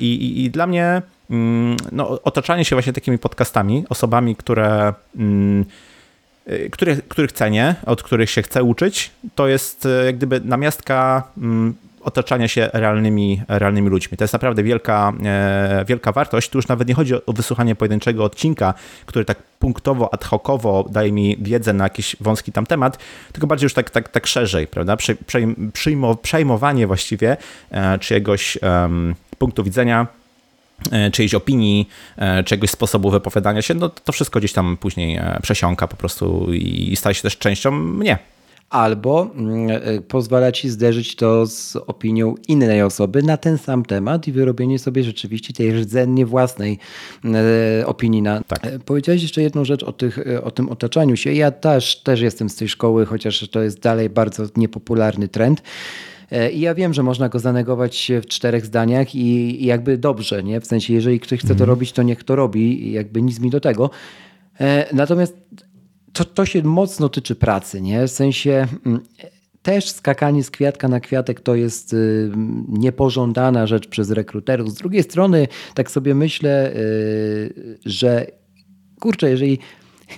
I, 0.00 0.14
i, 0.14 0.44
i 0.44 0.50
dla 0.50 0.66
mnie 0.66 1.02
no, 1.92 2.22
otaczanie 2.22 2.64
się 2.64 2.76
właśnie 2.76 2.92
takimi 2.92 3.18
podcastami, 3.18 3.84
osobami, 3.88 4.36
które, 4.36 4.94
mm, 5.16 5.64
y, 6.48 6.70
które, 6.70 6.96
których 6.96 7.32
cenię, 7.32 7.74
od 7.86 8.02
których 8.02 8.30
się 8.30 8.42
chcę 8.42 8.62
uczyć, 8.62 9.10
to 9.34 9.48
jest 9.48 9.86
y, 9.86 10.04
jak 10.04 10.16
gdyby 10.16 10.40
namiastka 10.40 11.28
mm, 11.38 11.74
otaczania 12.04 12.48
się 12.48 12.70
realnymi, 12.72 13.42
realnymi 13.48 13.88
ludźmi. 13.88 14.18
To 14.18 14.24
jest 14.24 14.32
naprawdę 14.32 14.62
wielka, 14.62 15.12
e, 15.24 15.84
wielka 15.88 16.12
wartość. 16.12 16.50
Tu 16.50 16.58
już 16.58 16.68
nawet 16.68 16.88
nie 16.88 16.94
chodzi 16.94 17.14
o 17.14 17.32
wysłuchanie 17.32 17.74
pojedynczego 17.74 18.24
odcinka, 18.24 18.74
który 19.06 19.24
tak 19.24 19.42
punktowo, 19.58 20.14
ad 20.14 20.24
hocowo 20.24 20.84
daje 20.90 21.12
mi 21.12 21.36
wiedzę 21.40 21.72
na 21.72 21.84
jakiś 21.84 22.16
wąski 22.20 22.52
tam 22.52 22.66
temat, 22.66 22.98
tylko 23.32 23.46
bardziej 23.46 23.64
już 23.64 23.74
tak, 23.74 23.90
tak, 23.90 24.08
tak 24.08 24.26
szerzej, 24.26 24.66
prawda? 24.66 24.96
przejmowanie 26.22 26.86
właściwie 26.86 27.36
e, 27.70 27.98
czyjegoś 27.98 28.58
punktu 29.38 29.64
widzenia 29.64 30.06
czyjejś 31.12 31.34
opinii, 31.34 31.88
e, 32.16 32.44
czegoś 32.44 32.70
sposobu 32.70 33.10
wypowiadania 33.10 33.62
się, 33.62 33.74
no 33.74 33.88
to 33.88 34.12
wszystko 34.12 34.38
gdzieś 34.38 34.52
tam 34.52 34.76
później 34.76 35.16
e, 35.16 35.38
przesiąka 35.42 35.88
po 35.88 35.96
prostu 35.96 36.54
i 36.54 36.96
staje 36.96 37.14
się 37.14 37.22
też 37.22 37.38
częścią 37.38 37.70
mnie. 37.70 38.18
Albo 38.70 39.30
mm, 39.36 39.80
pozwala 40.08 40.52
ci 40.52 40.68
zderzyć 40.68 41.16
to 41.16 41.46
z 41.46 41.76
opinią 41.76 42.34
innej 42.48 42.82
osoby 42.82 43.22
na 43.22 43.36
ten 43.36 43.58
sam 43.58 43.84
temat 43.84 44.28
i 44.28 44.32
wyrobienie 44.32 44.78
sobie 44.78 45.04
rzeczywiście 45.04 45.52
tej 45.52 45.72
rdzennie 45.72 46.26
własnej 46.26 46.78
opinii. 47.86 48.22
Na... 48.22 48.42
Tak. 48.42 48.62
Powiedziałeś 48.84 49.22
jeszcze 49.22 49.42
jedną 49.42 49.64
rzecz 49.64 49.82
o, 49.82 49.92
tych, 49.92 50.18
o 50.42 50.50
tym 50.50 50.68
otaczaniu 50.68 51.16
się. 51.16 51.32
Ja 51.32 51.50
też, 51.50 51.96
też 51.96 52.20
jestem 52.20 52.48
z 52.48 52.56
tej 52.56 52.68
szkoły, 52.68 53.06
chociaż 53.06 53.48
to 53.48 53.62
jest 53.62 53.80
dalej 53.80 54.10
bardzo 54.10 54.44
niepopularny 54.56 55.28
trend. 55.28 55.62
E, 56.30 56.50
I 56.50 56.60
ja 56.60 56.74
wiem, 56.74 56.94
że 56.94 57.02
można 57.02 57.28
go 57.28 57.38
zanegować 57.38 58.12
w 58.22 58.26
czterech 58.26 58.66
zdaniach 58.66 59.14
i, 59.14 59.62
i 59.62 59.66
jakby 59.66 59.98
dobrze, 59.98 60.42
nie? 60.42 60.60
W 60.60 60.66
sensie, 60.66 60.94
jeżeli 60.94 61.20
ktoś 61.20 61.38
chce 61.38 61.48
to 61.48 61.54
mhm. 61.54 61.70
robić, 61.70 61.92
to 61.92 62.02
niech 62.02 62.24
to 62.24 62.36
robi 62.36 62.92
jakby 62.92 63.22
nic 63.22 63.40
mi 63.40 63.50
do 63.50 63.60
tego. 63.60 63.90
E, 64.60 64.94
natomiast 64.94 65.36
to, 66.12 66.24
to 66.24 66.46
się 66.46 66.62
mocno 66.62 67.08
tyczy 67.08 67.34
pracy, 67.34 67.80
nie? 67.80 68.06
W 68.06 68.10
sensie 68.10 68.66
mm, 68.86 69.00
też 69.64 69.90
skakanie 69.90 70.44
z 70.44 70.50
kwiatka 70.50 70.88
na 70.88 71.00
kwiatek 71.00 71.40
to 71.40 71.54
jest 71.54 71.92
y, 71.92 72.30
niepożądana 72.68 73.66
rzecz 73.66 73.88
przez 73.88 74.10
rekruterów. 74.10 74.70
Z 74.70 74.74
drugiej 74.74 75.02
strony, 75.02 75.48
tak 75.74 75.90
sobie 75.90 76.14
myślę, 76.14 76.72
y, 76.76 77.78
że 77.86 78.26
kurczę, 79.00 79.30
jeżeli 79.30 79.58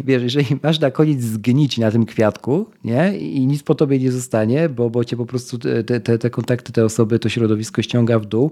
wiesz, 0.04 0.22
jeżeli 0.22 0.46
masz 0.62 0.80
na 0.80 0.90
koniec 0.90 1.20
zgnić 1.20 1.78
na 1.78 1.90
tym 1.90 2.06
kwiatku, 2.06 2.66
nie? 2.84 3.18
I 3.18 3.46
nic 3.46 3.62
po 3.62 3.74
tobie 3.74 3.98
nie 3.98 4.12
zostanie, 4.12 4.68
bo, 4.68 4.90
bo 4.90 5.04
cię 5.04 5.16
po 5.16 5.26
prostu 5.26 5.58
te, 5.58 6.00
te, 6.00 6.18
te 6.18 6.30
kontakty, 6.30 6.72
te 6.72 6.84
osoby, 6.84 7.18
to 7.18 7.28
środowisko 7.28 7.82
ściąga 7.82 8.18
w 8.18 8.26
dół, 8.26 8.50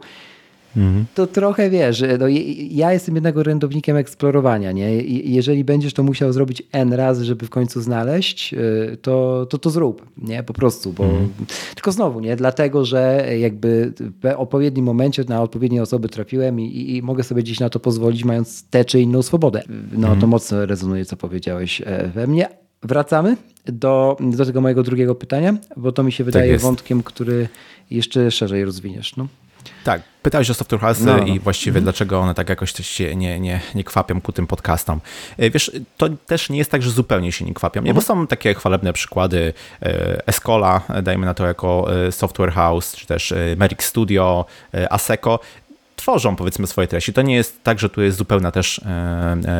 mhm. 0.77 1.05
to 1.15 1.27
trochę 1.27 1.71
wiesz, 1.71 2.05
no, 2.19 2.27
ja 2.71 2.93
jestem 2.93 3.15
jednak 3.15 3.37
orędownikiem 3.37 3.97
eksplorowania, 3.97 4.73
nie? 4.73 5.03
jeżeli 5.25 5.65
będziesz 5.65 5.95
to 5.95 6.03
musiał 6.03 6.33
zrobić 6.33 6.63
N 6.73 6.93
razy, 6.93 7.25
żeby 7.25 7.47
w 7.47 7.51
końcu 7.51 7.81
znaleźć, 7.81 8.55
y, 8.55 8.97
to 9.03 9.47
to, 9.51 9.59
to 9.59 9.71
zrób, 9.71 10.07
nie? 10.19 10.43
Po 10.43 10.53
prostu, 10.53 10.93
bo 10.93 11.05
mhm. 11.05 11.31
tylko 11.75 11.93
znowu, 11.93 12.21
nie? 12.21 12.37
Dlatego, 12.37 12.85
że 12.85 13.27
jakby 13.39 13.93
w 14.23 14.35
odpowiednim 14.37 14.85
momencie 14.85 15.25
na 15.29 15.43
odpowiednie 15.43 15.83
osoby 15.83 16.09
trafiłem 16.09 16.61
i, 16.61 16.97
i, 16.97 17.03
mogę 17.03 17.23
sobie 17.23 17.45
dziś 17.45 17.61
na 17.61 17.71
to 17.71 17.81
pozwolić, 17.81 18.25
mając 18.25 18.69
tę 18.69 18.85
czy 18.85 19.01
inną 19.01 19.23
swobodę. 19.23 19.63
No 19.93 19.97
mhm. 19.97 20.21
to 20.21 20.27
mocno 20.27 20.67
rezonuje, 20.67 21.05
co 21.05 21.17
powiedziałeś 21.17 21.83
e, 21.87 22.09
we 22.09 22.27
mnie. 22.27 22.49
Wracamy 22.83 23.37
do, 23.67 24.17
do 24.21 24.47
tego 24.47 24.61
mojego 24.61 24.83
drugiego 24.83 25.15
pytania, 25.15 25.57
bo 25.77 25.93
to 25.93 26.03
mi 26.03 26.13
się 26.13 26.25
wydaje 26.25 26.53
tak 26.53 26.61
wątkiem, 26.61 27.03
który 27.03 27.49
jeszcze 27.91 28.31
szerzej 28.31 28.65
rozwiniesz. 28.65 29.17
No. 29.17 29.27
Tak, 29.85 30.03
pytałeś 30.23 30.51
o 30.51 30.55
software 30.55 30.81
house'y 30.81 31.05
no, 31.05 31.17
no. 31.17 31.25
i 31.27 31.41
właściwie 31.41 31.71
mhm. 31.71 31.85
dlaczego 31.85 32.21
one 32.21 32.35
tak 32.35 32.49
jakoś 32.49 32.73
się 32.73 33.17
nie, 33.17 33.41
nie, 33.41 33.61
nie 33.75 33.85
kwapią 33.85 34.21
ku 34.21 34.33
tym 34.33 34.47
podcastom. 34.47 35.01
E, 35.39 35.51
wiesz, 35.51 35.71
to 35.97 36.09
też 36.27 36.51
nie 36.51 36.59
jest 36.59 36.71
tak, 36.71 36.83
że 36.83 36.91
zupełnie 36.91 37.33
się 37.33 37.45
nie 37.45 37.55
kwapią, 37.55 37.83
nie? 37.83 37.95
bo 37.95 38.01
mhm. 38.01 38.07
są 38.07 38.27
takie 38.27 38.55
chwalebne 38.55 38.93
przykłady 38.93 39.53
e, 39.83 40.27
Escola, 40.27 40.81
dajmy 41.03 41.27
na 41.27 41.35
to 41.35 41.47
jako 41.47 41.87
e, 42.07 42.13
software 42.13 42.53
house, 42.53 42.97
czy 42.97 43.07
też 43.07 43.35
Merrick 43.57 43.83
Studio, 43.83 44.45
Aseco, 44.91 45.41
tworzą 45.97 46.37
powiedzmy 46.37 46.67
swoje 46.67 46.89
treści. 46.89 47.13
To 47.13 47.23
nie 47.23 47.35
jest 47.35 47.63
tak, 47.63 47.79
że 47.79 47.89
tu 47.89 48.03
jest 48.03 48.19
zupełna 48.19 48.51
też 48.51 48.81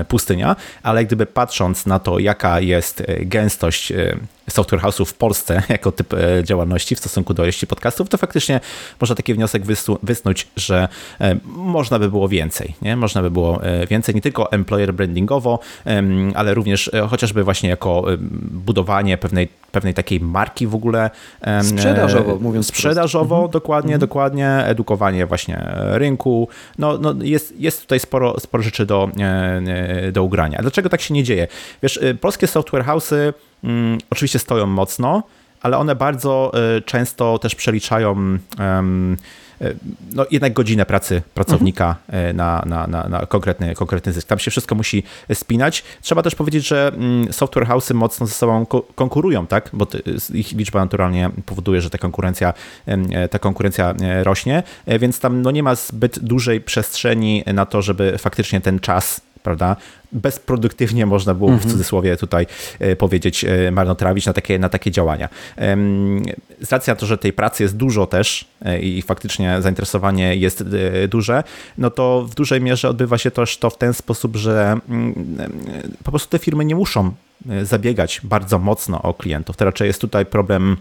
pustynia, 0.09 0.57
ale 0.83 1.05
gdyby 1.05 1.27
patrząc 1.27 1.87
na 1.87 1.99
to, 1.99 2.19
jaka 2.19 2.61
jest 2.61 3.03
gęstość 3.21 3.93
software 4.51 4.81
house'ów 4.81 5.05
w 5.05 5.15
Polsce 5.15 5.63
jako 5.69 5.93
typ 5.93 6.15
e, 6.15 6.45
działalności 6.45 6.95
w 6.95 6.99
stosunku 6.99 7.35
do 7.35 7.43
ilości 7.43 7.67
podcastów, 7.67 8.09
to 8.09 8.19
faktycznie 8.19 8.61
można 9.01 9.17
taki 9.17 9.35
wniosek 9.35 9.63
wysnuć, 10.03 10.49
że 10.57 10.89
e, 11.21 11.37
można 11.47 11.99
by 11.99 12.11
było 12.11 12.29
więcej. 12.29 12.75
Nie? 12.83 12.97
Można 12.97 13.23
by 13.23 13.31
było 13.31 13.65
e, 13.65 13.87
więcej, 13.87 14.15
nie 14.15 14.21
tylko 14.21 14.53
employer 14.53 14.95
brandingowo, 14.95 15.59
ale 16.35 16.55
również 16.55 16.91
chociażby 17.11 17.45
właśnie 17.45 17.69
jako 17.69 18.05
budowanie 18.51 19.19
pewnej, 19.19 19.49
pewnej 19.73 19.95
takiej 19.95 20.21
marki 20.21 20.67
w 20.67 20.75
ogóle. 20.75 21.11
Sprzedażowo, 21.63 22.39
mówiąc 22.41 22.67
Sprzedażowo, 22.67 23.35
mhm. 23.35 23.51
dokładnie, 23.51 23.95
mhm. 23.95 24.01
dokładnie. 24.01 24.65
Edukowanie 24.67 25.27
właśnie 25.27 25.67
rynku. 25.93 26.49
No, 26.79 26.99
no 26.99 27.15
jest, 27.23 27.61
jest 27.61 27.83
tutaj 27.83 28.01
sporo, 28.01 28.41
sporo 28.41 28.63
rzeczy 28.63 28.87
do, 28.87 29.09
do 30.13 30.23
ugrania. 30.23 30.59
Dlaczego 30.63 30.89
tak 30.89 31.01
się 31.01 31.15
nie 31.15 31.23
dzieje? 31.23 31.49
Wiesz, 31.83 32.01
polskie 32.21 32.47
software 32.47 32.85
house'y 32.85 33.33
Mm, 33.65 33.99
oczywiście 34.11 34.39
stoją 34.39 34.67
mocno, 34.67 35.23
ale 35.63 35.79
one 35.79 35.97
bardzo 35.97 36.53
y, 36.79 36.83
często 36.83 37.39
też 37.39 37.55
przeliczają 37.55 38.39
y, 39.61 39.77
no, 40.15 40.27
jednak 40.31 40.53
godzinę 40.53 40.87
pracy 40.87 41.23
pracownika 41.35 41.97
mhm. 42.09 42.37
na, 42.37 42.63
na, 42.67 42.87
na, 42.87 43.09
na, 43.09 43.27
konkretny, 43.27 43.75
konkretny 43.75 44.13
zysk. 44.13 44.29
Tam 44.29 44.39
się 44.39 44.51
wszystko 44.51 44.75
musi 44.75 45.03
spinać. 45.35 45.85
Trzeba 46.03 46.23
też 46.23 46.35
powiedzieć, 46.35 46.69
że 46.69 46.93
mm, 46.95 47.33
software 47.33 47.67
house'y 47.67 47.95
mocno 47.95 48.27
ze 48.27 48.35
sobą 48.35 48.67
konkurują, 48.95 49.47
tak? 49.47 49.71
bo 49.73 49.87
ich 50.35 50.53
liczba 50.53 50.81
naturalnie 50.81 51.31
powoduje, 51.47 51.81
że 51.81 51.91
ta 51.91 51.99
konkurencja, 51.99 52.55
ta 53.31 53.39
konkurencja 53.39 53.95
rośnie, 54.23 54.63
więc 54.87 55.21
tam 55.21 55.43
no, 55.43 55.51
nie 55.51 55.63
ma 55.63 55.75
zbyt 55.75 56.19
dużej 56.19 56.61
przestrzeni 56.61 57.45
na 57.47 57.67
to, 57.67 57.83
żeby 57.83 58.19
faktycznie 58.19 58.61
ten 58.61 58.81
czas 58.81 59.21
prawda? 59.45 59.77
Bezproduktywnie 60.13 61.07
można 61.07 61.35
było 61.35 61.51
w 61.51 61.55
mhm. 61.55 61.71
cudzysłowie 61.71 62.17
tutaj 62.17 62.47
e, 62.79 62.97
powiedzieć, 62.97 63.45
e, 63.45 63.71
marnotrawić 63.71 64.27
na 64.27 64.33
takie, 64.33 64.59
na 64.59 64.69
takie 64.69 64.91
działania. 64.91 65.29
Z 66.61 66.73
racji 66.73 66.91
na 66.91 66.97
to, 66.97 67.07
że 67.07 67.19
tej 67.19 67.33
pracy 67.33 67.63
jest 67.63 67.77
dużo 67.77 68.07
też 68.07 68.45
e, 68.63 68.81
i 68.81 69.03
faktycznie 69.03 69.63
zainteresowanie 69.63 70.37
jest 70.37 70.65
duże, 71.09 71.43
no 71.79 71.91
to 71.91 72.27
w 72.31 72.35
dużej 72.35 72.61
mierze 72.61 72.89
odbywa 72.89 73.19
się 73.19 73.31
też 73.31 73.59
to 73.59 73.71
w 73.71 73.79
ten 73.79 73.95
sposób, 73.95 74.37
że 74.37 74.77
mm, 74.89 75.15
po 76.05 76.11
prostu 76.11 76.31
te 76.31 76.39
firmy 76.39 76.65
nie 76.65 76.75
muszą 76.75 77.13
zabiegać 77.63 78.21
bardzo 78.25 78.59
mocno 78.59 79.03
o 79.03 79.15
klientów. 79.15 79.57
To 79.57 79.65
raczej 79.65 79.87
jest 79.87 80.01
tutaj 80.01 80.27
problem 80.27 80.77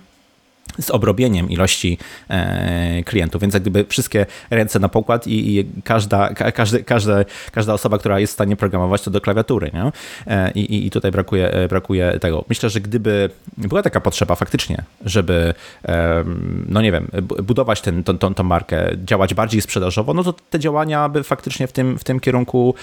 z 0.80 0.92
obrobieniem 0.92 1.50
ilości 1.50 1.98
e, 2.30 3.04
klientów, 3.04 3.42
więc 3.42 3.54
jak 3.54 3.64
gdyby 3.64 3.86
wszystkie 3.90 4.26
ręce 4.50 4.80
na 4.80 4.90
pokład 4.90 5.28
i, 5.28 5.58
i 5.58 5.66
każda, 5.84 6.30
ka, 6.30 6.52
każdy, 6.52 6.84
każda, 6.84 7.26
każda 7.52 7.74
osoba, 7.74 7.98
która 7.98 8.20
jest 8.20 8.34
w 8.34 8.36
stanie 8.36 8.56
programować, 8.56 9.02
to 9.02 9.12
do 9.12 9.22
klawiatury. 9.22 9.72
Nie? 9.74 9.92
E, 10.28 10.52
I, 10.52 10.88
I 10.88 10.90
tutaj 10.90 11.12
brakuje, 11.12 11.52
e, 11.52 11.68
brakuje 11.68 12.20
tego. 12.20 12.46
Myślę, 12.50 12.70
że 12.70 12.82
gdyby 12.82 13.30
była 13.58 13.84
taka 13.84 14.02
potrzeba 14.02 14.36
faktycznie, 14.36 14.84
żeby 15.06 15.54
no 16.70 16.82
nie 16.82 16.92
wiem, 16.92 17.08
budować 17.44 17.82
ten, 17.82 18.04
tą, 18.04 18.18
tą, 18.18 18.34
tą 18.34 18.44
markę, 18.44 18.90
działać 19.06 19.34
bardziej 19.34 19.62
sprzedażowo, 19.62 20.14
no 20.14 20.24
to 20.24 20.34
te 20.50 20.60
działania 20.60 21.10
by 21.10 21.24
faktycznie 21.24 21.68
w 21.68 21.72
tym, 21.72 22.00
w 22.00 22.04
tym 22.04 22.20
kierunku 22.20 22.76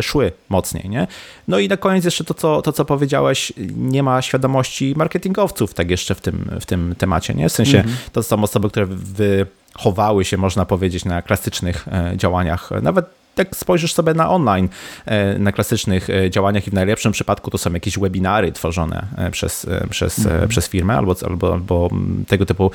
szły 0.00 0.32
mocniej. 0.48 0.88
Nie? 0.88 1.06
No 1.48 1.58
i 1.58 1.68
na 1.68 1.76
koniec 1.76 2.04
jeszcze 2.04 2.24
to, 2.24 2.34
co, 2.34 2.62
to, 2.62 2.72
co 2.72 2.84
powiedziałeś, 2.84 3.52
nie 3.76 4.02
ma 4.02 4.22
świadomości 4.22 4.94
marketingowców 4.96 5.74
tak 5.74 5.90
jeszcze 5.90 6.14
w 6.14 6.20
tym, 6.20 6.50
w 6.60 6.66
tym 6.66 6.94
temacie 6.98 7.21
nie? 7.28 7.48
W 7.48 7.52
sensie 7.52 7.78
-hmm. 7.78 8.10
to 8.12 8.22
są 8.22 8.42
osoby, 8.42 8.70
które 8.70 8.86
wychowały 8.86 10.24
się, 10.24 10.36
można 10.36 10.64
powiedzieć, 10.64 11.04
na 11.04 11.22
klasycznych 11.22 11.88
e, 11.88 12.16
działaniach, 12.16 12.70
nawet 12.82 13.06
jak 13.36 13.56
spojrzysz 13.56 13.94
sobie 13.94 14.14
na 14.14 14.30
online, 14.30 14.68
e, 15.06 15.38
na 15.38 15.52
klasycznych 15.52 16.10
e, 16.10 16.30
działaniach 16.30 16.66
i 16.66 16.70
w 16.70 16.74
najlepszym 16.74 17.12
przypadku 17.12 17.50
to 17.50 17.58
są 17.58 17.72
jakieś 17.72 17.98
webinary 17.98 18.52
tworzone 18.52 19.06
przez, 19.30 19.66
przez, 19.90 20.18
mhm. 20.18 20.48
przez 20.48 20.68
firmę 20.68 20.96
albo, 20.96 21.14
albo, 21.26 21.52
albo 21.52 21.90
tego 22.28 22.46
typu 22.46 22.70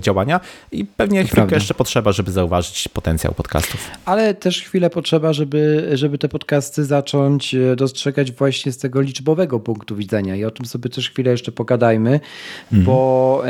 działania 0.00 0.40
i 0.72 0.84
pewnie 0.84 1.18
chwilkę 1.18 1.36
prawda. 1.36 1.56
jeszcze 1.56 1.74
potrzeba, 1.74 2.12
żeby 2.12 2.30
zauważyć 2.30 2.88
potencjał 2.88 3.34
podcastów. 3.34 3.90
Ale 4.04 4.34
też 4.34 4.62
chwilę 4.62 4.90
potrzeba, 4.90 5.32
żeby, 5.32 5.90
żeby 5.92 6.18
te 6.18 6.28
podcasty 6.28 6.84
zacząć 6.84 7.56
dostrzegać 7.76 8.32
właśnie 8.32 8.72
z 8.72 8.78
tego 8.78 9.00
liczbowego 9.00 9.60
punktu 9.60 9.96
widzenia 9.96 10.36
i 10.36 10.44
o 10.44 10.50
tym 10.50 10.66
sobie 10.66 10.90
też 10.90 11.10
chwilę 11.10 11.30
jeszcze 11.30 11.52
pogadajmy, 11.52 12.20
mhm. 12.72 12.84
bo 12.84 13.42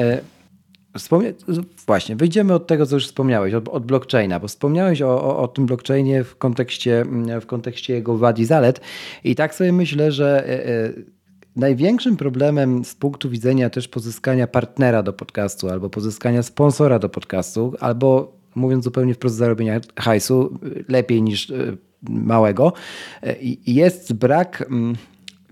Właśnie, 1.86 2.16
wyjdziemy 2.16 2.55
od 2.55 2.66
tego, 2.66 2.86
co 2.86 2.97
już 2.97 3.07
wspomniałeś, 3.07 3.55
od, 3.55 3.68
od 3.68 3.86
blockchaina, 3.86 4.41
bo 4.41 4.49
wspomniałeś 4.49 5.03
o, 5.03 5.24
o, 5.24 5.39
o, 5.39 5.49
tym 5.49 5.66
blockchainie 5.66 6.24
w 6.24 6.36
kontekście, 6.36 7.05
w 7.41 7.47
kontekście 7.47 7.95
jego 7.95 8.18
wad 8.18 8.39
i 8.39 8.45
zalet. 8.45 8.80
I 9.24 9.34
tak 9.34 9.55
sobie 9.55 9.72
myślę, 9.72 10.12
że 10.12 10.49
e, 10.49 10.66
e, 10.66 10.93
największym 11.57 12.16
problemem 12.16 12.84
z 12.84 12.95
punktu 12.95 13.30
widzenia 13.30 13.70
też 13.70 13.89
pozyskania 13.89 14.47
partnera 14.47 15.03
do 15.03 15.12
podcastu, 15.12 15.68
albo 15.68 15.91
pozyskania 15.91 16.43
sponsora 16.43 16.99
do 16.99 17.09
podcastu, 17.09 17.74
albo 17.80 18.32
mówiąc 18.55 18.84
zupełnie 18.84 19.14
wprost 19.14 19.36
zarobienia 19.36 19.80
hajsu, 19.97 20.59
lepiej 20.89 21.22
niż 21.22 21.51
e, 21.51 21.76
małego, 22.09 22.72
jest 23.66 24.12
brak 24.12 24.62
mm, 24.70 24.97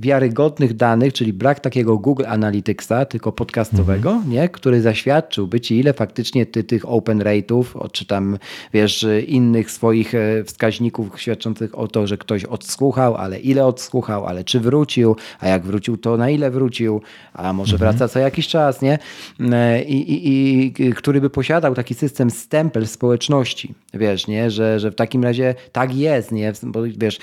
wiarygodnych 0.00 0.74
danych, 0.74 1.12
czyli 1.12 1.32
brak 1.32 1.60
takiego 1.60 1.98
Google 1.98 2.24
Analyticsa, 2.26 3.04
tylko 3.04 3.32
podcastowego, 3.32 4.10
mhm. 4.10 4.30
nie? 4.30 4.48
który 4.48 4.80
zaświadczyłby 4.80 5.60
ci, 5.60 5.78
ile 5.78 5.92
faktycznie 5.92 6.46
ty 6.46 6.64
tych 6.64 6.88
open 6.88 7.18
rate'ów, 7.18 7.90
czy 7.92 8.06
tam, 8.06 8.38
wiesz, 8.72 9.06
innych 9.26 9.70
swoich 9.70 10.14
e, 10.14 10.44
wskaźników 10.44 11.20
świadczących 11.20 11.78
o 11.78 11.88
to, 11.88 12.06
że 12.06 12.18
ktoś 12.18 12.44
odsłuchał, 12.44 13.16
ale 13.16 13.38
ile 13.38 13.66
odsłuchał, 13.66 14.26
ale 14.26 14.44
czy 14.44 14.60
wrócił, 14.60 15.16
a 15.40 15.48
jak 15.48 15.62
wrócił, 15.62 15.96
to 15.96 16.16
na 16.16 16.30
ile 16.30 16.50
wrócił, 16.50 17.00
a 17.32 17.52
może 17.52 17.74
mhm. 17.74 17.90
wraca 17.90 18.08
co 18.08 18.18
jakiś 18.18 18.48
czas, 18.48 18.82
nie? 18.82 18.98
E, 19.40 19.82
I, 19.82 20.12
i, 20.12 20.82
I, 20.82 20.94
który 20.94 21.20
by 21.20 21.30
posiadał 21.30 21.74
taki 21.74 21.94
system 21.94 22.30
stempel 22.30 22.86
społeczności, 22.86 23.74
wiesz, 23.94 24.26
nie? 24.26 24.50
Że, 24.50 24.80
że 24.80 24.90
w 24.90 24.94
takim 24.94 25.24
razie 25.24 25.54
tak 25.72 25.94
jest, 25.94 26.32
nie? 26.32 26.52
Bo 26.62 26.82
wiesz, 26.82 27.18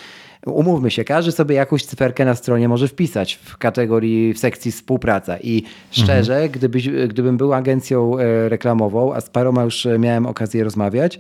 umówmy 0.46 0.92
się, 0.92 1.04
każdy 1.04 1.32
sobie 1.32 1.56
jakąś 1.56 1.86
cyferkę 1.86 2.26
na 2.26 2.36
stronie 2.36 2.70
może 2.70 2.88
wpisać 2.88 3.34
w 3.34 3.58
kategorii, 3.58 4.34
w 4.34 4.40
sekcji 4.40 4.72
współpraca 4.72 5.38
i 5.38 5.64
szczerze, 5.92 6.34
mhm. 6.34 6.52
gdybyś, 6.52 6.90
gdybym 6.90 7.38
był 7.38 7.54
agencją 7.54 8.20
e, 8.20 8.50
reklamową, 8.50 9.14
a 9.14 9.22
z 9.22 9.30
paroma 9.30 9.64
już 9.64 9.88
miałem 10.00 10.26
okazję 10.26 10.64
rozmawiać, 10.64 11.20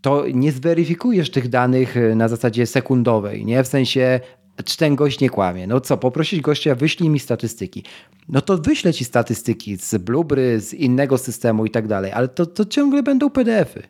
to 0.00 0.24
nie 0.34 0.52
zweryfikujesz 0.52 1.30
tych 1.30 1.48
danych 1.48 1.96
e, 1.96 2.14
na 2.14 2.28
zasadzie 2.28 2.66
sekundowej, 2.66 3.44
nie? 3.44 3.64
W 3.64 3.68
sensie, 3.68 4.20
czy 4.64 4.76
ten 4.76 4.96
gość 4.96 5.20
nie 5.20 5.30
kłamie. 5.30 5.66
No 5.66 5.80
co, 5.80 5.96
poprosić 5.96 6.40
gościa, 6.40 6.74
wyślij 6.74 7.10
mi 7.10 7.18
statystyki. 7.18 7.84
No 8.28 8.40
to 8.40 8.58
wyślę 8.58 8.92
ci 8.92 9.04
statystyki 9.04 9.76
z 9.76 9.94
Blubry, 9.94 10.60
z 10.60 10.74
innego 10.74 11.18
systemu 11.18 11.66
i 11.66 11.70
tak 11.70 11.86
dalej, 11.86 12.12
ale 12.12 12.28
to, 12.28 12.46
to 12.46 12.64
ciągle 12.64 13.02
będą 13.02 13.30
PDFy. 13.30 13.82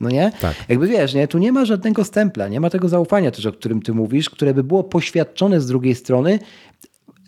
No 0.00 0.10
nie? 0.10 0.32
Tak. 0.40 0.56
Jakby 0.68 0.86
wiesz, 0.86 1.14
nie? 1.14 1.28
tu 1.28 1.38
nie 1.38 1.52
ma 1.52 1.64
żadnego 1.64 2.04
stempla, 2.04 2.48
nie 2.48 2.60
ma 2.60 2.70
tego 2.70 2.88
zaufania 2.88 3.30
też, 3.30 3.46
o 3.46 3.52
którym 3.52 3.82
ty 3.82 3.92
mówisz, 3.94 4.30
które 4.30 4.54
by 4.54 4.64
było 4.64 4.84
poświadczone 4.84 5.60
z 5.60 5.66
drugiej 5.66 5.94
strony 5.94 6.38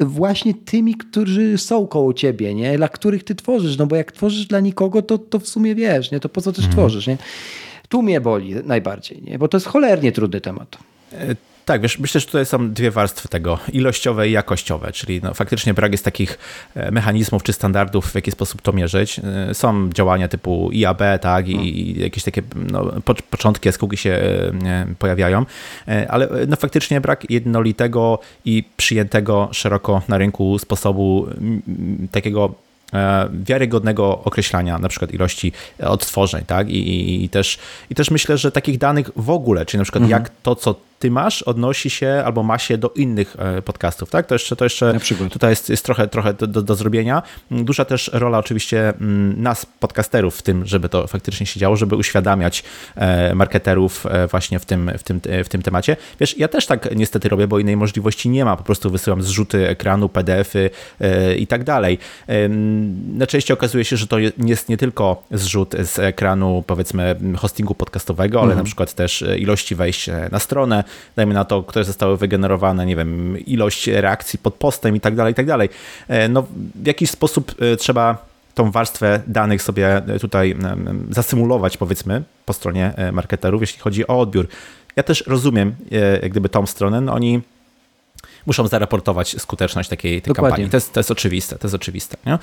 właśnie 0.01 0.55
tymi, 0.55 0.95
którzy 0.95 1.59
są 1.59 1.87
koło 1.87 2.15
ciebie, 2.15 2.55
nie? 2.55 2.77
Dla 2.77 2.89
których 2.89 3.25
ty 3.25 3.35
tworzysz, 3.35 3.79
no 3.79 3.87
bo 3.87 3.97
jak 3.97 4.13
tworzysz 4.13 4.47
dla 4.47 4.61
nikogo, 4.61 5.03
to, 5.03 5.19
to 5.19 5.39
w 5.39 5.49
sumie 5.49 5.75
wiesz, 5.75 6.11
nie? 6.11 6.21
To 6.21 6.29
po 6.29 6.41
co 6.41 6.53
też 6.53 6.65
mhm. 6.65 6.73
tworzysz, 6.73 7.07
nie? 7.07 7.19
Tu 7.89 8.03
mnie 8.03 8.21
boli 8.21 8.55
najbardziej, 8.65 9.23
nie? 9.23 9.39
Bo 9.39 9.49
to 9.49 9.57
jest 9.57 9.67
cholernie 9.67 10.13
trudny 10.13 10.41
temat. 10.41 10.79
E, 11.71 11.73
tak, 11.73 11.83
wiesz, 11.83 11.99
myślę, 11.99 12.21
że 12.21 12.27
tutaj 12.27 12.47
są 12.47 12.73
dwie 12.73 12.91
warstwy 12.91 13.29
tego, 13.29 13.59
ilościowe 13.73 14.29
i 14.29 14.33
jakościowe, 14.33 14.93
czyli 14.93 15.21
no, 15.23 15.35
faktycznie 15.35 15.75
brak 15.75 15.93
jest 15.93 16.05
takich 16.05 16.39
e, 16.75 16.91
mechanizmów 16.91 17.43
czy 17.43 17.53
standardów, 17.53 18.11
w 18.11 18.15
jaki 18.15 18.31
sposób 18.31 18.63
to 18.63 18.73
mierzyć. 18.73 19.21
E, 19.51 19.55
są 19.55 19.91
działania 19.91 20.29
typu 20.29 20.71
IAB, 20.73 21.03
tak, 21.21 21.49
i, 21.49 21.53
i 21.53 22.01
jakieś 22.01 22.25
takie 22.25 22.43
no, 22.55 22.93
początki 23.31 23.69
jaskółki 23.69 23.97
się 23.97 24.21
pojawiają, 24.99 25.47
ale 26.09 26.29
no, 26.49 26.57
faktycznie 26.57 27.01
brak 27.01 27.31
jednolitego 27.31 28.19
i 28.45 28.65
przyjętego 28.77 29.49
szeroko 29.53 30.03
na 30.09 30.19
rynku 30.19 30.59
sposobu 30.59 31.27
takiego 32.13 32.55
E, 32.95 33.29
wiarygodnego 33.33 34.19
określania 34.25 34.79
na 34.79 34.89
przykład 34.89 35.15
ilości 35.15 35.53
odtworzeń, 35.83 36.45
tak? 36.47 36.69
I, 36.69 36.89
i, 36.89 37.25
i, 37.25 37.29
też, 37.29 37.59
I 37.91 37.95
też 37.95 38.11
myślę, 38.11 38.39
że 38.39 38.53
takich 38.53 38.79
danych 38.79 39.11
w 39.17 39.31
ogóle, 39.31 39.67
czyli 39.67 39.79
na 39.79 39.85
przykład 39.85 40.03
mhm. 40.03 40.23
jak 40.23 40.33
to, 40.43 40.57
co 40.57 40.75
ty 41.01 41.11
masz, 41.11 41.43
odnosi 41.43 41.91
się 41.91 42.23
albo 42.25 42.43
ma 42.43 42.59
się 42.59 42.79
do 42.79 42.89
innych 42.89 43.37
e, 43.39 43.63
podcastów, 43.63 44.11
tak? 44.11 44.27
To 44.27 44.35
jeszcze, 44.35 44.57
to 44.57 44.65
jeszcze 44.65 44.95
tutaj 45.31 45.51
jest, 45.51 45.69
jest 45.69 45.85
trochę, 45.85 46.09
trochę 46.09 46.35
do, 46.35 46.47
do, 46.47 46.75
zrobienia. 46.75 47.23
Duża 47.51 47.85
też 47.85 48.11
rola 48.13 48.39
oczywiście 48.39 48.89
mm, 48.89 49.43
nas, 49.43 49.67
podcasterów 49.67 50.37
w 50.37 50.43
tym, 50.43 50.67
żeby 50.67 50.89
to 50.89 51.07
faktycznie 51.07 51.47
się 51.47 51.61
działo, 51.61 51.77
żeby 51.77 51.97
uświadamiać 51.97 52.65
e, 52.97 53.35
marketerów 53.35 54.07
e, 54.07 54.27
właśnie 54.27 54.59
w 54.59 54.67
tym, 54.67 54.91
w 54.99 55.03
tym, 55.03 55.21
w 55.45 55.49
tym 55.49 55.63
temacie. 55.63 55.97
Wiesz, 56.21 56.39
ja 56.39 56.49
też 56.49 56.67
tak 56.67 56.97
niestety 56.97 57.29
robię, 57.29 57.47
bo 57.47 57.59
innej 57.59 57.77
możliwości 57.77 58.29
nie 58.29 58.45
ma, 58.45 58.57
po 58.57 58.65
prostu 58.65 58.91
wysyłam 58.91 59.23
zrzuty 59.23 59.69
ekranu, 59.69 60.09
pdf-y 60.09 60.71
i 61.39 61.47
tak 61.47 61.65
dalej. 61.65 61.99
Najczęściej 63.15 63.55
okazuje 63.55 63.85
się, 63.85 63.97
że 63.97 64.07
to 64.07 64.19
jest 64.19 64.69
nie 64.69 64.77
tylko 64.77 65.23
zrzut 65.31 65.75
z 65.85 65.99
ekranu, 65.99 66.65
powiedzmy, 66.67 67.17
hostingu 67.37 67.75
podcastowego, 67.75 68.39
ale 68.39 68.47
mhm. 68.47 68.59
na 68.59 68.65
przykład 68.65 68.95
też 68.95 69.25
ilości 69.39 69.75
wejść 69.75 70.11
na 70.31 70.39
stronę, 70.39 70.85
dajmy 71.17 71.35
na 71.35 71.45
to, 71.45 71.63
które 71.63 71.85
zostały 71.85 72.17
wygenerowane, 72.17 72.87
nie 72.87 72.97
wiem, 72.97 73.39
ilość 73.39 73.87
reakcji 73.87 74.39
pod 74.39 74.55
postem 74.55 74.97
i 74.97 75.01
tak 75.01 75.17
dalej, 75.17 75.33
i 75.33 75.35
tak 75.35 75.47
dalej. 75.47 75.69
E, 76.09 76.29
no, 76.29 76.47
w 76.75 76.87
jakiś 76.87 77.11
sposób 77.11 77.55
e, 77.61 77.77
trzeba 77.77 78.31
tą 78.55 78.71
warstwę 78.71 79.21
danych 79.27 79.63
sobie 79.63 79.97
e, 79.97 80.19
tutaj 80.19 80.57
zasymulować, 81.11 81.77
powiedzmy, 81.77 82.23
po 82.47 82.53
stronie 82.53 82.95
marketerów, 83.13 83.61
jeśli 83.61 83.81
chodzi 83.81 84.07
o 84.07 84.21
odbiór. 84.21 84.49
Ja 84.97 85.03
też 85.03 85.25
rozumiem, 85.27 85.75
jak 86.23 86.31
gdyby 86.31 86.49
tą 86.49 86.67
stronę, 86.67 87.01
no 87.01 87.13
oni 87.13 87.41
muszą 88.47 88.67
zaraportować 88.67 89.37
skuteczność 89.39 89.89
takiej 89.89 90.23
tej 90.23 90.35
kampanii. 90.35 90.71
To 90.71 90.77
jest, 90.77 90.93
to 90.93 91.01
jest 91.01 91.11
oczywiste, 91.11 91.59
to 91.59 91.67
jest 91.67 91.75
oczywiste. 91.75 92.17
Nie? 92.27 92.39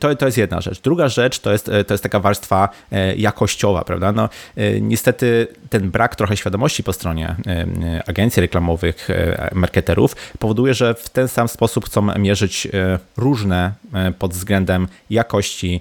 To, 0.00 0.16
to 0.16 0.26
jest 0.26 0.38
jedna 0.38 0.60
rzecz. 0.60 0.80
Druga 0.80 1.08
rzecz 1.08 1.38
to 1.38 1.52
jest, 1.52 1.70
to 1.86 1.94
jest 1.94 2.02
taka 2.02 2.20
warstwa 2.20 2.68
e, 2.92 3.16
jakościowa, 3.16 3.84
prawda? 3.84 4.12
No, 4.12 4.28
e, 4.56 4.80
niestety 4.80 5.46
ten 5.70 5.90
brak 5.90 6.16
trochę 6.16 6.36
świadomości 6.36 6.82
po 6.82 6.92
stronie 6.92 7.36
e, 7.46 8.02
agencji 8.08 8.40
reklamowych, 8.40 9.08
marketerów 9.52 10.16
powoduje, 10.38 10.74
że 10.74 10.94
w 10.94 11.08
ten 11.08 11.28
sam 11.28 11.48
sposób 11.48 11.86
chcą 11.86 12.18
mierzyć 12.18 12.68
różne 13.16 13.72
pod 14.18 14.32
względem 14.32 14.88
jakości 15.10 15.80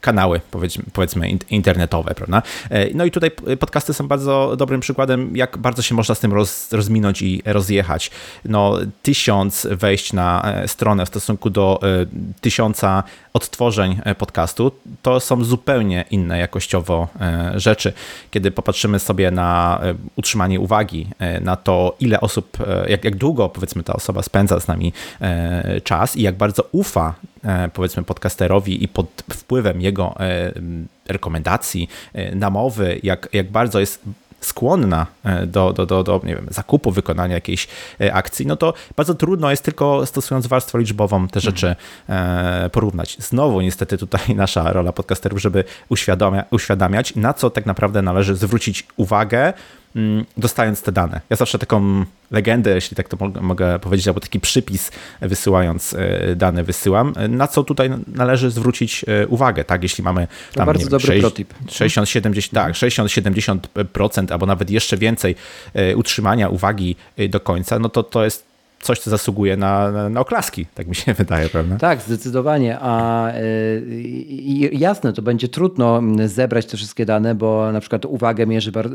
kanały, 0.00 0.40
powiedzmy, 0.50 0.84
powiedzmy 0.92 1.30
internetowe, 1.50 2.14
prawda? 2.14 2.42
No 2.94 3.04
i 3.04 3.10
tutaj 3.10 3.30
podcasty 3.58 3.94
są 3.94 4.08
bardzo 4.08 4.56
dobrym 4.56 4.80
przykładem, 4.80 5.36
jak 5.36 5.58
bardzo 5.58 5.82
się 5.82 5.94
można 5.94 6.14
z 6.14 6.20
tym 6.20 6.32
roz, 6.32 6.72
rozminąć 6.72 7.22
i 7.22 7.37
rozjechać. 7.46 8.10
No, 8.44 8.78
tysiąc 9.02 9.66
wejść 9.70 10.12
na 10.12 10.42
e, 10.44 10.68
stronę 10.68 11.06
w 11.06 11.08
stosunku 11.08 11.50
do 11.50 11.80
e, 11.82 12.06
tysiąca 12.40 13.02
odtworzeń 13.34 14.00
e, 14.04 14.14
podcastu, 14.14 14.72
to 15.02 15.20
są 15.20 15.44
zupełnie 15.44 16.04
inne 16.10 16.38
jakościowo 16.38 17.08
rzeczy. 17.56 17.92
Kiedy 18.30 18.50
popatrzymy 18.50 18.98
sobie 18.98 19.30
na 19.30 19.80
utrzymanie 20.16 20.60
uwagi, 20.60 21.06
na 21.40 21.56
to, 21.56 21.96
ile 22.00 22.20
osób, 22.20 22.56
jak, 22.88 23.04
jak 23.04 23.16
długo 23.16 23.48
powiedzmy 23.48 23.82
ta 23.82 23.92
osoba 23.92 24.22
spędza 24.22 24.60
z 24.60 24.68
nami 24.68 24.92
czas 25.84 26.16
i 26.16 26.22
jak 26.22 26.36
bardzo 26.36 26.68
ufa 26.72 27.14
powiedzmy 27.74 28.02
podcasterowi 28.02 28.84
i 28.84 28.88
pod 28.88 29.06
wpływem 29.32 29.80
jego 29.80 30.14
rekomendacji, 31.08 31.88
namowy, 32.34 33.00
jak, 33.02 33.28
jak 33.32 33.50
bardzo 33.50 33.80
jest 33.80 34.02
skłonna 34.40 35.06
e, 35.24 35.46
do, 35.46 35.72
do, 35.72 35.86
do, 35.86 36.02
do 36.02 36.20
nie 36.24 36.34
wiem, 36.34 36.46
zakupu, 36.50 36.90
wykonania 36.90 37.34
jakiejś 37.34 37.68
e, 38.00 38.14
akcji, 38.14 38.46
no 38.46 38.56
to 38.56 38.74
bardzo 38.96 39.14
trudno 39.14 39.50
jest 39.50 39.64
tylko 39.64 40.06
stosując 40.06 40.46
warstwę 40.46 40.78
liczbową 40.78 41.28
te 41.28 41.40
rzeczy 41.40 41.76
mhm. 42.08 42.70
porównać. 42.70 43.16
Znowu 43.20 43.60
niestety 43.60 43.98
tutaj 43.98 44.34
nasza 44.34 44.72
rola 44.72 44.92
podcasterów, 44.92 45.40
żeby 45.40 45.64
uświadamia, 45.88 46.44
uświadamiać, 46.50 47.16
na 47.16 47.34
co 47.34 47.50
tak 47.50 47.66
naprawdę 47.66 48.02
należy 48.02 48.36
zwrócić 48.36 48.86
uwagę, 48.96 49.52
dostając 50.36 50.82
te 50.82 50.92
dane. 50.92 51.20
Ja 51.30 51.36
zawsze 51.36 51.58
taką 51.58 52.04
legendę, 52.30 52.74
jeśli 52.74 52.96
tak 52.96 53.08
to 53.08 53.16
mogę 53.40 53.78
powiedzieć, 53.78 54.08
albo 54.08 54.20
taki 54.20 54.40
przypis 54.40 54.90
wysyłając 55.20 55.94
e, 55.94 56.36
dane 56.36 56.64
wysyłam, 56.64 57.12
na 57.28 57.48
co 57.48 57.64
tutaj 57.64 57.90
należy 58.06 58.50
zwrócić 58.50 59.04
e, 59.08 59.26
uwagę, 59.26 59.64
tak, 59.64 59.82
jeśli 59.82 60.04
mamy 60.04 60.28
tam, 60.54 60.66
bardzo 60.66 60.80
wiem, 60.80 60.90
dobry 60.90 61.06
6, 61.06 61.20
protip. 61.20 61.54
60, 61.70 62.08
70, 62.08 62.52
tak, 62.52 62.72
60-70% 62.72 64.32
albo 64.32 64.46
nawet 64.46 64.70
jeszcze 64.70 64.96
więcej 64.96 65.34
e, 65.74 65.96
utrzymania 65.96 66.48
uwagi 66.48 66.96
do 67.28 67.40
końca, 67.40 67.78
no 67.78 67.88
to 67.88 68.02
to 68.02 68.24
jest 68.24 68.47
coś, 68.80 68.98
co 68.98 69.10
zasługuje 69.10 69.56
na, 69.56 69.90
na, 69.90 70.08
na, 70.08 70.20
oklaski, 70.20 70.66
tak 70.74 70.88
mi 70.88 70.94
się 70.94 71.14
wydaje, 71.24 71.48
prawda? 71.48 71.76
Tak, 71.76 72.02
zdecydowanie. 72.02 72.78
A 72.80 73.28
y, 73.36 74.70
jasne, 74.72 75.12
to 75.12 75.22
będzie 75.22 75.48
trudno 75.48 76.02
zebrać 76.26 76.66
te 76.66 76.76
wszystkie 76.76 77.06
dane, 77.06 77.34
bo 77.34 77.72
na 77.72 77.80
przykład 77.80 78.04
uwagę 78.04 78.46
mierzy 78.46 78.72
bar, 78.72 78.90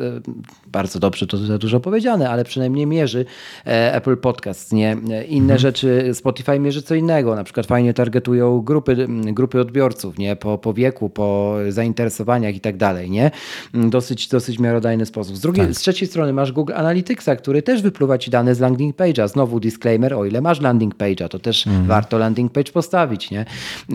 bardzo 0.68 1.00
dobrze, 1.00 1.28
to 1.28 1.38
za 1.38 1.58
dużo 1.58 1.80
powiedziane, 1.80 2.30
ale 2.30 2.44
przynajmniej 2.44 2.88
mierzy 2.88 3.26
e, 3.66 3.96
Apple 3.96 4.18
Podcast, 4.18 4.74
nie? 4.74 4.98
Inne 5.28 5.44
mhm. 5.44 5.60
rzeczy, 5.60 6.12
Spotify 6.14 6.60
mierzy 6.60 6.82
co 6.82 6.96
innego, 6.96 7.36
na 7.36 7.44
przykład 7.44 7.66
fajnie 7.66 7.94
targetują 7.94 8.62
grupy, 8.62 9.08
grupy 9.10 9.60
odbiorców, 9.60 10.18
nie? 10.18 10.36
Po, 10.36 10.58
po 10.58 10.74
wieku, 10.74 11.10
po 11.10 11.56
zainteresowaniach 11.70 12.56
i 12.56 12.60
tak 12.60 12.78
dalej, 12.78 13.10
nie? 13.10 13.32
Dosyć, 13.74 14.28
dosyć 14.28 14.60
miarodajny 14.60 15.06
sposób. 15.06 15.38
Z 15.38 15.42
drugiej, 15.42 15.66
tak. 15.66 15.76
z 15.76 15.80
trzeciej 15.80 16.08
strony 16.08 16.34
masz 16.34 16.52
Google 16.52 16.74
Analyticsa, 16.74 17.36
który 17.36 17.62
też 17.62 17.82
wypluwa 17.82 18.18
ci 18.18 18.32
dane 18.32 18.56
z 18.56 18.60
landing 18.60 18.96
page'a, 18.96 19.28
znowu 19.28 19.60
disclaimer, 19.74 20.14
o 20.14 20.26
ile 20.26 20.42
masz 20.42 20.62
landing 20.62 20.96
page'a, 20.96 21.30
to 21.30 21.40
też 21.40 21.68
mhm. 21.68 21.88
warto 21.88 22.18
landing 22.18 22.52
page 22.52 22.72
postawić, 22.72 23.32
nie? 23.32 23.46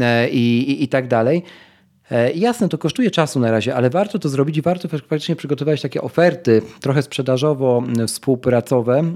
E, 0.01 0.29
I, 0.29 0.71
i, 0.71 0.85
i 0.85 0.89
tak 0.89 1.09
dalej. 1.09 1.43
E, 2.11 2.33
jasne, 2.33 2.69
to 2.69 2.79
kosztuje 2.79 3.11
czasu 3.11 3.41
na 3.41 3.51
razie, 3.51 3.75
ale 3.75 3.91
warto 3.91 4.19
to 4.19 4.29
zrobić 4.29 4.57
i 4.57 4.63
warto 4.63 4.89
faktycznie 4.89 5.37
przygotować 5.37 5.83
takie 5.83 6.03
oferty 6.03 6.63
trochę 6.81 7.03
sprzedażowo-współpracowe, 7.03 9.13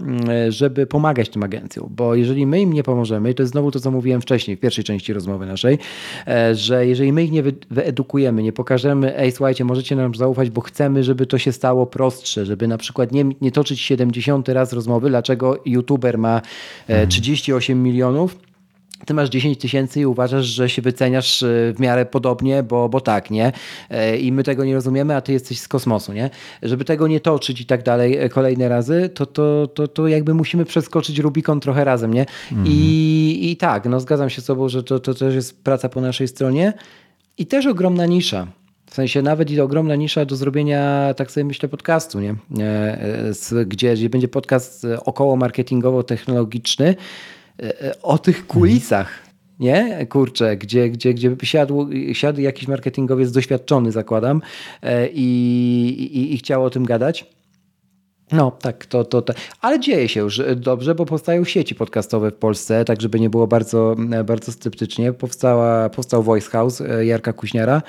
żeby 0.48 0.86
pomagać 0.86 1.28
tym 1.28 1.42
agencjom, 1.42 1.88
bo 1.90 2.14
jeżeli 2.14 2.46
my 2.46 2.60
im 2.60 2.72
nie 2.72 2.82
pomożemy, 2.82 3.34
to 3.34 3.42
jest 3.42 3.52
znowu 3.52 3.70
to, 3.70 3.80
co 3.80 3.90
mówiłem 3.90 4.20
wcześniej, 4.20 4.56
w 4.56 4.60
pierwszej 4.60 4.84
części 4.84 5.12
rozmowy 5.12 5.46
naszej, 5.46 5.78
e, 6.26 6.54
że 6.54 6.86
jeżeli 6.86 7.12
my 7.12 7.24
ich 7.24 7.32
nie 7.32 7.42
wyedukujemy, 7.70 8.42
nie 8.42 8.52
pokażemy, 8.52 9.18
ej 9.18 9.32
słuchajcie, 9.32 9.64
możecie 9.64 9.96
nam 9.96 10.14
zaufać, 10.14 10.50
bo 10.50 10.60
chcemy, 10.60 11.04
żeby 11.04 11.26
to 11.26 11.38
się 11.38 11.52
stało 11.52 11.86
prostsze, 11.86 12.46
żeby 12.46 12.68
na 12.68 12.78
przykład 12.78 13.12
nie, 13.12 13.24
nie 13.40 13.52
toczyć 13.52 13.80
70 13.80 14.48
raz 14.48 14.72
rozmowy, 14.72 15.08
dlaczego 15.08 15.62
youtuber 15.64 16.18
ma 16.18 16.42
38 17.08 17.78
e, 17.78 17.82
milionów, 17.82 18.51
ty 19.06 19.14
masz 19.14 19.28
10 19.28 19.58
tysięcy 19.58 20.00
i 20.00 20.06
uważasz, 20.06 20.46
że 20.46 20.68
się 20.68 20.82
wyceniasz 20.82 21.42
e, 21.42 21.46
w 21.72 21.80
miarę 21.80 22.06
podobnie, 22.06 22.62
bo, 22.62 22.88
bo 22.88 23.00
tak, 23.00 23.30
nie? 23.30 23.52
E, 23.90 24.16
I 24.16 24.32
my 24.32 24.42
tego 24.42 24.64
nie 24.64 24.74
rozumiemy, 24.74 25.16
a 25.16 25.20
ty 25.20 25.32
jesteś 25.32 25.60
z 25.60 25.68
kosmosu, 25.68 26.12
nie? 26.12 26.30
Żeby 26.62 26.84
tego 26.84 27.08
nie 27.08 27.20
toczyć 27.20 27.60
i 27.60 27.66
tak 27.66 27.82
dalej 27.82 28.18
e, 28.18 28.28
kolejne 28.28 28.68
razy, 28.68 29.10
to, 29.14 29.26
to, 29.26 29.66
to, 29.66 29.88
to 29.88 30.08
jakby 30.08 30.34
musimy 30.34 30.64
przeskoczyć 30.64 31.18
Rubikon 31.18 31.60
trochę 31.60 31.84
razem, 31.84 32.14
nie? 32.14 32.26
Mhm. 32.52 32.66
I, 32.70 33.38
I 33.50 33.56
tak, 33.56 33.84
no 33.84 34.00
zgadzam 34.00 34.30
się 34.30 34.42
z 34.42 34.44
tobą, 34.44 34.68
że 34.68 34.82
to, 34.82 35.00
to 35.00 35.14
też 35.14 35.34
jest 35.34 35.64
praca 35.64 35.88
po 35.88 36.00
naszej 36.00 36.28
stronie 36.28 36.72
i 37.38 37.46
też 37.46 37.66
ogromna 37.66 38.06
nisza. 38.06 38.46
W 38.86 38.94
sensie 38.94 39.22
nawet 39.22 39.50
i 39.50 39.60
ogromna 39.60 39.96
nisza 39.96 40.24
do 40.24 40.36
zrobienia, 40.36 41.14
tak 41.14 41.30
sobie 41.30 41.44
myślę, 41.44 41.68
podcastu, 41.68 42.20
nie? 42.20 42.34
Gdzie, 43.66 43.96
gdzie 43.96 44.10
będzie 44.10 44.28
podcast 44.28 44.86
około 45.04 45.36
marketingowo-technologiczny, 45.36 46.94
o 48.02 48.18
tych 48.18 48.46
kulisach. 48.46 49.22
Nie? 49.58 50.06
Kurczę, 50.06 50.56
gdzie, 50.56 50.90
gdzie, 50.90 51.14
gdzie 51.14 51.36
siadł, 51.42 51.88
siadł 52.12 52.40
jakiś 52.40 52.68
marketingowiec 52.68 53.32
doświadczony, 53.32 53.92
zakładam, 53.92 54.42
e, 54.82 55.08
i, 55.08 55.26
i, 56.18 56.34
i 56.34 56.38
chciał 56.38 56.64
o 56.64 56.70
tym 56.70 56.84
gadać. 56.84 57.26
No, 58.32 58.50
tak, 58.50 58.86
to, 58.86 59.04
to, 59.04 59.22
to. 59.22 59.34
Ale 59.60 59.80
dzieje 59.80 60.08
się 60.08 60.20
już 60.20 60.42
dobrze, 60.56 60.94
bo 60.94 61.06
powstają 61.06 61.44
sieci 61.44 61.74
podcastowe 61.74 62.30
w 62.30 62.34
Polsce, 62.34 62.84
tak 62.84 63.00
żeby 63.00 63.20
nie 63.20 63.30
było 63.30 63.46
bardzo, 63.46 63.96
bardzo 64.24 64.52
sceptycznie. 64.52 65.12
Powstała, 65.12 65.88
powstał 65.88 66.22
Voice 66.22 66.50
House 66.50 66.82
Jarka 67.02 67.32
Kuźniara. 67.32 67.82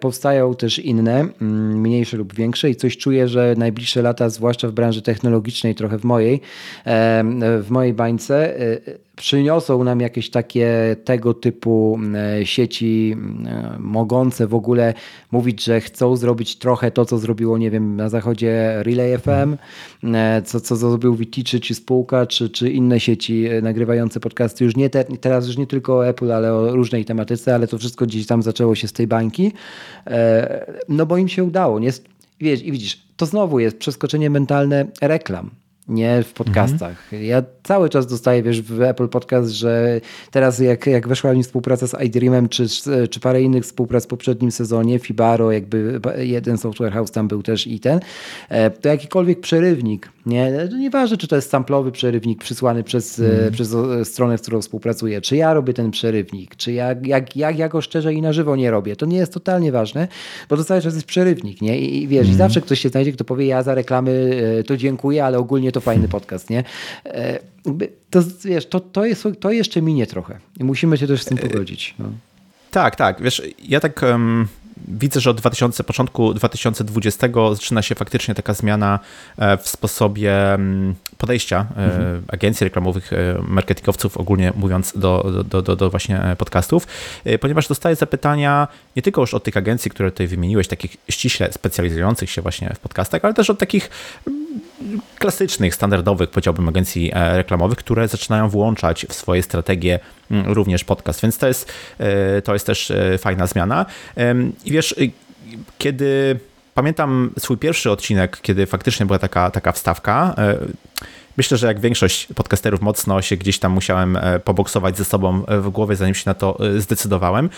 powstają 0.00 0.54
też 0.54 0.78
inne, 0.78 1.28
mniejsze 1.40 2.16
lub 2.16 2.34
większe 2.34 2.70
i 2.70 2.76
coś 2.76 2.96
czuję, 2.96 3.28
że 3.28 3.54
najbliższe 3.58 4.02
lata, 4.02 4.28
zwłaszcza 4.28 4.68
w 4.68 4.72
branży 4.72 5.02
technologicznej, 5.02 5.74
trochę 5.74 5.98
w 5.98 6.04
mojej, 6.04 6.40
w 7.62 7.66
mojej 7.68 7.94
bańce, 7.94 8.54
przyniosą 9.18 9.84
nam 9.84 10.00
jakieś 10.00 10.30
takie 10.30 10.96
tego 11.04 11.34
typu 11.34 11.98
e, 12.14 12.46
sieci 12.46 13.16
e, 13.46 13.76
mogące 13.78 14.46
w 14.46 14.54
ogóle 14.54 14.94
mówić, 15.32 15.64
że 15.64 15.80
chcą 15.80 16.16
zrobić 16.16 16.56
trochę 16.58 16.90
to, 16.90 17.04
co 17.04 17.18
zrobiło, 17.18 17.58
nie 17.58 17.70
wiem, 17.70 17.96
na 17.96 18.08
zachodzie 18.08 18.82
Relay 18.82 19.18
FM, 19.18 19.56
e, 20.14 20.42
co, 20.42 20.60
co 20.60 20.76
zrobił 20.76 21.14
Viticzy, 21.14 21.60
czy 21.60 21.74
spółka, 21.74 22.26
czy, 22.26 22.50
czy 22.50 22.70
inne 22.70 23.00
sieci 23.00 23.46
nagrywające 23.62 24.20
podcasty. 24.20 24.64
Już 24.64 24.76
nie 24.76 24.90
te, 24.90 25.04
teraz 25.04 25.46
już 25.46 25.56
nie 25.56 25.66
tylko 25.66 25.96
o 25.96 26.06
Apple, 26.06 26.32
ale 26.32 26.54
o 26.54 26.76
różnej 26.76 27.04
tematyce, 27.04 27.54
ale 27.54 27.66
to 27.66 27.78
wszystko 27.78 28.06
gdzieś 28.06 28.26
tam 28.26 28.42
zaczęło 28.42 28.74
się 28.74 28.88
z 28.88 28.92
tej 28.92 29.06
bańki. 29.06 29.52
No 30.88 31.06
bo 31.06 31.16
im 31.16 31.28
się 31.28 31.44
udało. 31.44 31.78
Nie? 31.78 31.90
Wiesz, 32.40 32.62
I 32.62 32.72
widzisz, 32.72 33.02
to 33.16 33.26
znowu 33.26 33.58
jest 33.58 33.78
przeskoczenie 33.78 34.30
mentalne 34.30 34.86
reklam 35.00 35.50
nie 35.88 36.22
w 36.22 36.32
podcastach. 36.32 37.04
Mhm. 37.04 37.24
Ja 37.24 37.42
cały 37.68 37.88
czas 37.88 38.06
dostaję, 38.06 38.42
wiesz, 38.42 38.62
w 38.62 38.82
Apple 38.82 39.08
Podcast, 39.08 39.50
że 39.50 40.00
teraz 40.30 40.58
jak, 40.58 40.86
jak 40.86 41.08
weszła 41.08 41.34
mi 41.34 41.42
współpraca 41.42 41.86
z 41.86 42.02
iDreamem, 42.04 42.48
czy, 42.48 42.66
czy 43.10 43.20
parę 43.20 43.42
innych 43.42 43.64
współprac 43.64 44.04
w 44.04 44.06
poprzednim 44.06 44.50
sezonie, 44.50 44.98
Fibaro, 44.98 45.52
jakby 45.52 46.00
jeden 46.18 46.58
software 46.58 46.92
house 46.92 47.10
tam 47.10 47.28
był 47.28 47.42
też 47.42 47.66
i 47.66 47.80
ten, 47.80 48.00
e, 48.48 48.70
to 48.70 48.88
jakikolwiek 48.88 49.40
przerywnik, 49.40 50.08
nie, 50.26 50.68
nieważne, 50.78 51.16
czy 51.16 51.28
to 51.28 51.36
jest 51.36 51.50
samplowy 51.50 51.92
przerywnik 51.92 52.40
przysłany 52.40 52.82
przez, 52.82 53.18
mm. 53.20 53.52
przez 53.52 53.76
stronę, 54.04 54.38
z 54.38 54.42
którą 54.42 54.60
współpracuję, 54.62 55.20
czy 55.20 55.36
ja 55.36 55.54
robię 55.54 55.74
ten 55.74 55.90
przerywnik, 55.90 56.56
czy 56.56 56.72
jak, 56.72 57.06
jak, 57.06 57.36
jak 57.36 57.58
ja 57.58 57.68
go 57.68 57.80
szczerze 57.80 58.14
i 58.14 58.22
na 58.22 58.32
żywo 58.32 58.56
nie 58.56 58.70
robię, 58.70 58.96
to 58.96 59.06
nie 59.06 59.16
jest 59.16 59.32
totalnie 59.32 59.72
ważne, 59.72 60.08
bo 60.48 60.56
to 60.56 60.64
cały 60.64 60.82
czas 60.82 60.94
jest 60.94 61.06
przerywnik, 61.06 61.62
nie? 61.62 61.80
I, 61.80 62.02
i 62.02 62.08
wiesz, 62.08 62.24
mm. 62.24 62.34
i 62.34 62.38
zawsze 62.38 62.60
ktoś 62.60 62.80
się 62.80 62.88
znajdzie, 62.88 63.12
kto 63.12 63.24
powie, 63.24 63.46
ja 63.46 63.62
za 63.62 63.74
reklamy 63.74 64.42
e, 64.60 64.64
to 64.64 64.76
dziękuję, 64.76 65.24
ale 65.24 65.38
ogólnie 65.38 65.72
to 65.72 65.80
fajny 65.80 66.08
podcast, 66.18 66.50
nie? 66.50 66.64
To, 68.10 68.22
wiesz, 68.44 68.66
to, 68.66 68.80
to, 68.80 69.04
jest, 69.04 69.28
to 69.40 69.50
jeszcze 69.50 69.82
minie 69.82 70.06
trochę 70.06 70.38
i 70.60 70.64
musimy 70.64 70.98
się 70.98 71.06
też 71.06 71.22
z 71.22 71.24
tym 71.24 71.38
pogodzić. 71.38 71.94
No. 71.98 72.04
Tak, 72.70 72.96
tak. 72.96 73.22
Wiesz, 73.22 73.42
ja 73.58 73.80
tak 73.80 74.02
um, 74.02 74.48
widzę, 74.88 75.20
że 75.20 75.30
od 75.30 75.36
2000, 75.36 75.84
początku 75.84 76.34
2020 76.34 77.28
zaczyna 77.52 77.82
się 77.82 77.94
faktycznie 77.94 78.34
taka 78.34 78.54
zmiana 78.54 78.98
e, 79.38 79.56
w 79.56 79.68
sposobie 79.68 80.58
podejścia 81.18 81.66
e, 81.76 81.84
mhm. 81.84 82.22
agencji 82.28 82.64
reklamowych, 82.64 83.12
e, 83.12 83.16
marketingowców 83.48 84.16
ogólnie 84.16 84.52
mówiąc 84.56 84.92
do, 84.96 85.42
do, 85.44 85.62
do, 85.62 85.76
do 85.76 85.90
właśnie 85.90 86.36
podcastów, 86.38 86.86
ponieważ 87.40 87.68
dostaję 87.68 87.96
zapytania 87.96 88.68
nie 88.96 89.02
tylko 89.02 89.20
już 89.20 89.34
od 89.34 89.44
tych 89.44 89.56
agencji, 89.56 89.90
które 89.90 90.10
tutaj 90.10 90.26
wymieniłeś, 90.26 90.68
takich 90.68 90.96
ściśle 91.08 91.52
specjalizujących 91.52 92.30
się 92.30 92.42
właśnie 92.42 92.74
w 92.74 92.78
podcastach, 92.78 93.24
ale 93.24 93.34
też 93.34 93.50
od 93.50 93.58
takich 93.58 93.90
klasycznych, 95.18 95.74
standardowych, 95.74 96.30
powiedziałbym, 96.30 96.68
agencji 96.68 97.10
e, 97.14 97.36
reklamowych, 97.36 97.78
które 97.78 98.08
zaczynają 98.08 98.48
włączać 98.48 99.06
w 99.08 99.12
swoje 99.12 99.42
strategie 99.42 100.00
mm, 100.30 100.52
również 100.52 100.84
podcast, 100.84 101.20
więc 101.20 101.38
to 101.38 101.48
jest, 101.48 101.72
e, 101.98 102.42
to 102.42 102.52
jest 102.52 102.66
też 102.66 102.90
e, 102.90 103.18
fajna 103.18 103.46
zmiana. 103.46 103.86
I 104.64 104.72
wiesz, 104.72 104.94
kiedy 105.78 106.40
pamiętam 106.74 107.30
swój 107.38 107.56
pierwszy 107.56 107.90
odcinek, 107.90 108.38
kiedy 108.42 108.66
faktycznie 108.66 109.06
była 109.06 109.18
taka, 109.18 109.50
taka 109.50 109.72
wstawka, 109.72 110.34
Myślę, 111.36 111.56
że 111.56 111.66
jak 111.66 111.80
większość 111.80 112.28
podcasterów 112.34 112.80
mocno 112.80 113.22
się 113.22 113.36
gdzieś 113.36 113.58
tam 113.58 113.72
musiałem 113.72 114.18
poboksować 114.44 114.96
ze 114.96 115.04
sobą 115.04 115.42
w 115.48 115.68
głowie, 115.68 115.96
zanim 115.96 116.14
się 116.14 116.22
na 116.26 116.34
to 116.34 116.58
zdecydowałem. 116.78 117.50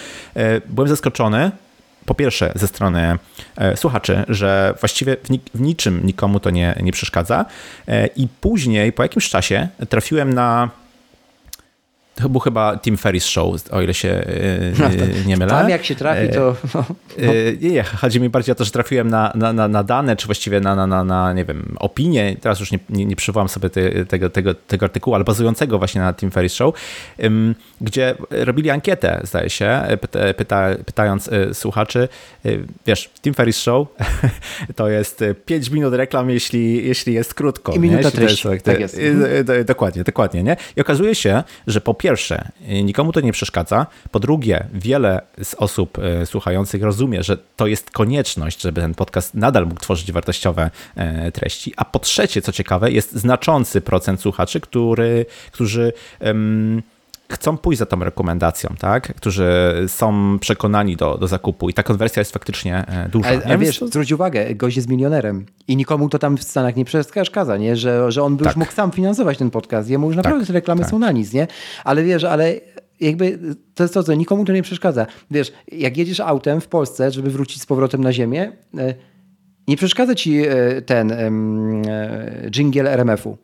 Byłem 0.66 0.88
zaskoczony, 0.88 1.50
po 2.10 2.14
pierwsze 2.14 2.52
ze 2.54 2.66
strony 2.66 3.18
e, 3.56 3.76
słuchaczy, 3.76 4.24
że 4.28 4.74
właściwie 4.80 5.16
w, 5.54 5.60
niczym 5.60 6.00
nikomu 6.06 6.40
to 6.40 6.50
nie, 6.50 6.74
nie 6.82 6.92
przeszkadza. 6.92 7.44
E, 7.88 8.06
I 8.06 8.28
później, 8.40 8.92
po 8.92 9.02
jakimś 9.02 9.28
czasie, 9.28 9.68
trafiłem 9.88 10.32
na 10.32 10.70
to 12.22 12.28
był 12.28 12.40
chyba 12.40 12.78
Tim 12.78 12.96
Ferris 12.96 13.24
Show, 13.24 13.54
o 13.70 13.82
ile 13.82 13.94
się 13.94 14.24
no, 14.78 14.88
nie 15.26 15.36
mylę. 15.36 15.50
Tam 15.50 15.68
jak 15.68 15.84
się 15.84 15.94
trafi, 15.94 16.28
to... 16.28 16.56
No, 16.74 16.84
no. 17.18 17.32
Nie, 17.60 17.70
nie, 17.70 17.82
chodzi 17.82 18.20
mi 18.20 18.28
bardziej 18.28 18.52
o 18.52 18.54
to, 18.54 18.64
że 18.64 18.70
trafiłem 18.70 19.08
na, 19.08 19.32
na, 19.34 19.68
na 19.68 19.84
dane, 19.84 20.16
czy 20.16 20.26
właściwie 20.26 20.60
na, 20.60 20.86
na, 20.86 21.04
na, 21.04 21.32
nie 21.32 21.44
wiem, 21.44 21.76
opinie, 21.78 22.36
teraz 22.40 22.60
już 22.60 22.72
nie, 22.72 22.78
nie, 22.90 23.04
nie 23.04 23.16
przywołam 23.16 23.48
sobie 23.48 23.70
te, 23.70 24.06
tego, 24.06 24.30
tego, 24.30 24.54
tego 24.54 24.86
artykułu, 24.86 25.14
ale 25.14 25.24
bazującego 25.24 25.78
właśnie 25.78 26.00
na 26.00 26.14
Tim 26.14 26.30
Ferris 26.30 26.54
Show, 26.54 26.74
gdzie 27.80 28.14
robili 28.30 28.70
ankietę, 28.70 29.20
zdaje 29.24 29.50
się, 29.50 29.82
pyta, 30.36 30.66
pytając 30.86 31.30
słuchaczy, 31.52 32.08
wiesz, 32.86 33.10
Tim 33.22 33.34
Ferris 33.34 33.56
Show 33.56 33.88
to 34.76 34.88
jest 34.88 35.24
5 35.46 35.70
minut 35.70 35.94
reklam, 35.94 36.30
jeśli, 36.30 36.86
jeśli 36.88 37.14
jest 37.14 37.34
krótko. 37.34 37.72
I 37.72 37.78
minuta 37.78 38.10
treści, 38.10 38.48
tak 38.64 38.80
jest. 38.80 39.00
Dokładnie, 39.66 40.04
dokładnie, 40.04 40.42
nie? 40.42 40.56
I 40.76 40.80
okazuje 40.80 41.14
się, 41.14 41.42
że 41.66 41.80
po 41.80 41.94
pierwsze, 41.94 42.09
nikomu 42.84 43.12
to 43.12 43.20
nie 43.20 43.32
przeszkadza. 43.32 43.86
Po 44.10 44.20
drugie, 44.20 44.66
wiele 44.74 45.20
z 45.42 45.54
osób 45.54 45.98
e, 45.98 46.26
słuchających 46.26 46.82
rozumie, 46.82 47.22
że 47.22 47.36
to 47.56 47.66
jest 47.66 47.90
konieczność, 47.90 48.62
żeby 48.62 48.80
ten 48.80 48.94
podcast 48.94 49.34
nadal 49.34 49.66
mógł 49.66 49.80
tworzyć 49.80 50.12
wartościowe 50.12 50.70
e, 50.96 51.32
treści. 51.32 51.72
A 51.76 51.84
po 51.84 51.98
trzecie, 51.98 52.42
co 52.42 52.52
ciekawe, 52.52 52.90
jest 52.90 53.12
znaczący 53.12 53.80
procent 53.80 54.20
słuchaczy, 54.20 54.60
który, 54.60 55.26
którzy. 55.52 55.92
Um, 56.20 56.82
chcą 57.32 57.56
pójść 57.56 57.78
za 57.78 57.86
tą 57.86 58.04
rekomendacją, 58.04 58.74
tak? 58.78 59.14
Którzy 59.14 59.74
są 59.86 60.38
przekonani 60.38 60.96
do, 60.96 61.18
do 61.18 61.26
zakupu 61.26 61.68
i 61.68 61.74
ta 61.74 61.82
konwersja 61.82 62.20
jest 62.20 62.32
faktycznie 62.32 62.86
e, 62.86 63.08
duża. 63.08 63.28
Ale, 63.28 63.44
ale 63.44 63.58
wiesz, 63.58 63.78
to... 63.78 63.88
zwróć 63.88 64.12
uwagę, 64.12 64.54
gość 64.54 64.76
jest 64.76 64.88
milionerem 64.88 65.46
i 65.68 65.76
nikomu 65.76 66.08
to 66.08 66.18
tam 66.18 66.36
w 66.36 66.42
Stanach 66.42 66.76
nie 66.76 66.84
przeszkadza, 66.84 67.56
nie? 67.56 67.76
Że, 67.76 68.12
że 68.12 68.22
on 68.22 68.36
by 68.36 68.44
tak. 68.44 68.52
już 68.52 68.56
mógł 68.56 68.72
sam 68.72 68.90
finansować 68.90 69.38
ten 69.38 69.50
podcast. 69.50 69.90
Jemu 69.90 70.06
już 70.06 70.16
naprawdę 70.16 70.40
tak, 70.40 70.46
te 70.46 70.52
reklamy 70.52 70.80
tak. 70.80 70.90
są 70.90 70.98
na 70.98 71.12
nic, 71.12 71.32
nie? 71.32 71.46
Ale 71.84 72.04
wiesz, 72.04 72.24
ale 72.24 72.54
jakby 73.00 73.38
to 73.74 73.84
jest 73.84 73.94
to, 73.94 74.02
co 74.02 74.14
nikomu 74.14 74.44
to 74.44 74.52
nie 74.52 74.62
przeszkadza. 74.62 75.06
Wiesz, 75.30 75.52
jak 75.72 75.96
jedziesz 75.96 76.20
autem 76.20 76.60
w 76.60 76.68
Polsce, 76.68 77.10
żeby 77.10 77.30
wrócić 77.30 77.62
z 77.62 77.66
powrotem 77.66 78.04
na 78.04 78.12
ziemię, 78.12 78.52
e, 78.78 78.94
nie 79.68 79.76
przeszkadza 79.76 80.14
ci 80.14 80.38
e, 80.38 80.82
ten 80.82 81.12
jingle 82.50 82.92
RMF-u, 82.92 83.38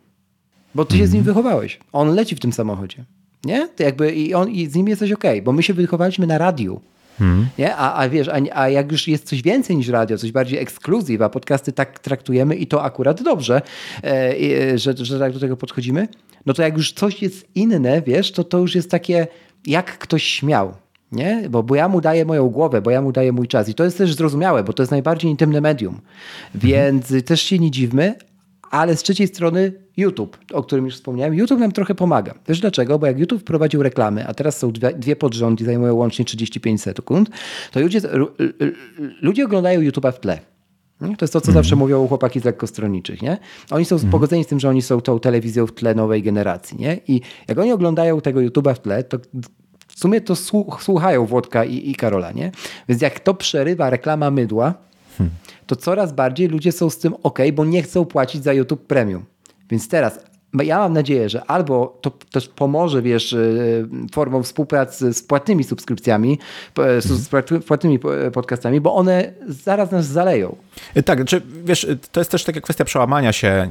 bo 0.75 0.85
ty 0.85 0.97
się 0.97 1.07
z 1.07 1.13
nim 1.13 1.21
mhm. 1.21 1.35
wychowałeś. 1.35 1.81
On 1.93 2.15
leci 2.15 2.37
w 2.37 2.41
tym 2.41 2.53
samochodzie. 2.53 3.05
Nie? 3.47 3.69
To 3.69 3.83
jakby 3.83 4.13
i, 4.13 4.35
on, 4.35 4.51
i 4.51 4.67
z 4.67 4.75
nim 4.75 4.89
jesteś 4.89 5.13
ok, 5.13 5.25
bo 5.43 5.53
my 5.53 5.63
się 5.63 5.75
wychowaliśmy 5.75 6.27
na 6.27 6.39
radiu. 6.39 6.81
Hmm. 7.19 7.49
Nie? 7.59 7.77
A, 7.77 7.95
a 7.95 8.09
wiesz, 8.09 8.29
a, 8.29 8.41
a, 8.53 8.69
jak 8.69 8.93
już 8.93 9.09
jest 9.09 9.25
coś 9.25 9.43
więcej 9.43 9.77
niż 9.77 9.89
radio, 9.89 10.19
coś 10.19 10.33
bardziej 10.33 10.59
ekskluzyw, 10.59 11.23
a 11.23 11.29
podcasty 11.29 11.73
tak 11.73 11.99
traktujemy 11.99 12.57
i 12.57 12.67
to 12.67 12.83
akurat 12.83 13.23
dobrze, 13.23 13.63
e, 14.05 14.35
e, 14.73 14.79
że, 14.79 14.95
że 14.97 15.19
tak 15.19 15.33
do 15.33 15.41
tego 15.41 15.57
podchodzimy, 15.57 16.09
no 16.47 16.55
to 16.55 16.63
jak 16.63 16.77
już 16.77 16.93
coś 16.93 17.23
jest 17.23 17.49
inne, 17.55 18.03
wiesz, 18.03 18.33
to 18.33 18.45
to 18.45 18.59
już 18.59 18.75
jest 18.75 18.91
takie, 18.91 19.27
jak 19.67 19.99
ktoś 19.99 20.23
śmiał. 20.23 20.75
Nie? 21.13 21.47
Bo, 21.51 21.63
bo 21.63 21.75
ja 21.75 21.89
mu 21.89 22.01
daję 22.01 22.25
moją 22.25 22.49
głowę, 22.49 22.83
bo 22.83 22.91
ja 22.91 23.03
mu 23.03 23.13
daję 23.13 23.33
mój 23.33 23.49
czas. 23.49 23.69
I 23.69 23.75
to 23.75 23.85
jest 23.85 23.99
też 23.99 24.15
zrozumiałe, 24.15 24.65
bo 24.65 24.73
to 24.73 24.83
jest 24.83 24.91
najbardziej 24.91 25.31
intymne 25.31 25.61
medium. 25.61 26.01
Więc 26.55 27.07
hmm. 27.07 27.23
też 27.23 27.43
się 27.43 27.59
nie 27.59 27.71
dziwmy, 27.71 28.15
ale 28.71 28.97
z 28.97 29.03
trzeciej 29.03 29.27
strony 29.27 29.73
YouTube, 29.97 30.39
o 30.53 30.63
którym 30.63 30.85
już 30.85 30.95
wspomniałem, 30.95 31.35
YouTube 31.35 31.61
nam 31.61 31.73
trochę 31.73 31.95
pomaga. 31.95 32.35
Wiesz 32.49 32.61
dlaczego? 32.61 32.99
Bo 32.99 33.07
jak 33.07 33.19
YouTube 33.19 33.41
wprowadził 33.41 33.83
reklamy, 33.83 34.27
a 34.27 34.35
teraz 34.35 34.59
są 34.59 34.73
dwie, 34.73 34.93
dwie 34.93 35.17
podrządy 35.17 35.63
i 35.63 35.67
zajmują 35.67 35.95
łącznie 35.95 36.25
35 36.25 36.83
sekund, 36.83 37.31
to 37.73 37.81
ludzie, 37.81 38.01
ludzie 39.23 39.45
oglądają 39.45 39.81
YouTube'a 39.81 40.13
w 40.13 40.21
tle. 40.21 40.39
To 40.99 41.07
jest 41.21 41.33
to, 41.33 41.41
co 41.41 41.49
mm. 41.49 41.55
zawsze 41.55 41.77
mówią 41.77 42.09
chłopaki 42.09 42.41
z 42.41 42.45
lekkostronniczych. 42.45 43.23
Nie? 43.23 43.39
Oni 43.71 43.85
są 43.85 43.97
mm. 43.97 44.11
pogodzeni 44.11 44.45
z 44.45 44.47
tym, 44.47 44.61
że 44.61 44.69
oni 44.69 44.83
są 44.83 45.01
tą 45.01 45.21
telewizją 45.21 45.67
w 45.67 45.73
tle 45.73 45.95
nowej 45.95 46.23
generacji. 46.23 46.79
Nie? 46.79 47.01
I 47.09 47.21
jak 47.49 47.59
oni 47.59 47.73
oglądają 47.73 48.21
tego 48.21 48.41
YouTube'a 48.41 48.75
w 48.75 48.79
tle, 48.79 49.05
to 49.05 49.19
w 49.89 49.99
sumie 49.99 50.21
to 50.21 50.37
słuchają 50.81 51.27
Włodka 51.27 51.65
i, 51.65 51.91
i 51.91 51.95
Karola. 51.95 52.33
Nie? 52.33 52.53
Więc 52.89 53.03
jak 53.03 53.21
to 53.21 53.35
przerywa 53.35 53.91
reklama 53.91 54.31
mydła, 54.31 54.75
to 55.67 55.77
coraz 55.77 56.13
bardziej 56.13 56.49
ludzie 56.49 56.73
są 56.73 56.91
z 56.91 56.99
tym 56.99 57.15
ok, 57.23 57.39
bo 57.53 57.65
nie 57.65 57.83
chcą 57.83 58.05
płacić 58.05 58.43
za 58.43 58.53
YouTube 58.53 58.87
Premium. 58.87 59.25
Więc 59.71 59.89
teraz 59.89 60.21
ja 60.55 60.79
mam 60.79 60.93
nadzieję, 60.93 61.29
że 61.29 61.45
albo 61.45 61.99
to 62.01 62.11
też 62.11 62.49
pomoże, 62.49 63.03
wiesz, 63.03 63.33
e, 63.33 63.39
formą 64.13 64.43
współpracy 64.43 65.15
z 65.15 65.23
płatnymi 65.23 65.65
subskrypcjami, 65.65 66.39
z 66.99 67.33
mhm. 67.33 67.63
płatnymi 67.63 67.99
podcastami, 68.33 68.81
bo 68.81 68.95
one 68.95 69.33
zaraz 69.49 69.91
nas 69.91 70.07
zaleją. 70.07 70.57
E, 70.95 71.03
tak, 71.03 71.19
znaczy, 71.19 71.43
wiesz, 71.65 71.87
to 72.13 72.21
jest 72.21 72.31
też 72.31 72.45
taka 72.45 72.61
kwestia 72.61 72.85
przełamania 72.85 73.33
się 73.33 73.69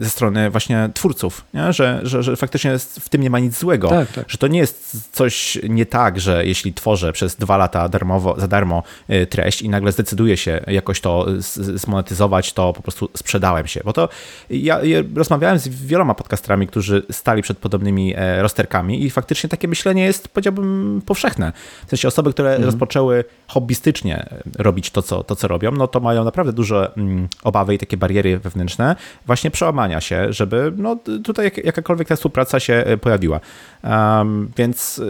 ze 0.00 0.10
strony 0.10 0.50
właśnie 0.50 0.90
twórców, 0.94 1.44
nie? 1.54 1.72
Że, 1.72 2.00
że, 2.02 2.22
że 2.22 2.36
faktycznie 2.36 2.78
w 2.78 3.08
tym 3.08 3.22
nie 3.22 3.30
ma 3.30 3.38
nic 3.38 3.58
złego, 3.58 3.88
tak, 3.88 4.12
tak. 4.12 4.30
że 4.30 4.38
to 4.38 4.46
nie 4.46 4.58
jest 4.58 5.08
coś 5.12 5.58
nie 5.68 5.86
tak, 5.86 6.20
że 6.20 6.46
jeśli 6.46 6.74
tworzę 6.74 7.12
przez 7.12 7.36
dwa 7.36 7.56
lata 7.56 7.88
darmowo, 7.88 8.40
za 8.40 8.48
darmo 8.48 8.82
e, 9.08 9.26
treść 9.26 9.62
i 9.62 9.68
nagle 9.68 9.92
zdecyduję 9.92 10.36
się 10.36 10.60
jakoś 10.66 11.00
to 11.00 11.26
zmonetyzować, 11.74 12.52
to 12.52 12.72
po 12.72 12.82
prostu 12.82 13.08
sprzedałem 13.16 13.66
się, 13.66 13.80
bo 13.84 13.92
to 13.92 14.08
ja, 14.50 14.84
ja 14.84 15.02
rozmawiałem 15.14 15.58
z 15.58 15.68
wieloma 15.68 15.97
wieloma 15.98 16.14
podcasterami, 16.14 16.66
którzy 16.66 17.02
stali 17.10 17.42
przed 17.42 17.58
podobnymi 17.58 18.14
rozterkami 18.38 19.04
i 19.04 19.10
faktycznie 19.10 19.50
takie 19.50 19.68
myślenie 19.68 20.04
jest, 20.04 20.28
powiedziałbym, 20.28 21.02
powszechne. 21.06 21.52
W 21.86 21.90
sensie 21.90 22.08
osoby, 22.08 22.32
które 22.32 22.48
mhm. 22.48 22.64
rozpoczęły 22.64 23.24
hobbystycznie 23.48 24.28
robić 24.58 24.90
to 24.90 25.02
co, 25.02 25.24
to, 25.24 25.36
co 25.36 25.48
robią, 25.48 25.70
no 25.70 25.86
to 25.86 26.00
mają 26.00 26.24
naprawdę 26.24 26.52
duże 26.52 26.92
mm, 26.96 27.28
obawy 27.42 27.74
i 27.74 27.78
takie 27.78 27.96
bariery 27.96 28.38
wewnętrzne 28.38 28.96
właśnie 29.26 29.50
przełamania 29.50 30.00
się, 30.00 30.32
żeby 30.32 30.72
no, 30.76 30.96
tutaj 31.24 31.50
jakakolwiek 31.64 32.08
ta 32.08 32.16
współpraca 32.16 32.60
się 32.60 32.84
pojawiła. 33.00 33.40
Um, 33.84 34.50
więc 34.56 35.00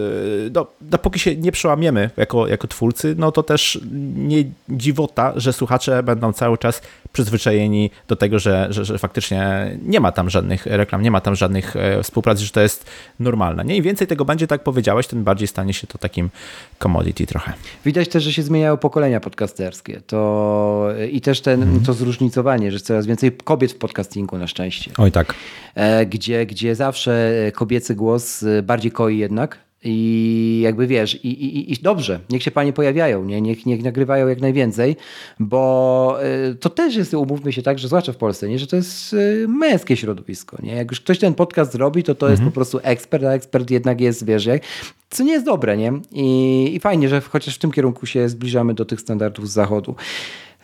no, 0.53 0.67
dopóki 0.81 1.19
się 1.19 1.35
nie 1.35 1.51
przełamiemy 1.51 2.09
jako, 2.17 2.47
jako 2.47 2.67
twórcy, 2.67 3.15
no 3.17 3.31
to 3.31 3.43
też 3.43 3.79
nie 4.15 4.43
dziwota, 4.69 5.33
że 5.35 5.53
słuchacze 5.53 6.03
będą 6.03 6.33
cały 6.33 6.57
czas 6.57 6.81
przyzwyczajeni 7.13 7.91
do 8.07 8.15
tego, 8.15 8.39
że, 8.39 8.67
że, 8.69 8.85
że 8.85 8.97
faktycznie 8.97 9.71
nie 9.83 9.99
ma 9.99 10.11
tam 10.11 10.29
żadnych 10.29 10.67
reklam, 10.79 11.01
nie 11.01 11.11
ma 11.11 11.21
tam 11.21 11.35
żadnych 11.35 11.75
e, 11.75 12.03
współpracy, 12.03 12.45
że 12.45 12.51
to 12.51 12.61
jest 12.61 12.85
normalne. 13.19 13.65
Nie? 13.65 13.75
Im 13.75 13.83
więcej 13.83 14.07
tego 14.07 14.25
będzie, 14.25 14.47
tak 14.47 14.63
powiedziałeś, 14.63 15.07
tym 15.07 15.23
bardziej 15.23 15.47
stanie 15.47 15.73
się 15.73 15.87
to 15.87 15.97
takim 15.97 16.29
commodity 16.79 17.25
trochę. 17.25 17.53
Widać 17.85 18.09
też, 18.09 18.23
że 18.23 18.33
się 18.33 18.43
zmieniają 18.43 18.77
pokolenia 18.77 19.19
podcasterskie. 19.19 20.01
To, 20.07 20.89
I 21.11 21.21
też 21.21 21.41
ten, 21.41 21.63
mm. 21.63 21.79
to 21.79 21.93
zróżnicowanie, 21.93 22.71
że 22.71 22.79
coraz 22.79 23.05
więcej 23.05 23.31
kobiet 23.31 23.71
w 23.71 23.77
podcastingu 23.77 24.37
na 24.37 24.47
szczęście. 24.47 24.91
Oj 24.97 25.11
tak. 25.11 25.33
E, 25.75 26.05
gdzie, 26.05 26.45
gdzie 26.45 26.75
zawsze 26.75 27.31
kobiecy 27.55 27.95
głos 27.95 28.43
e, 28.43 28.63
bardziej 28.63 28.91
koi 28.91 29.17
jednak 29.17 29.68
i 29.83 30.59
jakby 30.63 30.87
wiesz, 30.87 31.25
i, 31.25 31.27
i, 31.27 31.73
i 31.73 31.75
dobrze, 31.81 32.19
niech 32.29 32.43
się 32.43 32.51
panie 32.51 32.73
pojawiają, 32.73 33.25
nie? 33.25 33.41
Niech, 33.41 33.65
niech 33.65 33.83
nagrywają 33.83 34.27
jak 34.27 34.41
najwięcej, 34.41 34.95
bo 35.39 36.19
y, 36.51 36.55
to 36.55 36.69
też 36.69 36.95
jest, 36.95 37.13
umówmy 37.13 37.53
się 37.53 37.61
tak, 37.61 37.79
że 37.79 37.87
zwłaszcza 37.87 38.13
w 38.13 38.17
Polsce, 38.17 38.49
nie? 38.49 38.59
że 38.59 38.67
to 38.67 38.75
jest 38.75 39.13
y, 39.13 39.45
męskie 39.47 39.97
środowisko. 39.97 40.57
Nie? 40.63 40.75
Jak 40.75 40.91
już 40.91 41.01
ktoś 41.01 41.19
ten 41.19 41.33
podcast 41.33 41.71
zrobi, 41.71 42.03
to 42.03 42.15
to 42.15 42.25
mhm. 42.25 42.31
jest 42.31 42.43
po 42.43 42.55
prostu 42.55 42.79
ekspert, 42.83 43.23
a 43.23 43.31
ekspert 43.31 43.71
jednak 43.71 44.01
jest, 44.01 44.25
wiesz, 44.25 44.45
jak, 44.45 44.61
co 45.09 45.23
nie 45.23 45.31
jest 45.31 45.45
dobre, 45.45 45.77
nie? 45.77 45.93
I, 46.11 46.71
I 46.75 46.79
fajnie, 46.79 47.09
że 47.09 47.21
chociaż 47.21 47.55
w 47.55 47.59
tym 47.59 47.71
kierunku 47.71 48.05
się 48.05 48.29
zbliżamy 48.29 48.73
do 48.73 48.85
tych 48.85 49.01
standardów 49.01 49.49
z 49.49 49.53
zachodu. 49.53 49.95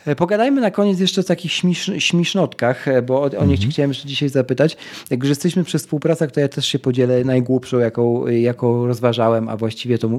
E, 0.06 0.16
pogadajmy 0.16 0.62
na 0.62 0.72
koniec 0.72 1.00
jeszcze 1.00 1.22
o 1.22 1.24
takich 1.24 1.52
śmisz, 1.52 1.92
śmisznotkach, 1.98 2.88
e, 2.88 3.02
bo 3.02 3.22
o, 3.22 3.24
o 3.24 3.46
nie 3.46 3.54
mhm. 3.54 3.72
chciałem 3.72 3.92
jeszcze 3.92 4.08
dzisiaj 4.08 4.30
zapytać. 4.30 4.78
Jak 5.10 5.20
już 5.20 5.30
jesteśmy 5.30 5.64
przy 5.64 5.80
współpracach, 5.80 6.32
to 6.32 6.40
ja 6.40 6.48
też 6.48 6.66
się 6.66 6.80
podzielę 6.80 7.24
najgłupszą, 7.24 7.80
jaką, 7.80 8.28
jaką 8.28 8.88
rozważałem, 8.88 9.50
a 9.50 9.58
właściwie 9.58 9.98
to 9.98 10.10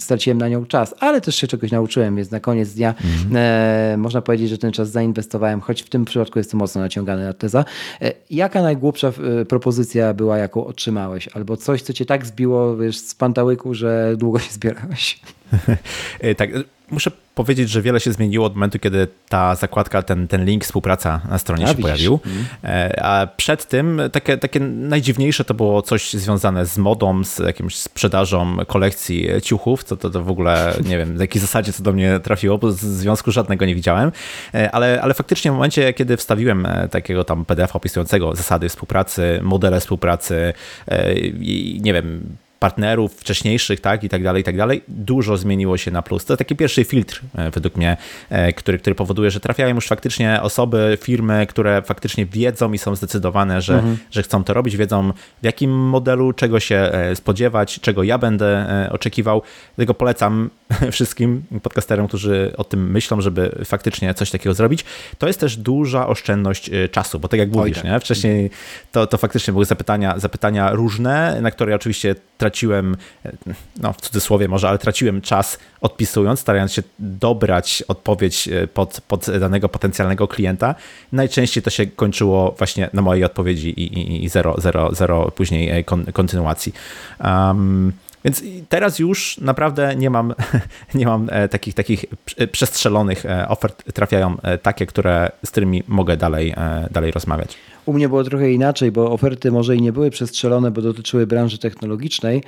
straciłem 0.00 0.38
na 0.38 0.48
nią 0.48 0.66
czas, 0.66 0.94
ale 1.00 1.20
też 1.20 1.36
się 1.36 1.46
czegoś 1.46 1.70
nauczyłem, 1.70 2.16
więc 2.16 2.30
na 2.30 2.40
koniec 2.40 2.74
dnia 2.74 2.88
mhm. 2.88 3.36
e, 3.36 3.96
można 3.96 4.22
powiedzieć, 4.22 4.50
że 4.50 4.58
ten 4.58 4.72
czas 4.72 4.90
zainwestowałem, 4.90 5.60
choć 5.60 5.82
w 5.82 5.88
tym 5.88 6.04
przypadku 6.04 6.38
jest 6.38 6.50
to 6.50 6.56
mocno 6.56 6.80
naciągane 6.80 7.24
na 7.24 7.32
teza. 7.32 7.64
E, 8.02 8.12
jaka 8.30 8.62
najgłupsza 8.62 9.12
e, 9.40 9.44
propozycja 9.44 10.14
była, 10.14 10.38
jaką 10.38 10.66
otrzymałeś? 10.66 11.28
Albo 11.28 11.56
coś, 11.56 11.82
co 11.82 11.92
cię 11.92 12.06
tak 12.06 12.26
zbiło 12.26 12.76
wiesz, 12.76 12.98
z 12.98 13.14
pantałyku, 13.14 13.74
że 13.74 14.14
długo 14.16 14.38
się 14.38 14.52
zbierałeś? 14.52 15.20
tak, 16.36 16.50
muszę 16.90 17.10
powiedzieć, 17.34 17.70
że 17.70 17.82
wiele 17.82 18.00
się 18.00 18.12
zmieniło 18.12 18.46
od 18.46 18.54
momentu, 18.54 18.78
kiedy 18.78 19.08
ta 19.28 19.54
zakładka, 19.54 20.02
ten, 20.02 20.28
ten 20.28 20.44
link 20.44 20.64
współpraca 20.64 21.20
na 21.30 21.38
stronie 21.38 21.64
A, 21.64 21.68
się 21.68 21.74
widzisz. 21.74 21.82
pojawił. 21.82 22.20
Mm. 22.26 22.92
A 23.02 23.26
przed 23.36 23.68
tym 23.68 24.00
takie, 24.12 24.38
takie 24.38 24.60
najdziwniejsze 24.60 25.44
to 25.44 25.54
było 25.54 25.82
coś 25.82 26.12
związane 26.12 26.66
z 26.66 26.78
modą, 26.78 27.24
z 27.24 27.38
jakimś 27.38 27.76
sprzedażą 27.76 28.56
kolekcji 28.66 29.28
ciuchów, 29.42 29.84
co 29.84 29.96
to, 29.96 30.10
to 30.10 30.22
w 30.24 30.30
ogóle, 30.30 30.74
nie 30.84 30.98
wiem, 30.98 31.16
w 31.16 31.20
jakiej 31.20 31.40
zasadzie 31.40 31.72
co 31.72 31.82
do 31.82 31.92
mnie 31.92 32.20
trafiło, 32.20 32.58
bo 32.58 32.72
z 32.72 32.80
związku 32.80 33.30
żadnego 33.30 33.64
nie 33.64 33.74
widziałem, 33.74 34.12
e, 34.54 34.70
ale, 34.70 35.02
ale 35.02 35.14
faktycznie 35.14 35.50
w 35.50 35.54
momencie, 35.54 35.92
kiedy 35.92 36.16
wstawiłem 36.16 36.66
e, 36.66 36.88
takiego 36.88 37.24
tam 37.24 37.44
PDF 37.44 37.76
opisującego 37.76 38.34
zasady 38.34 38.68
współpracy, 38.68 39.40
modele 39.42 39.80
współpracy 39.80 40.52
i 41.40 41.80
nie 41.82 41.92
wiem, 41.92 42.36
partnerów 42.58 43.14
wcześniejszych, 43.14 43.80
tak, 43.80 44.04
i 44.04 44.08
tak 44.08 44.22
dalej, 44.22 44.40
i 44.40 44.44
tak 44.44 44.56
dalej, 44.56 44.82
dużo 44.88 45.36
zmieniło 45.36 45.76
się 45.76 45.90
na 45.90 46.02
plus. 46.02 46.24
To 46.24 46.36
taki 46.36 46.56
pierwszy 46.56 46.84
filtr, 46.84 47.22
e, 47.34 47.50
według 47.50 47.76
mnie, 47.76 47.96
e, 48.30 48.52
który, 48.52 48.78
który 48.78 48.94
powoduje, 48.94 49.30
że 49.30 49.40
trafiają 49.40 49.74
już 49.74 49.86
faktycznie 49.86 50.42
osoby, 50.42 50.98
firmy, 51.00 51.46
które 51.46 51.82
faktycznie 51.82 52.26
wiedzą 52.26 52.72
i 52.72 52.78
są 52.78 52.96
zdecydowane, 52.96 53.60
że, 53.60 53.74
mhm. 53.74 53.96
że 54.10 54.22
chcą 54.22 54.44
to 54.44 54.54
robić, 54.54 54.76
wiedzą 54.76 55.12
w 55.42 55.44
jakim 55.44 55.70
modelu, 55.70 56.32
czego 56.32 56.60
się 56.60 56.76
e, 56.76 57.16
spodziewać, 57.16 57.80
czego 57.80 58.02
ja 58.02 58.18
będę 58.18 58.66
oczekiwał. 58.92 59.42
Dlatego 59.76 59.94
polecam 59.94 60.50
wszystkim 60.92 61.42
podcasterom, 61.62 62.08
którzy 62.08 62.52
o 62.56 62.64
tym 62.64 62.90
myślą, 62.90 63.20
żeby 63.20 63.58
faktycznie 63.64 64.14
coś 64.14 64.30
takiego 64.30 64.54
zrobić. 64.54 64.84
To 65.18 65.26
jest 65.26 65.40
też 65.40 65.56
duża 65.56 66.06
oszczędność 66.06 66.70
czasu, 66.90 67.20
bo 67.20 67.28
tak 67.28 67.40
jak 67.40 67.52
mówisz, 67.52 67.76
tak. 67.76 67.84
nie? 67.84 68.00
wcześniej 68.00 68.50
to, 68.92 69.06
to 69.06 69.18
faktycznie 69.18 69.52
były 69.52 69.64
zapytania, 69.64 70.18
zapytania 70.18 70.70
różne, 70.70 71.40
na 71.40 71.50
które 71.50 71.74
oczywiście 71.74 72.14
traciłem, 72.46 72.96
no 73.80 73.92
w 73.92 74.00
cudzysłowie 74.00 74.48
może, 74.48 74.68
ale 74.68 74.78
traciłem 74.78 75.20
czas 75.20 75.58
odpisując, 75.80 76.40
starając 76.40 76.72
się 76.72 76.82
dobrać 76.98 77.82
odpowiedź 77.88 78.48
e, 78.48 78.66
pod, 78.66 79.00
pod 79.08 79.26
danego 79.40 79.68
potencjalnego 79.68 80.28
klienta. 80.28 80.74
Najczęściej 81.12 81.62
to 81.62 81.70
się 81.70 81.86
kończyło 81.86 82.54
właśnie 82.58 82.90
na 82.92 83.02
mojej 83.02 83.24
odpowiedzi 83.24 83.70
i, 83.80 83.98
i, 83.98 84.24
i 84.24 84.28
zero, 84.28 84.54
zero, 84.58 84.94
zero 84.94 85.30
później 85.30 85.70
e, 85.70 85.84
kon, 85.84 86.06
kontynuacji. 86.12 86.72
Um, 87.24 87.92
więc 88.26 88.42
teraz 88.68 88.98
już 88.98 89.38
naprawdę 89.38 89.96
nie 89.96 90.10
mam, 90.10 90.34
nie 90.94 91.06
mam 91.06 91.28
e, 91.30 91.48
takich, 91.48 91.74
takich 91.74 92.04
przestrzelonych 92.52 93.24
ofert. 93.48 93.92
Trafiają 93.92 94.36
takie, 94.62 94.86
które, 94.86 95.30
z 95.44 95.50
którymi 95.50 95.82
mogę 95.88 96.16
dalej, 96.16 96.54
dalej 96.90 97.10
rozmawiać. 97.10 97.56
U 97.86 97.92
mnie 97.92 98.08
było 98.08 98.24
trochę 98.24 98.52
inaczej, 98.52 98.92
bo 98.92 99.12
oferty 99.12 99.52
może 99.52 99.76
i 99.76 99.82
nie 99.82 99.92
były 99.92 100.10
przestrzelone, 100.10 100.70
bo 100.70 100.82
dotyczyły 100.82 101.26
branży 101.26 101.58
technologicznej. 101.58 102.42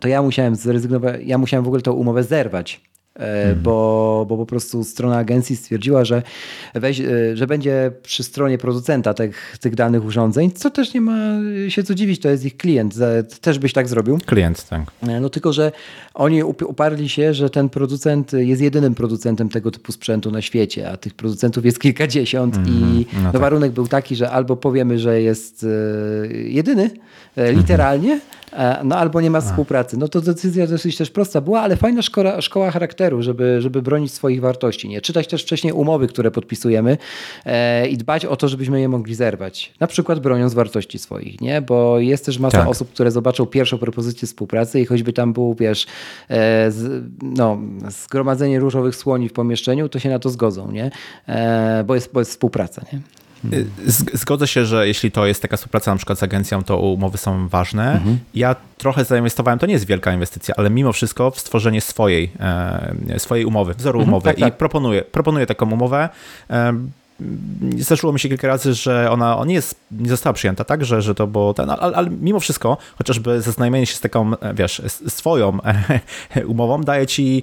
To 0.00 0.08
ja 0.08 0.22
musiałem 0.22 0.56
zrezygnować, 0.56 1.20
ja 1.24 1.38
musiałem 1.38 1.64
w 1.64 1.66
ogóle 1.66 1.82
tę 1.82 1.92
umowę 1.92 2.24
zerwać 2.24 2.80
Hmm. 3.18 3.62
Bo, 3.62 4.26
bo 4.28 4.36
po 4.36 4.46
prostu 4.46 4.84
strona 4.84 5.16
agencji 5.16 5.56
stwierdziła, 5.56 6.04
że, 6.04 6.22
weź, 6.74 7.00
e, 7.00 7.36
że 7.36 7.46
będzie 7.46 7.92
przy 8.02 8.22
stronie 8.22 8.58
producenta 8.58 9.14
tych, 9.14 9.58
tych 9.60 9.74
danych 9.74 10.04
urządzeń, 10.04 10.50
co 10.50 10.70
też 10.70 10.94
nie 10.94 11.00
ma 11.00 11.38
się 11.68 11.82
co 11.82 11.94
dziwić, 11.94 12.20
to 12.20 12.28
jest 12.28 12.44
ich 12.44 12.56
klient. 12.56 12.94
Też 13.40 13.58
byś 13.58 13.72
tak 13.72 13.88
zrobił? 13.88 14.18
Klient, 14.26 14.68
tak. 14.68 14.80
E, 15.02 15.20
no 15.20 15.30
tylko, 15.30 15.52
że 15.52 15.72
oni 16.14 16.44
uparli 16.44 17.08
się, 17.08 17.34
że 17.34 17.50
ten 17.50 17.68
producent 17.68 18.32
jest 18.32 18.62
jedynym 18.62 18.94
producentem 18.94 19.48
tego 19.48 19.70
typu 19.70 19.92
sprzętu 19.92 20.30
na 20.30 20.42
świecie, 20.42 20.90
a 20.90 20.96
tych 20.96 21.14
producentów 21.14 21.64
jest 21.64 21.80
kilkadziesiąt 21.80 22.56
mm, 22.56 22.68
i 22.68 23.06
no, 23.12 23.22
no 23.22 23.32
tak. 23.32 23.40
warunek 23.40 23.72
był 23.72 23.88
taki, 23.88 24.16
że 24.16 24.30
albo 24.30 24.56
powiemy, 24.56 24.98
że 24.98 25.22
jest 25.22 25.66
jedyny, 26.44 26.90
literalnie, 27.36 28.14
E, 28.14 28.41
no 28.84 28.96
albo 28.96 29.20
nie 29.20 29.30
ma 29.30 29.40
współpracy. 29.40 29.96
No 29.96 30.08
to 30.08 30.20
decyzja 30.20 30.66
dosyć 30.66 30.96
też 30.96 31.10
prosta 31.10 31.40
była, 31.40 31.60
ale 31.60 31.76
fajna 31.76 32.02
szkoła, 32.02 32.40
szkoła 32.40 32.70
charakteru, 32.70 33.22
żeby, 33.22 33.60
żeby 33.60 33.82
bronić 33.82 34.12
swoich 34.12 34.40
wartości. 34.40 34.88
Nie? 34.88 35.00
Czytać 35.00 35.26
też 35.26 35.42
wcześniej 35.42 35.72
umowy, 35.72 36.06
które 36.06 36.30
podpisujemy 36.30 36.98
e, 37.46 37.88
i 37.88 37.96
dbać 37.96 38.24
o 38.24 38.36
to, 38.36 38.48
żebyśmy 38.48 38.80
je 38.80 38.88
mogli 38.88 39.14
zerwać. 39.14 39.72
Na 39.80 39.86
przykład 39.86 40.20
broniąc 40.20 40.54
wartości 40.54 40.98
swoich, 40.98 41.40
nie? 41.40 41.62
bo 41.62 41.98
jest 41.98 42.26
też 42.26 42.38
masa 42.38 42.58
tak. 42.58 42.68
osób, 42.68 42.92
które 42.92 43.10
zobaczą 43.10 43.46
pierwszą 43.46 43.78
propozycję 43.78 44.28
współpracy 44.28 44.80
i 44.80 44.86
choćby 44.86 45.12
tam 45.12 45.32
był, 45.32 45.54
wiesz, 45.54 45.86
e, 46.28 46.70
z, 46.70 47.04
no, 47.22 47.58
zgromadzenie 47.88 48.60
różowych 48.60 48.96
słoni 48.96 49.28
w 49.28 49.32
pomieszczeniu, 49.32 49.88
to 49.88 49.98
się 49.98 50.08
na 50.08 50.18
to 50.18 50.30
zgodzą, 50.30 50.72
nie? 50.72 50.90
E, 51.26 51.84
bo, 51.86 51.94
jest, 51.94 52.12
bo 52.12 52.20
jest 52.20 52.30
współpraca. 52.30 52.84
Nie? 52.92 53.21
Zgodzę 54.14 54.46
się, 54.46 54.64
że 54.64 54.88
jeśli 54.88 55.10
to 55.10 55.26
jest 55.26 55.42
taka 55.42 55.56
współpraca 55.56 55.90
na 55.90 55.96
przykład 55.96 56.18
z 56.18 56.22
agencją, 56.22 56.62
to 56.64 56.78
umowy 56.78 57.18
są 57.18 57.48
ważne. 57.48 57.92
Mhm. 57.92 58.18
Ja 58.34 58.56
trochę 58.78 59.04
zainwestowałem, 59.04 59.58
to 59.58 59.66
nie 59.66 59.72
jest 59.72 59.86
wielka 59.86 60.12
inwestycja, 60.12 60.54
ale 60.58 60.70
mimo 60.70 60.92
wszystko 60.92 61.30
w 61.30 61.40
stworzenie 61.40 61.80
swojej, 61.80 62.30
e, 62.40 63.18
swojej 63.18 63.44
umowy, 63.44 63.74
wzoru 63.74 63.98
mhm, 63.98 64.08
umowy 64.08 64.24
tak, 64.24 64.38
tak. 64.38 64.54
i 64.54 64.56
proponuję, 64.56 65.02
proponuję 65.02 65.46
taką 65.46 65.72
umowę. 65.72 66.08
E, 66.50 66.72
zdarzyło 67.78 68.12
mi 68.12 68.20
się 68.20 68.28
kilka 68.28 68.48
razy, 68.48 68.74
że 68.74 69.10
ona 69.10 69.44
nie, 69.46 69.54
jest, 69.54 69.80
nie 69.90 70.08
została 70.08 70.32
przyjęta, 70.32 70.64
tak, 70.64 70.84
że, 70.84 71.02
że 71.02 71.14
to 71.14 71.26
było 71.26 71.54
ten, 71.54 71.70
ale, 71.70 71.96
ale 71.96 72.10
mimo 72.10 72.40
wszystko, 72.40 72.76
chociażby 72.98 73.42
zaznajomienie 73.42 73.86
się 73.86 73.94
z 73.94 74.00
taką, 74.00 74.38
e, 74.38 74.54
wiesz, 74.54 74.82
swoją 75.08 75.58
umową 76.46 76.82
daje 76.82 77.06
ci 77.06 77.42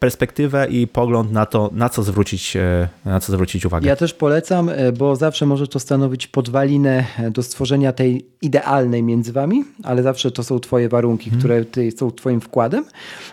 perspektywę 0.00 0.66
i 0.70 0.86
pogląd 0.86 1.32
na 1.32 1.46
to, 1.46 1.70
na 1.72 1.88
co 1.88 2.02
zwrócić, 2.02 2.56
e, 2.56 2.88
na 3.04 3.20
co 3.20 3.32
zwrócić 3.32 3.66
uwagę. 3.66 3.88
Ja 3.88 3.96
też 3.96 4.14
polecam, 4.14 4.68
e, 4.68 4.92
bo 4.92 5.16
zawsze 5.16 5.46
może 5.46 5.66
to 5.66 5.80
stanowić 5.80 6.26
podwalinę 6.26 7.04
do 7.30 7.42
stworzenia 7.42 7.92
tej 7.92 8.26
idealnej 8.42 9.02
między 9.02 9.32
wami, 9.32 9.64
ale 9.82 10.02
zawsze 10.02 10.30
to 10.30 10.42
są 10.42 10.60
twoje 10.60 10.88
warunki, 10.88 11.30
hmm. 11.30 11.40
które 11.40 11.64
ty, 11.64 11.90
są 11.90 12.10
twoim 12.10 12.40
wkładem. 12.40 12.84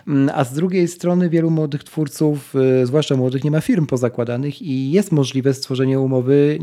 Mm, 0.08 0.36
a 0.36 0.44
z 0.44 0.54
drugiej 0.54 0.88
strony 0.88 1.30
wielu 1.30 1.50
młodych 1.50 1.84
twórców, 1.84 2.54
zwłaszcza 2.84 3.16
młodych, 3.16 3.44
nie 3.44 3.52
ma 3.52 3.62
firm 3.62 3.86
pozakładanych 3.86 4.62
i 4.62 4.92
jest 4.92 5.12
możliwe 5.12 5.54
stworzenie 5.54 6.00
umowy 6.00 6.60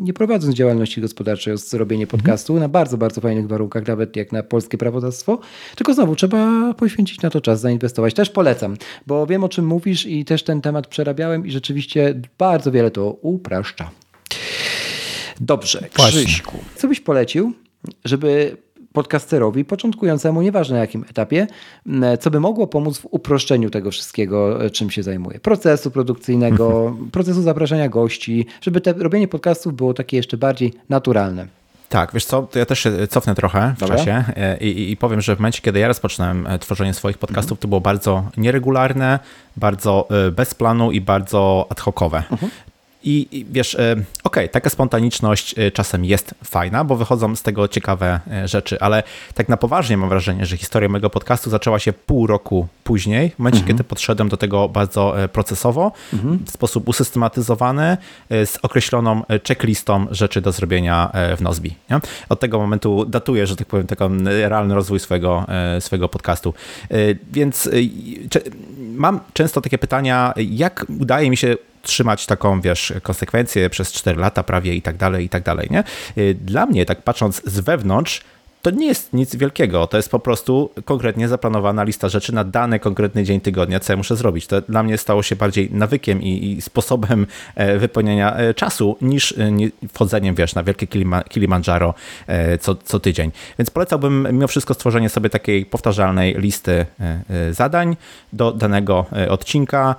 nie 0.00 0.12
prowadząc 0.12 0.54
działalności 0.54 1.00
gospodarczej, 1.00 1.58
zrobienie 1.58 2.04
mhm. 2.04 2.20
podcastu 2.20 2.52
hmm. 2.52 2.62
na 2.62 2.68
bardzo, 2.68 2.98
bardzo 2.98 3.20
fajnych 3.20 3.48
warunkach, 3.48 3.86
nawet 3.86 4.16
jak 4.16 4.32
na 4.32 4.42
polskie 4.42 4.78
prawodawstwo. 4.78 5.40
Tylko 5.76 5.94
znowu 5.94 6.16
trzeba 6.16 6.74
poświęcić 6.74 7.22
na 7.22 7.30
to 7.30 7.40
czas, 7.40 7.60
zainwestować. 7.60 8.14
Też 8.14 8.30
polecam, 8.30 8.76
bo 9.10 9.26
wiem 9.26 9.44
o 9.44 9.48
czym 9.48 9.66
mówisz 9.66 10.06
i 10.06 10.24
też 10.24 10.42
ten 10.42 10.60
temat 10.60 10.86
przerabiałem 10.86 11.46
i 11.46 11.50
rzeczywiście 11.50 12.14
bardzo 12.38 12.72
wiele 12.72 12.90
to 12.90 13.10
upraszcza. 13.10 13.90
Dobrze, 15.40 15.88
Krzyśku, 15.92 16.58
co 16.76 16.88
byś 16.88 17.00
polecił, 17.00 17.52
żeby 18.04 18.56
podcasterowi 18.92 19.64
początkującemu, 19.64 20.42
nieważne 20.42 20.74
na 20.74 20.80
jakim 20.80 21.04
etapie, 21.10 21.46
co 22.20 22.30
by 22.30 22.40
mogło 22.40 22.66
pomóc 22.66 22.98
w 22.98 23.06
uproszczeniu 23.10 23.70
tego 23.70 23.90
wszystkiego, 23.90 24.64
e, 24.64 24.70
czym 24.70 24.90
się 24.90 25.02
zajmuje. 25.02 25.40
Procesu 25.40 25.90
produkcyjnego, 25.90 26.88
mhm. 26.88 27.10
procesu 27.10 27.42
zapraszania 27.42 27.88
gości, 27.88 28.46
żeby 28.60 28.80
te 28.80 28.92
robienie 28.92 29.28
podcastów 29.28 29.74
było 29.74 29.94
takie 29.94 30.16
jeszcze 30.16 30.36
bardziej 30.36 30.72
naturalne. 30.88 31.59
Tak, 31.90 32.12
wiesz 32.12 32.24
co, 32.24 32.42
to 32.42 32.58
ja 32.58 32.66
też 32.66 32.78
się 32.78 33.06
cofnę 33.08 33.34
trochę 33.34 33.74
w 33.76 33.80
Dobra. 33.80 33.96
czasie 33.96 34.24
e, 34.36 34.56
i, 34.56 34.92
i, 34.92 34.96
powiem, 34.96 35.20
że 35.20 35.36
w 35.36 35.38
momencie, 35.38 35.62
kiedy 35.62 35.78
ja 35.78 35.88
rozpoczynałem 35.88 36.46
e, 36.46 36.58
tworzenie 36.58 36.94
swoich 36.94 37.18
podcastów, 37.18 37.52
mhm. 37.52 37.62
to 37.62 37.68
było 37.68 37.80
bardzo 37.80 38.24
nieregularne, 38.36 39.18
bardzo 39.56 40.08
bez 40.32 40.54
planu 40.54 40.92
i 40.92 41.00
bardzo 41.00 41.66
ad 41.70 41.80
hocowe. 41.80 42.22
Mhm. 42.30 42.50
I, 43.04 43.28
I, 43.32 43.46
wiesz, 43.50 43.74
e, 43.74 43.92
okej, 43.92 44.04
okay, 44.24 44.48
taka 44.48 44.70
spontaniczność 44.70 45.58
e, 45.58 45.70
czasem 45.70 46.04
jest 46.04 46.34
fajna, 46.44 46.84
bo 46.84 46.96
wychodzą 46.96 47.36
z 47.36 47.42
tego 47.42 47.68
ciekawe 47.68 48.20
e, 48.30 48.48
rzeczy, 48.48 48.80
ale 48.80 49.02
tak 49.34 49.48
na 49.48 49.56
poważnie 49.56 49.96
mam 49.96 50.08
wrażenie, 50.08 50.46
że 50.46 50.56
historia 50.56 50.88
mojego 50.88 51.10
podcastu 51.10 51.50
zaczęła 51.50 51.78
się 51.78 51.92
pół 51.92 52.26
roku 52.26 52.68
później, 52.84 53.30
w 53.30 53.38
momencie, 53.38 53.60
mhm. 53.60 53.68
kiedy 53.68 53.84
podszedłem 53.84 54.28
do 54.28 54.36
tego 54.36 54.68
bardzo 54.68 55.14
procesowo, 55.32 55.92
mhm. 56.12 56.38
w 56.46 56.50
sposób 56.50 56.88
usystematyzowany, 56.88 57.96
z 58.30 58.58
określoną 58.62 59.22
checklistą 59.48 60.06
rzeczy 60.10 60.40
do 60.40 60.52
zrobienia 60.52 61.10
w 61.36 61.40
Nozbi. 61.40 61.74
Nie? 61.90 62.00
Od 62.28 62.40
tego 62.40 62.58
momentu 62.58 63.04
datuję, 63.04 63.46
że 63.46 63.56
tak 63.56 63.66
powiem, 63.66 63.86
taki 63.86 64.04
realny 64.24 64.74
rozwój 64.74 65.00
swojego, 65.00 65.46
swojego 65.80 66.08
podcastu. 66.08 66.54
Więc 67.32 67.70
mam 68.78 69.20
często 69.32 69.60
takie 69.60 69.78
pytania, 69.78 70.34
jak 70.36 70.86
udaje 71.00 71.30
mi 71.30 71.36
się 71.36 71.56
trzymać 71.82 72.26
taką, 72.26 72.60
wiesz, 72.60 72.92
konsekwencję 73.02 73.70
przez 73.70 73.92
4 73.92 74.20
lata 74.20 74.42
prawie 74.42 74.74
i 74.74 74.82
tak 74.82 74.96
dalej, 74.96 75.24
i 75.24 75.28
tak 75.28 75.42
dalej, 75.42 75.68
nie? 75.70 75.84
Y, 76.18 76.34
dla 76.34 76.66
mnie, 76.66 76.86
tak 76.86 77.02
patrząc 77.02 77.42
z 77.44 77.60
wewnątrz, 77.60 78.20
to 78.62 78.70
nie 78.70 78.86
jest 78.86 79.12
nic 79.12 79.36
wielkiego. 79.36 79.86
To 79.86 79.96
jest 79.96 80.10
po 80.10 80.18
prostu 80.18 80.70
konkretnie 80.84 81.28
zaplanowana 81.28 81.84
lista 81.84 82.08
rzeczy 82.08 82.34
na 82.34 82.44
dany 82.44 82.78
konkretny 82.78 83.24
dzień 83.24 83.40
tygodnia, 83.40 83.80
co 83.80 83.92
ja 83.92 83.96
muszę 83.96 84.16
zrobić. 84.16 84.46
To 84.46 84.60
dla 84.60 84.82
mnie 84.82 84.98
stało 84.98 85.22
się 85.22 85.36
bardziej 85.36 85.70
nawykiem 85.72 86.22
i, 86.22 86.52
i 86.52 86.62
sposobem 86.62 87.26
e, 87.54 87.78
wypełniania 87.78 88.36
e, 88.36 88.54
czasu 88.54 88.96
niż 89.00 89.32
e, 89.32 89.50
wchodzeniem, 89.92 90.34
wiesz, 90.34 90.54
na 90.54 90.62
wielkie 90.62 90.86
Kilimandżaro 91.28 91.94
co, 92.60 92.74
co 92.74 93.00
tydzień. 93.00 93.30
Więc 93.58 93.70
polecałbym 93.70 94.28
mimo 94.32 94.48
wszystko 94.48 94.74
stworzenie 94.74 95.08
sobie 95.08 95.30
takiej 95.30 95.66
powtarzalnej 95.66 96.34
listy 96.38 96.86
zadań 97.50 97.96
do 98.32 98.52
danego 98.52 99.06
odcinka 99.28 99.94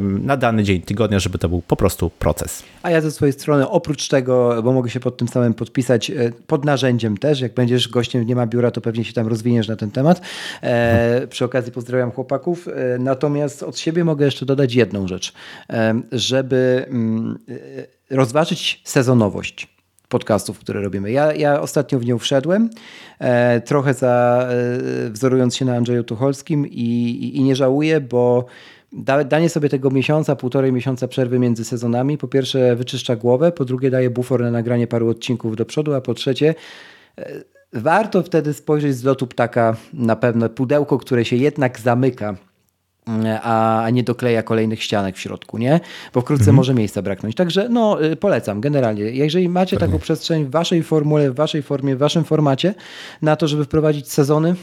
na 0.00 0.36
dany 0.36 0.62
dzień 0.62 0.82
tygodnia, 0.82 1.18
żeby 1.18 1.38
to 1.38 1.48
był 1.48 1.62
po 1.62 1.76
prostu 1.76 2.10
proces. 2.10 2.62
A 2.82 2.90
ja 2.90 3.00
ze 3.00 3.10
swojej 3.10 3.32
strony, 3.32 3.68
oprócz 3.68 4.08
tego, 4.08 4.62
bo 4.62 4.72
mogę 4.72 4.90
się 4.90 5.00
pod 5.00 5.16
tym 5.16 5.28
samym 5.28 5.54
podpisać, 5.54 6.12
pod 6.46 6.64
narzędziem 6.64 7.18
też, 7.18 7.40
jak 7.40 7.54
będziesz 7.54 7.88
go 7.88 8.01
gościem 8.02 8.26
nie 8.26 8.36
ma 8.36 8.46
biura, 8.46 8.70
to 8.70 8.80
pewnie 8.80 9.04
się 9.04 9.12
tam 9.12 9.28
rozwiniesz 9.28 9.68
na 9.68 9.76
ten 9.76 9.90
temat. 9.90 10.20
E, 10.62 11.26
przy 11.26 11.44
okazji 11.44 11.72
pozdrawiam 11.72 12.10
chłopaków. 12.10 12.68
E, 12.68 12.98
natomiast 12.98 13.62
od 13.62 13.78
siebie 13.78 14.04
mogę 14.04 14.24
jeszcze 14.24 14.46
dodać 14.46 14.74
jedną 14.74 15.08
rzecz, 15.08 15.32
e, 15.70 15.94
żeby 16.12 16.86
mm, 16.88 17.38
e, 18.10 18.16
rozważyć 18.16 18.82
sezonowość 18.84 19.68
podcastów, 20.08 20.58
które 20.58 20.80
robimy. 20.82 21.12
Ja, 21.12 21.32
ja 21.32 21.60
ostatnio 21.60 21.98
w 21.98 22.06
nią 22.06 22.18
wszedłem, 22.18 22.70
e, 23.18 23.60
trochę 23.60 23.94
za, 23.94 24.46
e, 25.06 25.10
wzorując 25.10 25.56
się 25.56 25.64
na 25.64 25.76
Andrzeju 25.76 26.04
Tucholskim 26.04 26.66
i, 26.66 26.70
i, 26.70 27.36
i 27.36 27.42
nie 27.42 27.56
żałuję, 27.56 28.00
bo 28.00 28.44
danie 29.24 29.48
sobie 29.48 29.68
tego 29.68 29.90
miesiąca, 29.90 30.36
półtorej 30.36 30.72
miesiąca 30.72 31.08
przerwy 31.08 31.38
między 31.38 31.64
sezonami, 31.64 32.18
po 32.18 32.28
pierwsze 32.28 32.76
wyczyszcza 32.76 33.16
głowę, 33.16 33.52
po 33.52 33.64
drugie 33.64 33.90
daje 33.90 34.10
bufor 34.10 34.40
na 34.40 34.50
nagranie 34.50 34.86
paru 34.86 35.08
odcinków 35.08 35.56
do 35.56 35.64
przodu, 35.64 35.94
a 35.94 36.00
po 36.00 36.14
trzecie 36.14 36.54
Warto 37.72 38.22
wtedy 38.22 38.54
spojrzeć 38.54 38.96
z 38.96 39.04
lotu 39.04 39.26
ptaka 39.26 39.76
na 39.92 40.16
pewne 40.16 40.48
pudełko, 40.48 40.98
które 40.98 41.24
się 41.24 41.36
jednak 41.36 41.80
zamyka 41.80 42.36
a, 43.42 43.86
nie 43.92 44.02
dokleja 44.02 44.42
kolejnych 44.42 44.82
ścianek 44.82 45.16
w 45.16 45.20
środku, 45.20 45.58
nie? 45.58 45.80
Bo 46.14 46.20
wkrótce 46.20 46.42
mhm. 46.42 46.56
może 46.56 46.74
miejsca 46.74 47.02
braknąć. 47.02 47.34
Także 47.34 47.68
no, 47.68 48.04
y, 48.04 48.16
polecam 48.16 48.60
generalnie. 48.60 49.02
Jeżeli 49.02 49.48
macie 49.48 49.76
Pewnie. 49.76 49.92
taką 49.92 50.02
przestrzeń 50.02 50.44
w 50.44 50.50
waszej 50.50 50.82
formule, 50.82 51.30
w 51.30 51.34
waszej 51.34 51.62
formie, 51.62 51.96
w 51.96 51.98
waszym 51.98 52.24
formacie 52.24 52.74
na 53.22 53.36
to, 53.36 53.48
żeby 53.48 53.64
wprowadzić 53.64 54.12
sezony, 54.12 54.54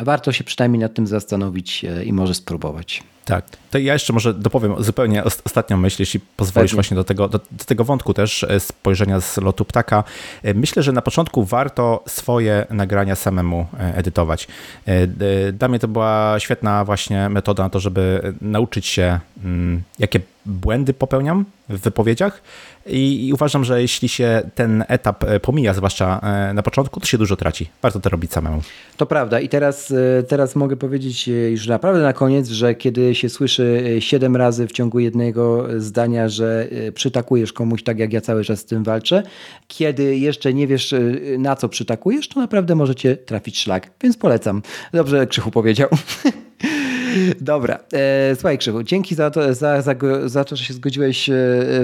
warto 0.00 0.32
się 0.32 0.44
przynajmniej 0.44 0.80
nad 0.80 0.94
tym 0.94 1.06
zastanowić 1.06 1.84
e, 1.84 2.04
i 2.04 2.12
może 2.12 2.34
spróbować. 2.34 3.02
Tak, 3.24 3.44
to 3.70 3.78
ja 3.78 3.92
jeszcze 3.92 4.12
może 4.12 4.34
dopowiem 4.34 4.82
zupełnie 4.82 5.24
ostatnią 5.24 5.76
myśl, 5.76 5.96
jeśli 6.02 6.20
pozwolisz 6.36 6.70
Pewnie. 6.70 6.76
właśnie 6.76 6.94
do 6.94 7.04
tego, 7.04 7.28
do, 7.28 7.38
do, 7.38 7.64
tego 7.64 7.84
wątku 7.84 8.14
też 8.14 8.44
e, 8.44 8.60
spojrzenia 8.60 9.20
z 9.20 9.36
lotu 9.36 9.64
ptaka. 9.64 10.04
E, 10.42 10.54
myślę, 10.54 10.82
że 10.82 10.92
na 10.92 11.02
początku 11.02 11.44
warto 11.44 12.04
swoje 12.08 12.66
nagrania 12.70 13.16
samemu 13.16 13.66
edytować. 13.78 14.48
Dla 15.52 15.68
mnie 15.68 15.78
to 15.78 15.88
była 15.88 16.34
świetna 16.38 16.84
właśnie 16.84 17.28
metoda 17.28 17.62
na 17.62 17.70
to, 17.70 17.80
żeby 17.80 18.34
nauczyć 18.40 18.86
się, 18.86 19.20
mm, 19.44 19.82
jakie 19.98 20.20
błędy 20.46 20.94
popełniam 20.94 21.44
w 21.68 21.80
wypowiedziach 21.80 22.42
i, 22.86 23.28
i, 23.28 23.32
uważam, 23.32 23.64
że 23.64 23.82
jeśli 23.82 24.08
się 24.08 24.42
ten 24.54 24.84
etap 24.88 25.24
e, 25.24 25.40
pomija, 25.40 25.74
zwłaszcza 25.74 26.20
e, 26.22 26.54
na 26.54 26.62
początku, 26.62 27.00
to 27.00 27.06
się 27.06 27.18
dużo 27.18 27.36
traci. 27.36 27.70
Warto 27.82 28.00
to 28.00 28.10
robić 28.10 28.32
samemu. 28.32 28.62
To 28.96 29.06
prawda 29.06 29.40
i 29.40 29.48
teraz, 29.48 29.90
e, 30.18 30.22
teraz 30.22 30.56
mogę 30.56 30.76
powiedzieć 30.76 31.28
już 31.28 31.66
naprawdę 31.66 32.02
na 32.02 32.12
koniec, 32.12 32.48
że 32.48 32.74
kiedy 32.74 33.11
się 33.14 33.28
słyszy 33.28 33.96
siedem 34.00 34.36
razy 34.36 34.66
w 34.66 34.72
ciągu 34.72 34.98
jednego 34.98 35.68
zdania, 35.76 36.28
że 36.28 36.68
przytakujesz 36.94 37.52
komuś 37.52 37.82
tak 37.82 37.98
jak 37.98 38.12
ja 38.12 38.20
cały 38.20 38.44
czas 38.44 38.60
z 38.60 38.64
tym 38.64 38.84
walczę, 38.84 39.22
kiedy 39.68 40.16
jeszcze 40.16 40.54
nie 40.54 40.66
wiesz 40.66 40.94
na 41.38 41.56
co 41.56 41.68
przytakujesz, 41.68 42.28
to 42.28 42.40
naprawdę 42.40 42.74
możecie 42.74 43.16
trafić 43.16 43.58
szlak, 43.58 43.90
więc 44.02 44.16
polecam. 44.16 44.62
Dobrze 44.92 45.26
Krzychu 45.26 45.50
powiedział. 45.50 45.88
Dobra. 47.40 47.78
E, 47.92 48.34
słuchaj 48.34 48.58
Krzychu, 48.58 48.82
dzięki 48.82 49.14
za 49.14 49.30
to, 49.30 49.54
za, 49.54 49.82
za, 49.82 49.94
za 50.24 50.44
to, 50.44 50.56
że 50.56 50.64
się 50.64 50.74
zgodziłeś 50.74 51.28
e, 51.28 51.34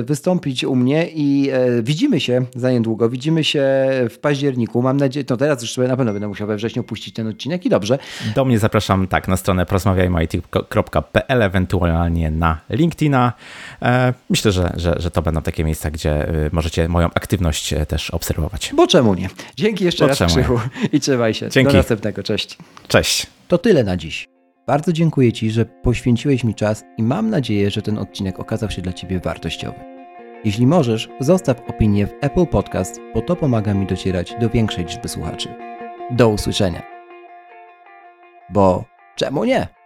wystąpić 0.02 0.64
u 0.64 0.76
mnie 0.76 1.08
i 1.14 1.50
e, 1.52 1.82
widzimy 1.82 2.20
się 2.20 2.44
za 2.56 2.70
niedługo. 2.70 3.08
Widzimy 3.08 3.44
się 3.44 3.64
w 4.10 4.18
październiku. 4.18 4.82
Mam 4.82 4.96
nadzieję, 4.96 5.24
no 5.30 5.36
teraz 5.36 5.62
już 5.62 5.76
na 5.76 5.96
pewno 5.96 6.12
będę 6.12 6.28
musiał 6.28 6.46
we 6.46 6.56
wrześniu 6.56 6.84
puścić 6.84 7.14
ten 7.14 7.26
odcinek 7.26 7.66
i 7.66 7.68
dobrze. 7.68 7.98
Do 8.34 8.44
mnie 8.44 8.58
zapraszam 8.58 9.08
tak 9.08 9.28
na 9.28 9.36
stronę 9.36 9.66
porozmawiajmy.it.pl, 9.66 11.42
ewentualnie 11.42 12.30
na 12.30 12.60
LinkedIna. 12.70 13.32
E, 13.82 14.14
myślę, 14.30 14.52
że, 14.52 14.72
że, 14.76 14.94
że 14.98 15.10
to 15.10 15.22
będą 15.22 15.42
takie 15.42 15.64
miejsca, 15.64 15.90
gdzie 15.90 16.26
możecie 16.52 16.88
moją 16.88 17.06
aktywność 17.06 17.74
też 17.88 18.10
obserwować. 18.10 18.72
Bo 18.76 18.86
czemu 18.86 19.14
nie? 19.14 19.28
Dzięki 19.56 19.84
jeszcze 19.84 20.04
Bo 20.04 20.08
raz 20.08 20.32
Krzychu 20.32 20.60
i 20.92 21.00
trzymaj 21.00 21.34
się. 21.34 21.48
Dzięki. 21.48 21.72
Do 21.72 21.78
następnego. 21.78 22.22
Cześć. 22.22 22.58
Cześć. 22.88 23.26
To 23.48 23.58
tyle 23.58 23.84
na 23.84 23.96
dziś. 23.96 24.37
Bardzo 24.68 24.92
dziękuję 24.92 25.32
Ci, 25.32 25.50
że 25.50 25.64
poświęciłeś 25.66 26.44
mi 26.44 26.54
czas 26.54 26.84
i 26.96 27.02
mam 27.02 27.30
nadzieję, 27.30 27.70
że 27.70 27.82
ten 27.82 27.98
odcinek 27.98 28.40
okazał 28.40 28.70
się 28.70 28.82
dla 28.82 28.92
Ciebie 28.92 29.20
wartościowy. 29.20 29.78
Jeśli 30.44 30.66
możesz, 30.66 31.08
zostaw 31.20 31.60
opinię 31.70 32.06
w 32.06 32.14
Apple 32.20 32.46
Podcast, 32.46 33.00
bo 33.14 33.22
to 33.22 33.36
pomaga 33.36 33.74
mi 33.74 33.86
docierać 33.86 34.34
do 34.40 34.50
większej 34.50 34.84
liczby 34.84 35.08
słuchaczy. 35.08 35.48
Do 36.10 36.28
usłyszenia. 36.28 36.82
Bo 38.50 38.84
czemu 39.16 39.44
nie? 39.44 39.77